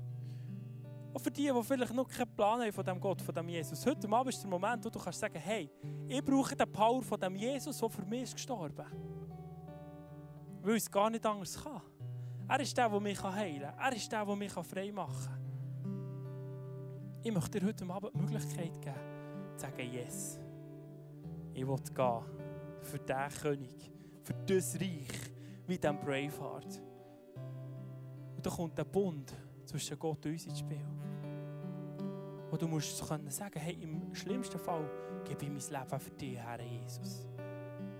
Und 1.15 1.21
für 1.21 1.31
die, 1.31 1.49
die 1.49 1.63
vielleicht 1.63 1.93
noch 1.93 2.09
keinen 2.09 2.35
Plan 2.35 2.59
haben 2.59 2.73
von 2.73 2.83
dem 2.83 2.99
Gott, 2.99 3.21
von 3.21 3.33
dem 3.33 3.47
Jesus. 3.47 3.85
Heute 3.85 4.05
Abend 4.11 4.33
ist 4.33 4.43
der 4.43 4.49
Moment, 4.49 4.83
wo 4.83 4.89
du 4.89 4.99
kannst 4.99 5.17
sagen, 5.17 5.39
hey, 5.39 5.71
ich 6.09 6.21
brauche 6.21 6.53
den 6.53 6.69
Power 6.69 7.01
von 7.01 7.17
dem 7.17 7.37
Jesus, 7.37 7.77
der 7.77 7.89
für 7.89 8.05
mich 8.05 8.23
ist 8.23 8.35
gestorben 8.35 8.85
weil 10.61 10.75
es 10.75 10.91
gar 10.91 11.09
nicht 11.09 11.25
anders 11.25 11.63
kann. 11.63 11.81
Er 12.49 12.59
ist 12.59 12.75
der, 12.75 12.89
der 12.89 12.99
mich 12.99 13.23
heilen 13.23 13.61
kann. 13.61 13.79
Er 13.79 13.95
ist 13.95 14.11
der, 14.11 14.25
der 14.25 14.35
mich 14.35 14.51
frei 14.51 14.91
machen 14.91 15.25
kann. 15.25 17.21
Ich 17.23 17.31
möchte 17.31 17.61
dir 17.61 17.67
heute 17.67 17.87
Abend 17.87 18.13
die 18.13 18.19
Möglichkeit 18.19 18.81
geben, 18.81 18.95
zu 19.55 19.61
sagen, 19.61 19.93
yes, 19.93 20.37
ich 21.53 21.65
will 21.65 21.77
gehen 21.77 22.21
für 22.81 22.99
diesen 22.99 23.41
König, 23.41 23.91
für 24.21 24.33
das 24.33 24.75
Reich, 24.75 25.31
wie 25.65 25.77
dem 25.77 25.97
Braveheart. 25.97 26.81
Und 28.35 28.45
da 28.45 28.49
kommt 28.49 28.77
der 28.77 28.83
Bund 28.83 29.33
zwischen 29.65 29.97
Gott 29.99 30.25
und 30.25 30.31
uns 30.31 30.45
ins 30.45 30.59
Spiel. 30.59 30.85
Wo 32.49 32.57
du 32.57 32.67
musst 32.67 32.97
sagen, 32.97 33.59
hey, 33.59 33.77
im 33.81 34.13
schlimmsten 34.13 34.59
Fall 34.59 34.89
gebe 35.23 35.45
ich 35.45 35.49
mein 35.49 35.81
Leben 35.81 35.99
für 35.99 36.11
dich, 36.11 36.37
Herr 36.37 36.61
Jesus. 36.61 37.27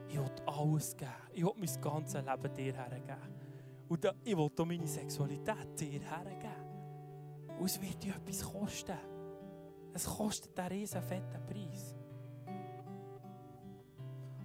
Ich 0.07 0.17
will 0.17 0.31
alles 0.45 0.95
geben. 0.95 1.11
Ich 1.33 1.43
will 1.43 1.53
mein 1.57 1.81
ganzes 1.81 2.23
Leben 2.23 2.53
dir 2.53 2.73
hergeben. 2.73 3.35
Und 3.87 4.05
ich 4.23 4.37
will 4.37 4.49
auch 4.57 4.65
meine 4.65 4.87
Sexualität 4.87 5.79
dir 5.79 5.99
hergeben. 5.99 6.65
Und 7.59 7.65
es 7.65 7.81
wird 7.81 8.03
dir 8.03 8.15
etwas 8.15 8.43
kosten. 8.43 8.97
Es 9.93 10.05
kostet 10.05 10.59
einen 10.59 10.69
riesen 10.69 11.01
fetten 11.01 11.45
Preis. 11.45 11.95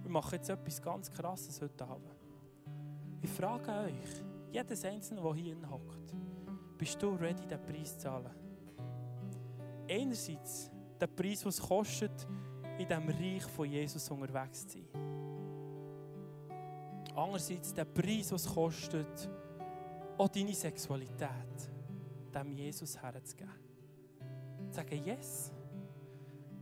Wir 0.01 0.09
machen 0.09 0.35
jetzt 0.35 0.49
etwas 0.49 0.81
ganz 0.81 1.11
Krasses 1.11 1.61
heute 1.61 1.85
Abend. 1.85 2.15
Ich 3.21 3.29
frage 3.29 3.71
euch, 3.71 4.23
jedes 4.51 4.83
Einzelne, 4.83 5.21
der 5.21 5.33
hier 5.33 5.69
hockt, 5.69 6.13
bist 6.81 6.99
du 6.99 7.11
ready, 7.11 7.45
den 7.45 7.61
Preis 7.61 7.93
zu 7.93 7.99
zahlen? 7.99 8.31
Einerseits 9.87 10.71
den 10.99 11.15
Preis, 11.15 11.45
was 11.45 11.59
es 11.59 11.61
kostet, 11.61 12.27
in 12.79 12.87
diesem 12.87 13.07
Reich 13.07 13.43
von 13.43 13.69
Jesus 13.69 14.09
unterwegs 14.09 14.67
zu 14.67 14.79
sein. 14.79 14.87
Andererseits 17.15 17.71
der 17.71 17.85
Preis, 17.85 18.31
was 18.31 18.47
es 18.47 18.51
kostet, 18.51 19.29
auch 20.17 20.27
deine 20.27 20.55
Sexualität 20.55 21.69
dem 22.33 22.51
Jesus 22.51 22.99
herzugeben. 22.99 23.53
Sagen, 24.71 25.03
yes, 25.05 25.51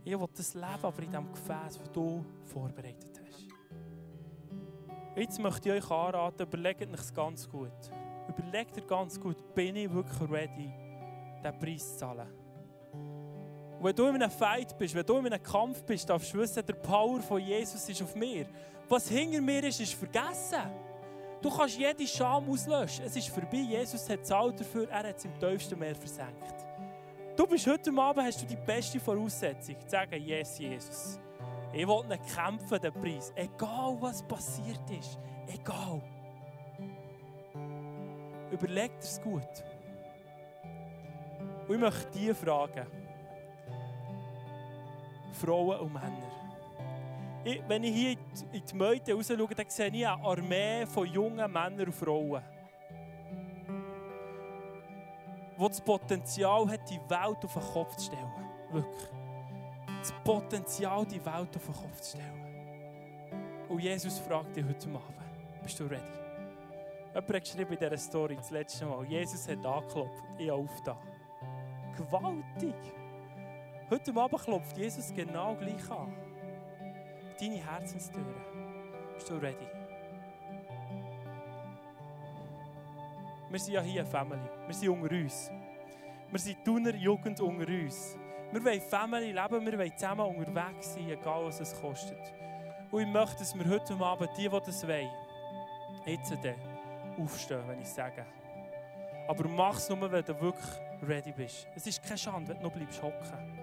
ich 0.04 0.20
will 0.20 0.28
das 0.34 0.52
Leben 0.52 0.84
aber 0.84 1.02
in 1.02 1.12
dem 1.12 1.32
Gefäß, 1.32 1.78
das 1.78 1.92
du 1.92 2.22
vorbereitet 2.44 3.22
hast. 3.24 3.48
Jetzt 5.16 5.40
möchte 5.40 5.70
ich 5.70 5.82
euch 5.82 5.90
anraten, 5.90 6.46
überlegt 6.46 6.82
euch 6.82 6.90
das 6.90 7.14
ganz 7.14 7.48
gut. 7.48 7.90
Überlegt 8.30 8.78
euch 8.78 8.86
ganz 8.86 9.20
gut, 9.20 9.54
bin 9.54 9.74
ich 9.76 9.92
wirklich 9.92 10.30
ready, 10.30 10.70
diesen 11.42 11.58
Preis 11.58 11.92
zu 11.92 11.98
zahlen? 11.98 12.28
Und 13.78 13.84
wenn 13.84 13.96
du 13.96 14.06
in 14.06 14.16
einem 14.16 14.30
Fight 14.30 14.76
bist, 14.78 14.94
wenn 14.94 15.06
du 15.06 15.16
in 15.18 15.26
einem 15.26 15.42
Kampf 15.42 15.82
bist, 15.84 16.08
darfst 16.08 16.32
du 16.32 16.38
wissen, 16.38 16.64
der 16.64 16.74
Power 16.74 17.20
von 17.20 17.40
Jesus 17.40 17.88
ist 17.88 18.02
auf 18.02 18.14
mir. 18.14 18.46
Was 18.88 19.08
hinter 19.08 19.40
mir 19.40 19.64
ist, 19.64 19.80
ist 19.80 19.94
vergessen. 19.94 20.62
Du 21.40 21.50
kannst 21.50 21.78
jede 21.78 22.06
Scham 22.06 22.48
auslöschen. 22.48 23.06
Es 23.06 23.16
ist 23.16 23.28
vorbei. 23.28 23.56
Jesus 23.56 24.08
hat 24.08 24.26
zahlt 24.26 24.60
dafür. 24.60 24.88
Er 24.90 25.08
hat 25.08 25.16
es 25.16 25.24
im 25.24 25.38
tiefsten 25.40 25.78
Meer 25.78 25.94
versenkt. 25.94 26.66
Du 27.36 27.46
bist 27.46 27.66
heute 27.66 27.90
Abend, 27.96 28.26
hast 28.26 28.42
du 28.42 28.46
die 28.46 28.56
beste 28.56 29.00
Voraussetzung, 29.00 29.80
zu 29.80 29.88
sagen, 29.88 30.22
yes, 30.22 30.58
Jesus. 30.58 31.18
Ich 31.72 31.86
will 31.86 32.04
nicht 32.06 32.34
kämpfen, 32.34 32.80
den 32.80 32.92
Preis. 32.92 33.32
Egal, 33.34 33.96
was 33.98 34.22
passiert 34.22 34.90
ist. 34.90 35.18
Egal. 35.46 36.02
Überlegt 38.50 39.02
es 39.02 39.20
gut. 39.20 39.64
Und 41.68 41.74
ich 41.74 41.80
möchte 41.80 42.18
die 42.18 42.34
fragen. 42.34 42.86
Frauen 45.32 45.80
und 45.80 45.92
Männer. 45.92 46.40
Ich, 47.44 47.62
wenn 47.66 47.84
ich 47.84 47.94
hier 47.94 48.16
in 48.52 48.62
die 48.66 48.76
Meute 48.76 49.14
raus 49.14 49.28
schaue, 49.28 49.54
dann 49.54 49.68
sehe 49.68 49.86
ich 49.88 50.06
eine 50.06 50.22
Armee 50.22 50.84
von 50.86 51.06
jungen 51.06 51.50
Männern 51.50 51.86
und 51.86 51.94
Frauen. 51.94 52.42
Die 55.58 55.68
das 55.68 55.80
Potenzial 55.80 56.68
hat, 56.68 56.90
die 56.90 57.00
Welt 57.08 57.44
auf 57.44 57.52
den 57.52 57.62
Kopf 57.62 57.96
zu 57.96 58.06
stellen. 58.06 58.32
Wirklich. 58.72 59.10
Das 60.00 60.12
Potenzial, 60.24 61.06
die 61.06 61.24
Welt 61.24 61.56
auf 61.56 61.64
den 61.64 61.74
Kopf 61.74 62.00
zu 62.00 62.16
stellen. 62.16 62.40
Und 63.68 63.78
Jesus 63.78 64.18
fragt 64.18 64.56
dich 64.56 64.64
heute 64.64 64.88
Abend, 64.88 65.62
bist 65.62 65.78
du 65.78 65.84
ready? 65.84 66.29
Jemand 67.12 67.34
hat 67.34 67.42
geschrieben 67.42 67.72
in 67.72 67.78
dieser 67.78 67.98
Story 67.98 68.36
das 68.36 68.50
letzte 68.50 68.86
Mal, 68.86 69.04
Jesus 69.04 69.48
hat 69.48 69.66
angeklopft, 69.66 70.22
ich 70.38 70.50
aufgetan. 70.50 70.96
Gewaltig! 71.96 72.74
Heute 73.90 74.14
Abend 74.14 74.42
klopft 74.42 74.78
Jesus 74.78 75.12
genau 75.12 75.56
gleich 75.56 75.90
an. 75.90 76.14
Deine 77.40 77.56
Herzenstüren. 77.56 78.34
Bist 79.14 79.28
du 79.28 79.34
ready? 79.34 79.66
Wir 83.50 83.58
sind 83.58 83.74
ja 83.74 83.80
hier 83.80 84.02
eine 84.02 84.10
Family. 84.10 84.48
Wir 84.66 84.74
sind 84.74 84.88
unter 84.90 85.12
uns. 85.12 85.50
Wir 86.30 86.38
sind 86.38 86.64
Thuner 86.64 86.94
Jugend 86.94 87.40
unter 87.40 87.66
uns. 87.66 88.16
Wir 88.52 88.64
wollen 88.64 88.80
Family 88.80 89.32
leben, 89.32 89.66
wir 89.66 89.78
wollen 89.78 89.96
zusammen 89.96 90.36
unterwegs 90.36 90.94
sein, 90.94 91.10
egal 91.10 91.46
was 91.46 91.58
es 91.58 91.80
kostet. 91.80 92.20
Und 92.92 93.02
ich 93.02 93.08
möchte, 93.08 93.38
dass 93.38 93.58
wir 93.58 93.68
heute 93.68 93.94
Abend, 93.94 94.30
die, 94.36 94.48
die 94.48 94.60
das 94.64 94.86
wollen, 94.86 95.10
jetzt 96.06 96.32
aufstehen, 97.22 97.62
wenn 97.66 97.80
ich 97.80 97.88
sage. 97.88 98.24
Aber 99.28 99.48
mach 99.48 99.76
es 99.76 99.88
nur, 99.88 100.10
wenn 100.10 100.24
du 100.24 100.40
wirklich 100.40 100.80
ready 101.02 101.32
bist. 101.32 101.68
Es 101.74 101.86
ist 101.86 102.02
keine 102.02 102.18
Schande, 102.18 102.50
wenn 102.50 102.58
du 102.58 102.62
noch 102.64 102.72
bleibst 102.72 103.02
hocken. 103.02 103.60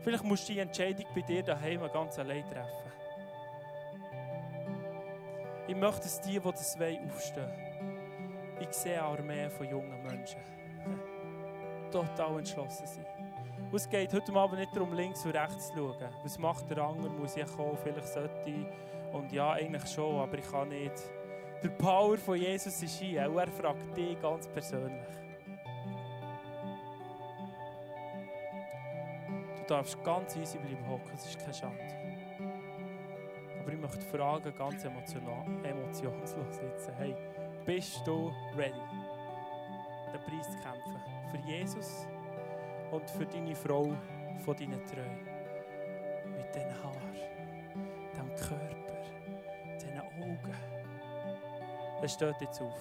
Vielleicht 0.00 0.24
musst 0.24 0.48
du 0.48 0.52
die 0.52 0.60
Entscheidung 0.60 1.06
bei 1.14 1.20
dir 1.20 1.42
daheim 1.42 1.80
ganz 1.92 2.18
allein 2.18 2.44
treffen. 2.44 2.92
Ich 5.68 5.74
möchte, 5.74 6.02
dass 6.02 6.20
die, 6.20 6.38
die 6.38 6.40
das 6.40 6.78
wollen, 6.78 7.10
aufstehen. 7.10 7.50
Ich 8.60 8.72
sehe 8.72 9.02
eine 9.02 9.18
Armee 9.18 9.50
von 9.50 9.68
jungen 9.68 10.02
Menschen. 10.02 10.40
Total 11.90 12.38
entschlossen 12.38 12.86
sind. 12.86 13.06
Und 13.70 13.74
es 13.74 13.88
geht 13.88 14.12
heute 14.12 14.32
Abend 14.32 14.60
nicht 14.60 14.74
darum, 14.76 14.92
links 14.94 15.24
und 15.24 15.32
rechts 15.32 15.68
zu 15.68 15.74
schauen. 15.74 16.08
Was 16.22 16.38
macht 16.38 16.70
der 16.70 16.78
andere? 16.78 17.10
Muss 17.10 17.36
ich 17.36 17.46
kommen? 17.56 17.76
Vielleicht 17.82 18.08
sollte 18.08 18.32
ich. 18.46 18.66
Und 19.12 19.32
ja, 19.32 19.52
eigentlich 19.52 19.86
schon, 19.90 20.20
aber 20.20 20.38
ich 20.38 20.48
kann 20.48 20.68
nicht. 20.68 20.92
Der 21.62 21.70
Power 21.70 22.18
von 22.18 22.36
Jesus 22.36 22.82
ist 22.82 22.98
hier 22.98 23.30
und 23.30 23.38
er 23.38 23.48
fragt 23.48 23.96
dich 23.96 24.20
ganz 24.20 24.46
persönlich. 24.48 25.06
Du 29.58 29.74
darfst 29.74 30.02
ganz 30.04 30.36
easy 30.36 30.58
bleiben 30.58 30.86
hocken, 30.88 31.10
es 31.14 31.26
ist 31.26 31.38
keine 31.38 31.54
Schande. 31.54 31.82
Aber 33.60 33.72
ich 33.72 33.80
möchte 33.80 34.00
fragen, 34.02 34.54
ganz 34.56 34.84
emotional, 34.84 35.44
emotionslos 35.64 36.60
jetzt, 36.62 36.90
hey, 36.98 37.16
bist 37.64 38.06
du 38.06 38.32
ready, 38.56 38.72
den 40.12 40.20
Preis 40.20 40.46
zu 40.52 40.58
kämpfen? 40.58 41.00
Für 41.32 41.50
Jesus 41.50 42.06
und 42.92 43.10
für 43.10 43.26
deine 43.26 43.56
Frau 43.56 43.92
von 44.44 44.56
deinen 44.56 44.86
Träumen. 44.86 45.26
Mit 46.36 46.54
diesen 46.54 46.82
Haaren, 46.82 47.16
diesem 48.12 48.28
Körper, 48.36 49.02
diesen 49.80 49.98
Augen. 49.98 50.75
Es 52.06 52.12
steht 52.12 52.40
jetzt 52.40 52.62
auf. 52.62 52.72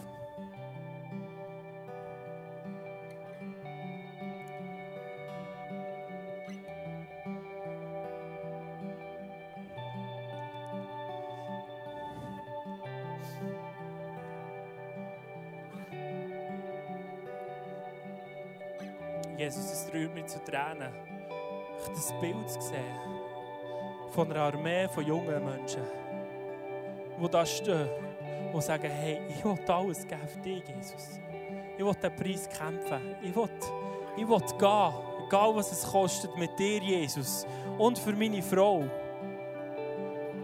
Jesus, 19.39 19.71
es 19.71 19.91
rührt 19.91 20.13
mich 20.13 20.27
zu 20.27 20.37
Tränen, 20.43 20.93
das 21.95 22.13
Bild 22.21 22.47
zu 22.47 22.61
sehen 22.61 22.79
von 24.11 24.31
einer 24.31 24.41
Armee 24.41 24.87
von 24.87 25.03
jungen 25.03 25.43
Menschen, 25.43 25.81
die 27.19 27.27
da 27.27 27.43
stehen 27.43 28.14
und 28.55 28.63
sagen, 28.63 28.89
hey, 28.89 29.19
ich 29.27 29.43
will 29.43 29.57
alles 29.67 30.07
geben 30.07 30.27
für 30.27 30.39
dich, 30.39 30.63
Jesus. 30.65 31.19
Ich 31.77 31.83
will 31.83 31.93
den 31.93 32.15
Preis 32.15 32.47
kämpfen. 32.47 33.15
Ich 33.21 33.35
will, 33.35 33.49
ich 34.15 34.27
will 34.27 34.39
gehen, 34.39 34.93
egal 35.27 35.55
was 35.55 35.73
es 35.73 35.85
kostet, 35.85 36.35
mit 36.37 36.57
dir, 36.57 36.79
Jesus. 36.79 37.45
Und 37.77 37.99
für 37.99 38.13
meine 38.13 38.41
Frau. 38.41 38.85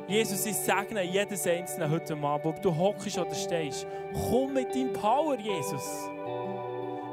Jesus, 0.09 0.45
ich 0.45 0.57
segne 0.57 1.03
jedes 1.03 1.47
Einzelne 1.47 1.89
heute 1.89 2.17
Abend, 2.17 2.45
ob 2.45 2.61
du 2.61 2.75
hockst 2.75 3.17
oder 3.17 3.33
stehst. 3.33 3.87
Komm 4.29 4.53
mit 4.55 4.75
deinem 4.75 4.91
Power, 4.91 5.37
Jesus. 5.39 6.09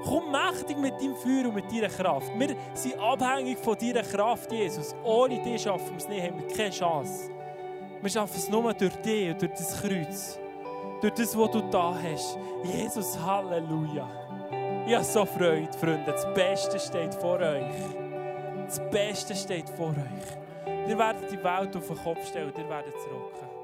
Komm 0.05 0.33
mächtig 0.33 0.79
mit 0.79 0.95
deinem 0.95 1.15
Feuer 1.15 1.47
und 1.47 1.55
mit 1.55 1.71
deiner 1.71 1.89
Kraft. 1.89 2.33
Wir 2.37 2.57
sind 2.75 2.99
abhängig 2.99 3.59
von 3.59 3.79
deiner 3.79 4.03
Kraft, 4.03 4.51
Jesus. 4.51 4.97
Ohne 5.05 5.41
dich 5.45 5.63
schaffen 5.63 5.91
wir 5.91 5.97
es 5.97 6.09
nicht, 6.09 6.23
haben 6.25 6.41
wir 6.41 6.57
keine 6.57 6.71
Chance. 6.71 7.31
Wir 8.01 8.11
schaffen 8.11 8.37
es 8.37 8.49
nur 8.49 8.75
durch 8.75 8.97
dich 8.97 9.31
und 9.31 9.43
durch 9.43 9.53
das 9.53 9.81
Kreuz. 9.81 10.41
Durch 11.01 11.15
das, 11.15 11.39
was 11.39 11.51
du 11.53 11.61
da 11.71 11.95
hast. 11.95 12.37
Jesus, 12.65 13.19
Halleluja. 13.19 14.09
Ich 14.87 14.95
habe 14.95 15.05
so 15.05 15.25
Freude, 15.25 15.73
Freunde. 15.79 16.13
Das 16.13 16.27
Beste 16.35 16.81
steht 16.81 17.15
vor 17.15 17.39
euch. 17.39 17.65
Das 18.67 18.81
Beste 18.91 19.35
steht 19.35 19.69
vor 19.71 19.91
euch. 19.91 20.89
Ihr 20.89 20.99
werdet 20.99 21.31
die 21.31 21.43
Welt 21.43 21.77
auf 21.77 21.87
den 21.87 21.97
Kopf 21.99 22.27
stellen, 22.27 22.53
ihr 22.57 22.69
werdet 22.69 22.95
es. 22.95 23.58